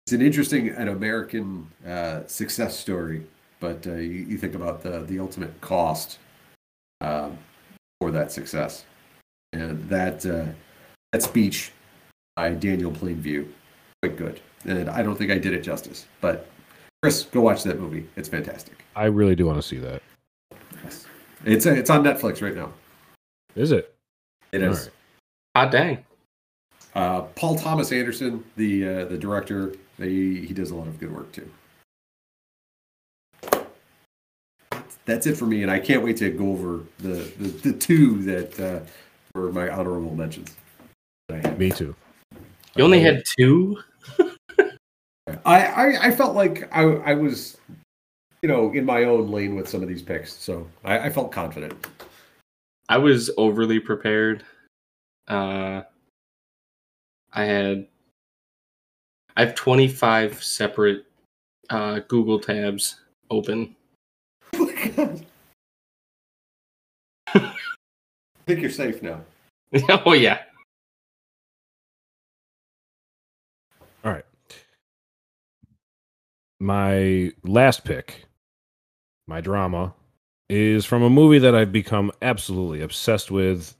[0.05, 3.25] it's an interesting and American uh, success story.
[3.59, 6.19] But uh, you, you think about the the ultimate cost
[7.01, 7.37] um,
[7.99, 8.85] for that success,
[9.53, 10.45] and that uh,
[11.11, 11.71] that speech
[12.35, 13.47] by Daniel Plainview
[14.01, 14.39] quite good.
[14.65, 16.47] And I don't think I did it justice, but
[17.01, 18.07] Chris, go watch that movie.
[18.15, 18.83] It's fantastic.
[18.95, 20.01] I really do want to see that.
[21.45, 22.72] It's it's on Netflix right now.
[23.55, 23.95] Is it?
[24.51, 24.89] It is.
[25.55, 26.03] Ah, dang.
[26.93, 31.13] Uh, Paul Thomas Anderson, the uh, the director, he he does a lot of good
[31.13, 31.49] work too.
[35.05, 38.22] That's it for me, and I can't wait to go over the the, the two
[38.23, 38.80] that uh,
[39.34, 40.55] were my honorable mentions.
[41.27, 41.59] that I had.
[41.59, 41.95] Me too.
[42.76, 43.80] You only had two?
[45.45, 47.57] I, I I felt like I I was,
[48.41, 51.31] you know, in my own lane with some of these picks, so I, I felt
[51.31, 51.73] confident.
[52.89, 54.43] I was overly prepared.
[55.27, 55.84] Uh,
[57.34, 57.88] I had
[59.38, 61.05] I have 25 separate
[61.69, 62.97] uh, Google tabs
[63.30, 63.76] open.
[64.53, 65.26] Oh my god!
[67.34, 67.53] I
[68.45, 69.22] think you're safe now.
[70.05, 70.39] oh yeah.
[74.03, 74.26] All right.
[76.59, 78.26] My last pick,
[79.27, 79.93] my drama,
[80.49, 83.76] is from a movie that I've become absolutely obsessed with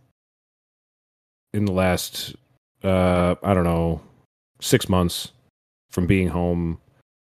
[1.54, 2.36] in the last,
[2.84, 4.02] uh, I don't know,
[4.62, 5.32] six months
[5.90, 6.80] from being home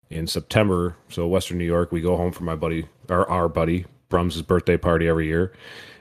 [0.09, 0.95] in September.
[1.09, 4.77] So, Western New York, we go home for my buddy, our, our buddy, Brum's birthday
[4.77, 5.53] party every year.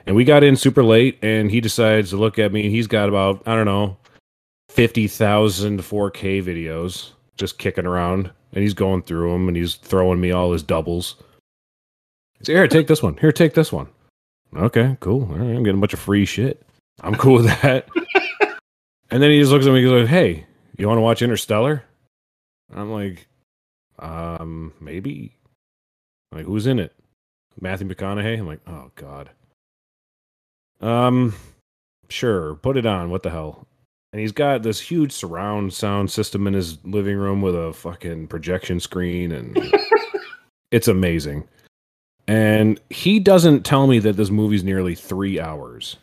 [0.05, 2.69] And we got in super late, and he decides to look at me.
[2.69, 3.97] He's got about, I don't know,
[4.69, 8.31] 50,000 4K videos just kicking around.
[8.53, 11.15] And he's going through them and he's throwing me all his doubles.
[12.45, 13.17] Here, take this one.
[13.17, 13.87] Here, take this one.
[14.55, 15.23] Okay, cool.
[15.23, 16.61] All right, I'm getting a bunch of free shit.
[17.01, 17.87] I'm cool with that.
[19.11, 20.45] and then he just looks at me and goes, like, Hey,
[20.77, 21.83] you want to watch Interstellar?
[22.75, 23.27] I'm like,
[23.99, 25.35] um, maybe.
[26.31, 26.93] I'm like, who's in it?
[27.59, 28.39] Matthew McConaughey?
[28.39, 29.29] I'm like, oh God.
[30.81, 31.35] Um,
[32.09, 33.09] sure, put it on.
[33.09, 33.67] What the hell?
[34.11, 38.27] And he's got this huge surround sound system in his living room with a fucking
[38.27, 39.57] projection screen, and
[40.71, 41.47] it's amazing.
[42.27, 45.97] And he doesn't tell me that this movie's nearly three hours.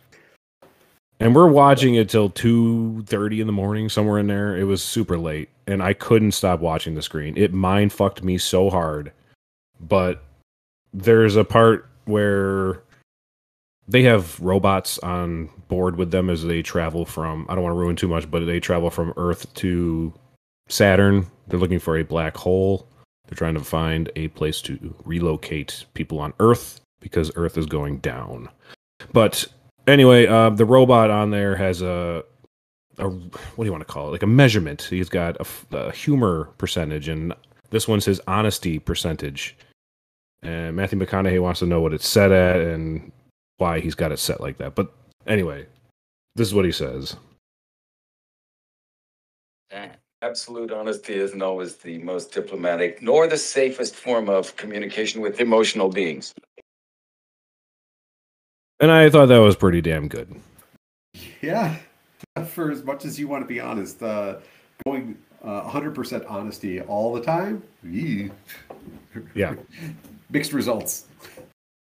[1.18, 4.56] And we're watching it till two thirty in the morning, somewhere in there.
[4.56, 7.36] It was super late, and I couldn't stop watching the screen.
[7.36, 9.12] It mind fucked me so hard.
[9.80, 10.22] But
[10.92, 12.82] there's a part where
[13.86, 17.78] they have robots on board with them as they travel from I don't want to
[17.78, 20.12] ruin too much, but they travel from Earth to
[20.68, 21.26] Saturn.
[21.48, 22.86] They're looking for a black hole.
[23.30, 27.98] They're trying to find a place to relocate people on Earth because Earth is going
[27.98, 28.48] down.
[29.12, 29.46] But
[29.86, 32.24] anyway, uh, the robot on there has a
[32.98, 34.10] a what do you want to call it?
[34.10, 34.82] Like a measurement.
[34.82, 35.36] He's got
[35.72, 37.32] a humor percentage, and
[37.70, 39.56] this one's his honesty percentage.
[40.42, 43.12] And Matthew McConaughey wants to know what it's set at and
[43.58, 44.74] why he's got it set like that.
[44.74, 44.92] But
[45.26, 45.66] anyway,
[46.34, 47.16] this is what he says.
[50.22, 55.88] Absolute honesty isn't always the most diplomatic nor the safest form of communication with emotional
[55.88, 56.34] beings.
[58.80, 60.34] And I thought that was pretty damn good.
[61.40, 61.76] Yeah,
[62.46, 64.36] for as much as you want to be honest, uh,
[64.84, 68.30] going uh, 100% honesty all the time, yee.
[69.34, 69.54] Yeah.
[70.30, 71.06] mixed results.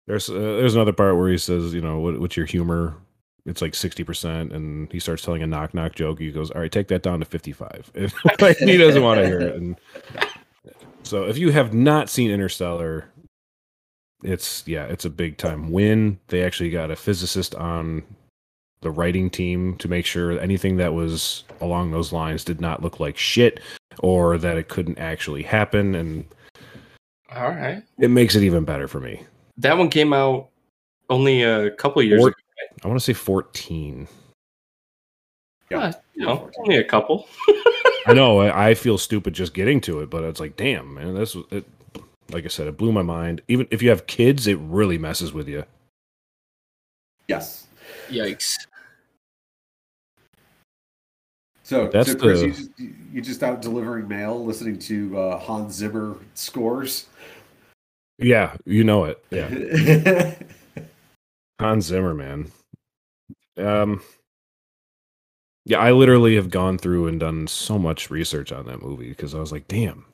[0.07, 2.95] There's uh, there's another part where he says, you know, what, what's your humor?
[3.45, 6.19] It's like sixty percent, and he starts telling a knock knock joke.
[6.19, 7.91] He goes, "All right, take that down to fifty five.
[8.39, 9.55] like, he doesn't want to hear it.
[9.55, 9.75] And
[11.03, 13.09] so, if you have not seen Interstellar,
[14.23, 16.19] it's yeah, it's a big time win.
[16.27, 18.03] They actually got a physicist on
[18.81, 22.99] the writing team to make sure anything that was along those lines did not look
[22.99, 23.59] like shit
[23.99, 26.25] or that it couldn't actually happen, and
[27.35, 27.83] All right.
[27.99, 29.25] it makes it even better for me.
[29.57, 30.49] That one came out
[31.09, 32.35] only a couple years ago.
[32.83, 34.07] I want to say 14.
[35.73, 37.27] Uh, you know, only a couple.
[38.05, 41.15] I know I, I feel stupid just getting to it, but it's like, damn, man,
[41.15, 41.65] this was it.
[42.31, 43.41] Like I said, it blew my mind.
[43.47, 45.63] Even if you have kids, it really messes with you.
[47.27, 47.67] Yes.
[48.09, 48.55] Yikes.
[51.63, 52.69] So, That's so Chris, the- you, just,
[53.13, 57.07] you just out delivering mail, listening to uh, Hans Zimmer scores.
[58.17, 59.23] Yeah, you know it.
[59.29, 60.35] Yeah.
[61.59, 62.51] Hans Zimmer, man.
[63.57, 64.01] Um,
[65.65, 69.35] yeah, I literally have gone through and done so much research on that movie because
[69.35, 70.05] I was like, damn,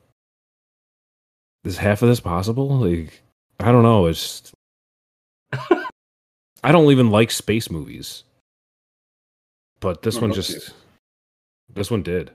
[1.64, 2.68] is half of this possible?
[2.68, 3.22] Like,
[3.60, 4.06] I don't know.
[4.06, 4.52] It's
[6.62, 8.24] I don't even like space movies,
[9.80, 10.74] but this Oh, one no, just
[11.72, 12.30] this one did.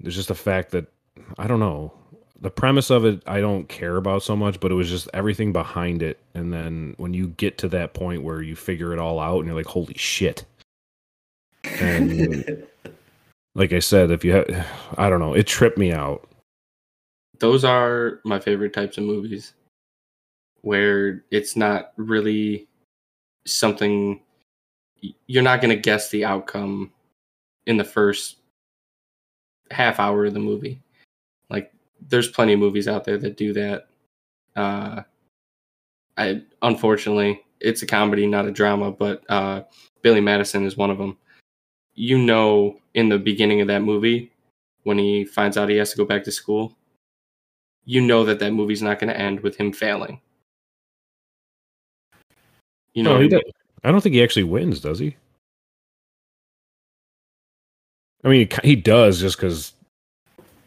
[0.00, 0.86] There's just a fact that
[1.38, 1.92] I don't know
[2.44, 3.22] the premise of it.
[3.26, 6.20] I don't care about so much, but it was just everything behind it.
[6.34, 9.46] And then when you get to that point where you figure it all out, and
[9.46, 10.44] you're like, "Holy shit!"
[11.80, 12.66] And
[13.54, 14.66] like I said, if you have,
[14.98, 16.28] I don't know, it tripped me out.
[17.38, 19.54] Those are my favorite types of movies
[20.60, 22.68] where it's not really
[23.46, 24.20] something
[25.26, 26.92] you're not going to guess the outcome
[27.66, 28.36] in the first
[29.70, 30.82] half hour of the movie.
[32.08, 33.88] There's plenty of movies out there that do that.
[34.56, 35.02] Uh
[36.16, 39.62] I unfortunately it's a comedy, not a drama, but uh
[40.02, 41.16] Billy Madison is one of them.
[41.94, 44.32] You know in the beginning of that movie
[44.84, 46.76] when he finds out he has to go back to school,
[47.84, 50.20] you know that that movie's not going to end with him failing.
[52.94, 53.40] You know, No, he I mean?
[53.82, 55.16] I don't think he actually wins, does he?
[58.22, 59.72] I mean, he he does just because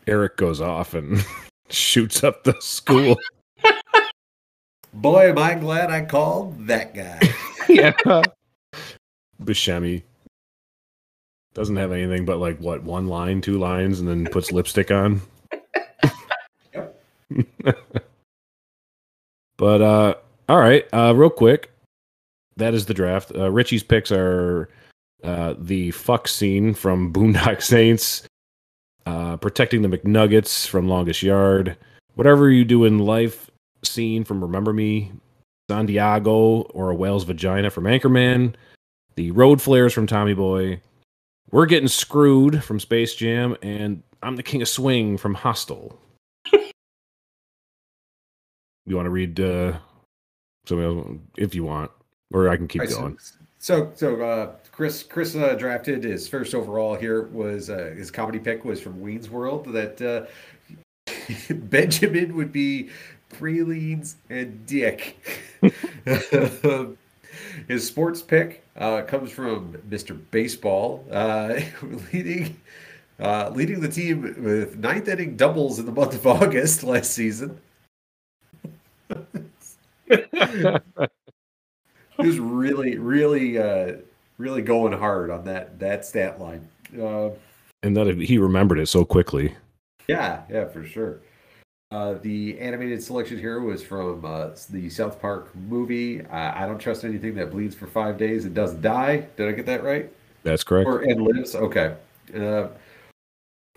[0.07, 1.23] Eric goes off and
[1.69, 3.17] shoots up the school.
[4.93, 7.19] Boy, am I glad I called that guy.
[7.69, 8.23] yeah.
[9.43, 10.03] Buscemi
[11.53, 15.21] doesn't have anything but like what one line, two lines, and then puts lipstick on.
[19.57, 20.15] but uh,
[20.49, 21.71] all right, uh, real quick,
[22.55, 23.31] that is the draft.
[23.35, 24.69] Uh, Richie's picks are
[25.23, 28.23] uh, the fuck scene from Boondock Saints,
[29.07, 31.77] uh, protecting the McNuggets from Longest Yard,
[32.15, 33.49] whatever you do in life
[33.81, 35.13] scene from Remember Me,
[35.69, 38.55] San Diego, or a whale's vagina from Anchorman,
[39.15, 40.81] the road flares from Tommy Boy,
[41.51, 45.97] we're getting screwed from Space Jam, and I'm the King of Swing from Hostel.
[46.51, 46.57] you
[48.97, 49.77] want to read uh,
[50.65, 51.07] somebody else
[51.37, 51.91] if you want,
[52.33, 53.17] or I can keep so- going.
[53.59, 56.95] So, so uh, Chris, Chris uh, drafted his first overall.
[56.95, 59.73] Here was uh, his comedy pick was from Wayne's World.
[59.73, 60.25] That uh,
[61.53, 62.89] Benjamin would be
[63.29, 65.17] pralines and Dick.
[67.67, 70.19] his sports pick uh, comes from Mr.
[70.31, 71.59] Baseball, uh,
[72.13, 72.61] leading
[73.19, 77.59] leading the team with ninth inning doubles in the month of August last season.
[82.21, 83.93] he was really, really, uh,
[84.37, 86.67] really going hard on that that stat line.
[86.99, 87.29] Uh,
[87.83, 89.55] and that he remembered it so quickly.
[90.07, 91.19] yeah, yeah, for sure.
[91.89, 96.21] Uh, the animated selection here was from uh, the South Park movie.
[96.21, 99.27] Uh, I don't trust anything that bleeds for five days and doesn't die.
[99.37, 100.11] Did I get that right?
[100.43, 100.87] That's correct.
[100.87, 101.55] Or and lives.
[101.55, 101.95] Okay.
[102.35, 102.67] Uh,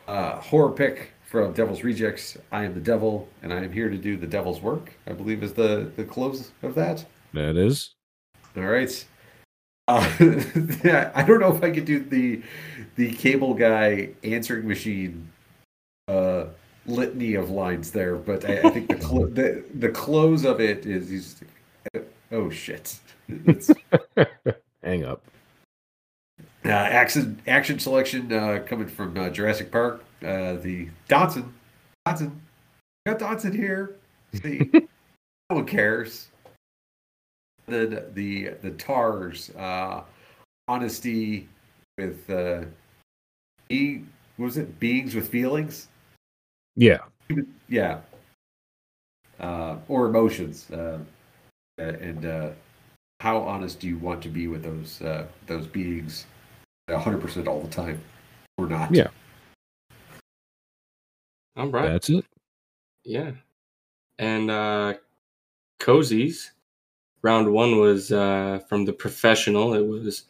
[0.08, 2.36] uh, horror pick from Devil's Rejects.
[2.50, 4.92] I am the devil, and I am here to do the devil's work.
[5.06, 7.06] I believe is the the close of that.
[7.32, 7.94] That is.
[8.56, 9.04] All right.
[9.88, 10.08] Uh,
[11.14, 12.42] I don't know if I could do the
[12.96, 15.28] the cable guy answering machine
[16.08, 16.46] uh,
[16.86, 21.08] litany of lines there, but I, I think the, the the close of it is
[21.08, 21.40] he's
[22.32, 22.98] oh shit.
[24.82, 25.22] Hang up.
[26.64, 30.04] uh, action action selection uh, coming from uh, Jurassic Park.
[30.22, 31.48] Uh, the Dotson,
[32.06, 32.32] Dotson,
[33.06, 33.96] got Dotson here.
[34.34, 36.29] See, no one cares.
[37.70, 40.02] Then the the Tars, uh,
[40.68, 41.48] honesty
[41.96, 42.64] with uh,
[43.68, 44.02] be
[44.36, 45.88] what was it beings with feelings?
[46.76, 46.98] Yeah.
[47.68, 48.00] Yeah,
[49.38, 50.98] uh, or emotions, uh,
[51.78, 52.50] and uh,
[53.20, 56.26] how honest do you want to be with those uh, those beings,
[56.90, 58.00] hundred percent all the time,
[58.58, 58.92] or not?
[58.92, 59.08] Yeah.
[61.56, 61.88] All right.
[61.88, 62.24] That's it.
[63.04, 63.32] Yeah.
[64.18, 64.94] And uh
[65.78, 66.52] Cozy's
[67.22, 69.74] round one was uh from the professional.
[69.74, 70.24] It was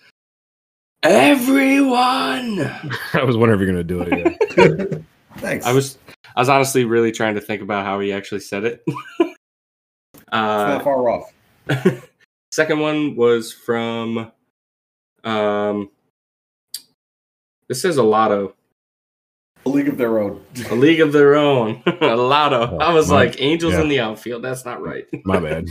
[1.03, 2.61] everyone.
[3.15, 4.53] I was wondering if you're gonna do it.
[4.53, 5.07] Again.
[5.39, 5.65] Thanks.
[5.67, 5.99] I was
[6.37, 8.85] I was honestly really trying to think about how he actually said it.
[10.33, 11.33] It's uh not far off.
[12.53, 14.31] second one was from
[15.25, 15.91] um
[17.69, 18.55] this is a lotto.
[19.67, 20.45] A league of their own.
[20.71, 21.83] A league of their own.
[22.01, 22.79] a lotto.
[22.79, 23.81] I was Oh, my- like angels yeah.
[23.83, 24.43] in the outfield.
[24.43, 25.05] That's not right.
[25.25, 25.67] My bad.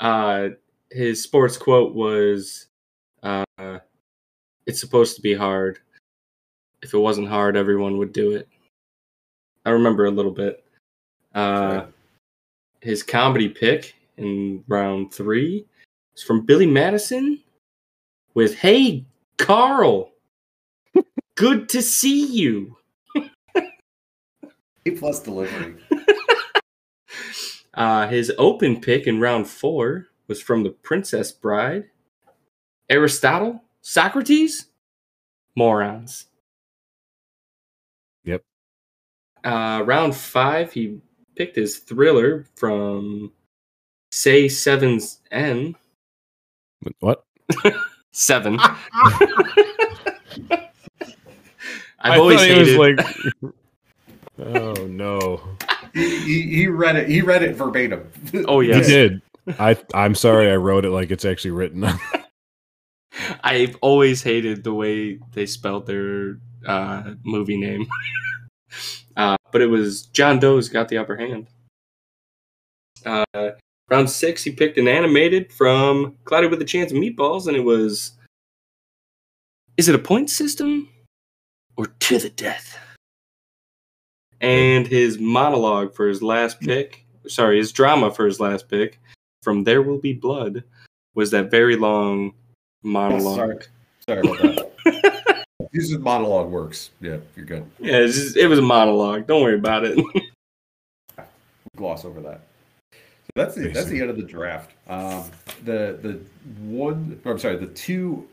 [0.00, 0.48] Uh,
[0.90, 2.66] his sports quote was,
[3.22, 3.44] uh,
[4.66, 5.78] "It's supposed to be hard.
[6.82, 8.48] If it wasn't hard, everyone would do it."
[9.64, 10.64] I remember a little bit.
[11.34, 11.86] Uh,
[12.80, 15.64] his comedy pick in round three
[16.12, 17.40] It's from Billy Madison
[18.34, 19.04] with Hey
[19.36, 20.12] Carl.
[21.36, 22.76] Good to see you.
[24.86, 25.76] A plus delivery.
[27.80, 31.84] Uh, his open pick in round four was from the Princess Bride.
[32.90, 34.66] Aristotle, Socrates,
[35.56, 36.26] morons.
[38.24, 38.42] Yep.
[39.42, 41.00] Uh, round five, he
[41.36, 43.32] picked his thriller from
[44.12, 45.74] Say Seven's N.
[46.98, 47.24] What?
[48.12, 48.58] Seven.
[48.60, 48.74] I
[52.00, 52.98] I've always thought he was hated.
[52.98, 53.54] like-
[54.38, 55.40] Oh no.
[55.92, 57.08] He, he, he read it.
[57.08, 58.10] He read it verbatim.
[58.46, 59.22] oh yeah, He did.
[59.58, 61.86] I I'm sorry I wrote it like it's actually written.
[63.42, 67.86] I've always hated the way they spelled their uh, movie name.
[69.16, 71.48] uh, but it was John Doe's got the upper hand.
[73.04, 73.50] Uh,
[73.88, 77.64] round six, he picked an animated from Cloudy with a Chance of Meatballs, and it
[77.64, 78.12] was.
[79.76, 80.88] Is it a point system
[81.76, 82.69] or to the death?
[84.40, 88.98] And his monologue for his last pick, sorry, his drama for his last pick
[89.42, 90.64] from There Will Be Blood
[91.14, 92.32] was that very long
[92.82, 93.64] monologue.
[94.06, 94.66] Sorry, sorry about that.
[95.72, 96.90] This is monologue works.
[97.00, 97.64] Yeah, you're good.
[97.78, 99.28] Yeah, it's just, it was a monologue.
[99.28, 99.98] Don't worry about it.
[101.76, 102.40] Gloss over that.
[102.92, 102.98] So
[103.36, 104.72] that's the that's the end of the draft.
[104.88, 105.24] Um,
[105.64, 106.20] the the
[106.60, 108.26] one, or I'm sorry, the two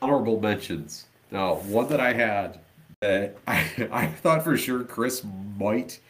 [0.00, 1.06] honorable mentions.
[1.32, 2.67] Now, one that I had that
[3.02, 3.30] I,
[3.92, 5.22] I thought for sure Kris
[5.56, 6.00] might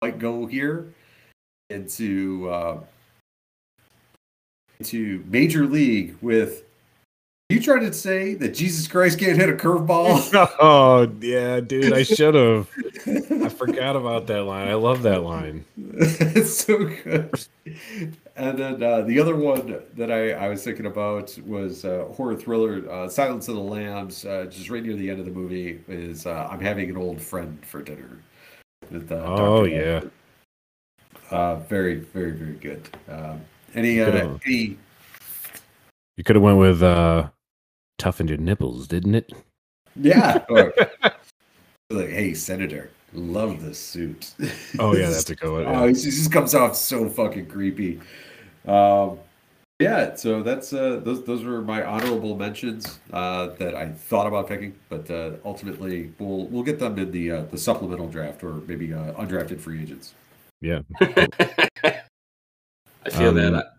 [0.00, 0.94] might go here
[1.68, 2.80] into uh,
[4.78, 6.64] into Major League with.
[7.50, 10.30] You trying to say that Jesus Christ can't hit a curveball?
[10.60, 12.68] oh yeah, dude, I should have.
[13.44, 14.68] I forgot about that line.
[14.68, 15.64] I love that line.
[15.76, 17.30] it's so good.
[18.36, 22.36] And then uh, the other one that I, I was thinking about was uh, horror
[22.36, 24.24] thriller uh, Silence of the Lambs.
[24.24, 27.20] Uh, just right near the end of the movie is uh, I'm having an old
[27.20, 28.18] friend for dinner.
[28.90, 29.68] With, uh, Oh Dr.
[29.68, 30.00] yeah.
[31.30, 32.88] Uh, very very very good.
[33.08, 33.40] Um,
[33.74, 34.78] any uh, Could've- any
[36.16, 37.28] You could have went with uh
[37.98, 39.32] toughened your nipples, didn't it?
[39.96, 40.44] yeah.
[40.48, 40.72] or-
[41.90, 44.32] like hey senator, love this suit.
[44.78, 45.64] Oh yeah, that's a good one.
[45.66, 48.00] Oh, he just comes off so fucking creepy.
[48.66, 49.18] Um,
[49.80, 54.48] yeah, so that's uh, those those were my honorable mentions uh, that I thought about
[54.48, 58.54] picking, but uh, ultimately we'll we'll get them in the uh, the supplemental draft or
[58.66, 60.14] maybe uh, undrafted free agents.
[60.60, 60.80] Yeah.
[61.00, 62.00] I
[63.10, 63.74] feel Um, that.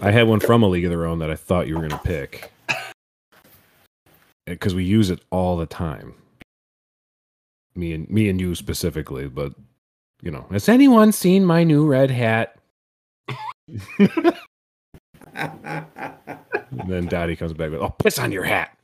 [0.00, 1.90] I had one from a league of their own that I thought you were going
[1.90, 2.52] to pick
[4.46, 6.14] because we use it all the time.
[7.74, 9.52] Me and me and you specifically, but
[10.22, 12.56] you know, has anyone seen my new red hat?
[15.34, 18.76] And then Daddy comes back with, "Oh, piss on your hat."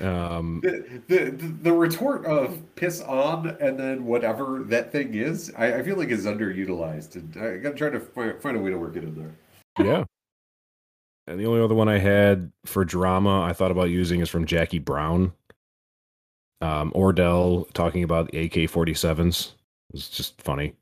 [0.00, 1.30] Um, the, the
[1.62, 6.08] the retort of piss on and then whatever that thing is, I, I feel like
[6.08, 9.16] is underutilized, and I gotta try to find, find a way to work it in
[9.16, 9.34] there.
[9.84, 10.04] yeah.
[11.26, 14.46] And the only other one I had for drama I thought about using is from
[14.46, 15.32] Jackie Brown.
[16.60, 19.52] Um, Ordell talking about the AK 47s.
[19.92, 20.74] It's just funny.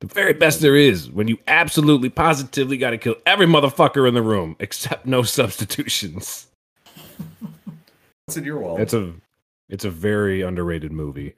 [0.00, 4.14] The very best there is when you absolutely positively got to kill every motherfucker in
[4.14, 6.46] the room except no substitutions.
[8.26, 8.80] What's in your wall?
[8.80, 9.12] It's a
[9.68, 11.34] it's a very underrated movie.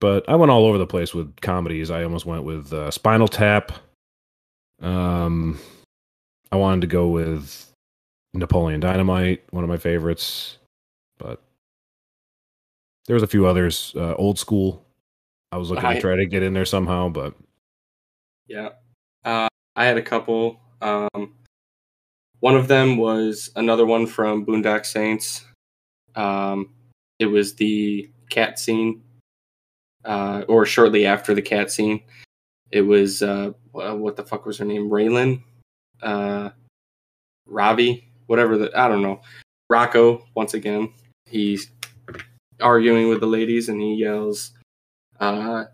[0.00, 1.90] But I went all over the place with comedies.
[1.90, 3.70] I almost went with uh, Spinal Tap.
[4.80, 5.60] Um,
[6.50, 7.71] I wanted to go with
[8.34, 10.58] Napoleon Dynamite, one of my favorites.
[11.18, 11.40] But
[13.06, 13.92] there was a few others.
[13.96, 14.84] Uh, old School.
[15.50, 17.34] I was looking I- to try to get in there somehow, but
[18.48, 18.70] Yeah.
[19.24, 20.60] Uh, I had a couple.
[20.80, 21.34] Um,
[22.40, 25.44] one of them was another one from Boondock Saints.
[26.16, 26.74] Um,
[27.18, 29.02] it was the cat scene,
[30.04, 32.02] uh, or shortly after the cat scene.
[32.70, 34.90] It was uh, what the fuck was her name?
[34.90, 35.42] Raylan,
[36.02, 36.50] uh,
[37.46, 39.20] Ravi, whatever the I don't know.
[39.68, 40.92] Rocco once again.
[41.26, 41.70] He's
[42.60, 44.52] arguing with the ladies, and he yells,
[45.20, 45.64] uh,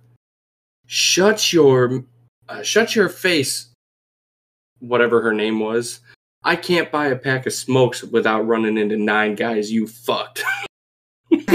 [0.86, 2.04] "Shut your
[2.48, 3.68] uh, shut your face,
[4.80, 6.00] whatever her name was.
[6.44, 10.42] I can't buy a pack of smokes without running into nine guys you fucked.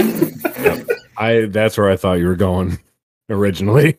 [1.18, 2.80] I that's where I thought you were going
[3.30, 3.98] originally.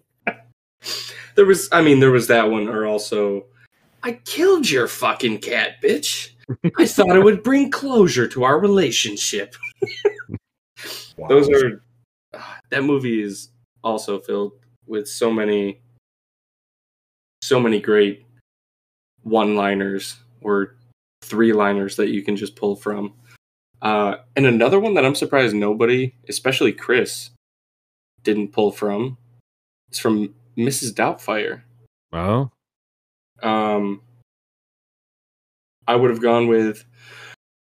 [1.35, 3.47] there was, I mean, there was that one, or also,
[4.03, 6.31] I killed your fucking cat, bitch.
[6.79, 9.55] I thought it would bring closure to our relationship.
[11.29, 11.83] Those are,
[12.35, 13.51] ah, that movie is
[13.83, 14.53] also filled
[14.87, 15.81] with so many
[17.43, 18.25] so many great
[19.23, 20.77] one-liners or
[21.23, 23.13] three-liners that you can just pull from.
[23.83, 27.31] Uh, and another one that I'm surprised nobody, especially Kris,
[28.23, 29.19] didn't pull from.
[29.91, 30.93] It's from Mrs.
[30.93, 31.63] Doubtfire.
[32.13, 32.51] Wow.
[33.43, 34.01] Um,
[35.87, 36.85] I would have gone with,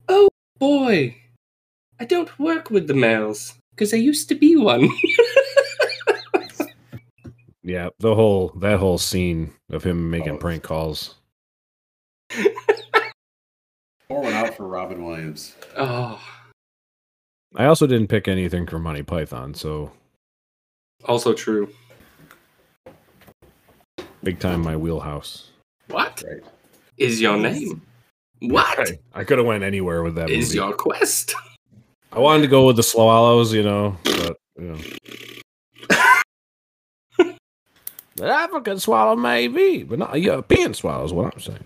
[0.09, 0.29] "Oh
[0.59, 1.17] boy,
[2.01, 4.89] I don't work with the males because I used to be one."
[7.63, 11.15] yeah, the whole that whole scene of him making prank calls.
[14.09, 15.55] Pour one out for Robin Williams.
[15.77, 16.21] oh,
[17.55, 19.93] I also didn't pick anything from Monty Python, so
[21.05, 21.69] also true.
[24.25, 25.51] big time my wheelhouse.
[25.89, 26.43] What Right.
[26.99, 27.83] is your name?
[28.41, 30.29] What is I, I could have went anywhere with that.
[30.29, 30.55] movie.
[30.55, 31.35] your quest?
[32.13, 34.79] I wanted to go with the Swallows, you know, but you know.
[38.17, 41.65] the African swallow maybe, but not a European swallow is what I'm saying.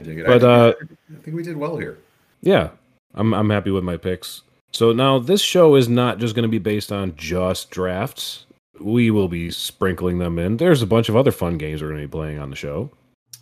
[0.00, 0.26] I dig it.
[0.26, 1.98] But, uh, I think we did well here.
[2.42, 2.70] Yeah,
[3.14, 4.42] I'm I'm happy with my picks.
[4.72, 8.46] So now this show is not just going to be based on just drafts.
[8.80, 10.56] We will be sprinkling them in.
[10.56, 12.90] There's a bunch of other fun games we're going to be playing on the show.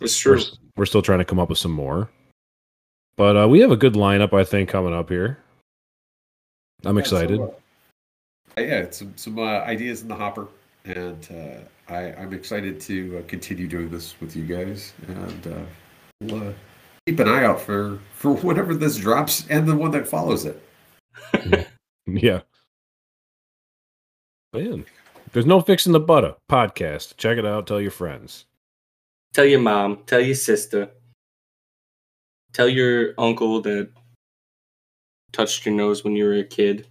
[0.01, 0.45] It's We're, true.
[0.75, 2.09] we're still trying to come up with some more,
[3.15, 5.39] but uh, we have a good lineup I think coming up here.
[6.85, 7.37] I'm Yeah, excited.
[7.37, 7.55] so,
[8.57, 10.47] uh, yeah, some some uh, ideas in the hopper,
[10.85, 15.59] and uh, I, I'm excited to uh, continue doing this with you guys, and uh,
[16.21, 16.53] we'll uh,
[17.07, 20.61] keep an eye out for for whenever this drops and the one that follows it.
[22.09, 22.39] Yeah.
[24.53, 24.85] Man,
[25.33, 27.17] there's no fixing the butter podcast.
[27.17, 27.67] Check it out.
[27.67, 28.45] Tell your friends.
[29.33, 30.03] Tell your mom.
[30.05, 30.89] Tell your sister.
[32.53, 33.89] Tell your uncle that
[35.31, 36.87] touched your nose when you were a kid.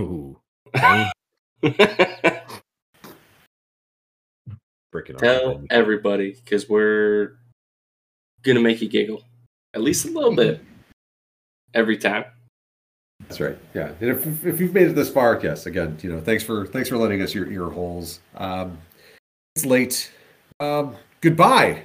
[0.00, 0.38] Ooh.
[0.74, 1.88] Freaking
[5.18, 7.38] Tell everybody because we're
[8.42, 9.24] gonna make you giggle
[9.74, 10.64] at least a little bit mm-hmm.
[11.74, 12.24] every time.
[13.28, 13.56] That's right.
[13.74, 16.66] Yeah, and if, if you've made it this far, yes, again, you know, thanks for
[16.66, 18.20] thanks for letting us your ear holes.
[18.36, 18.78] Um,
[19.56, 20.10] it's late.
[20.60, 21.82] Um, goodbye.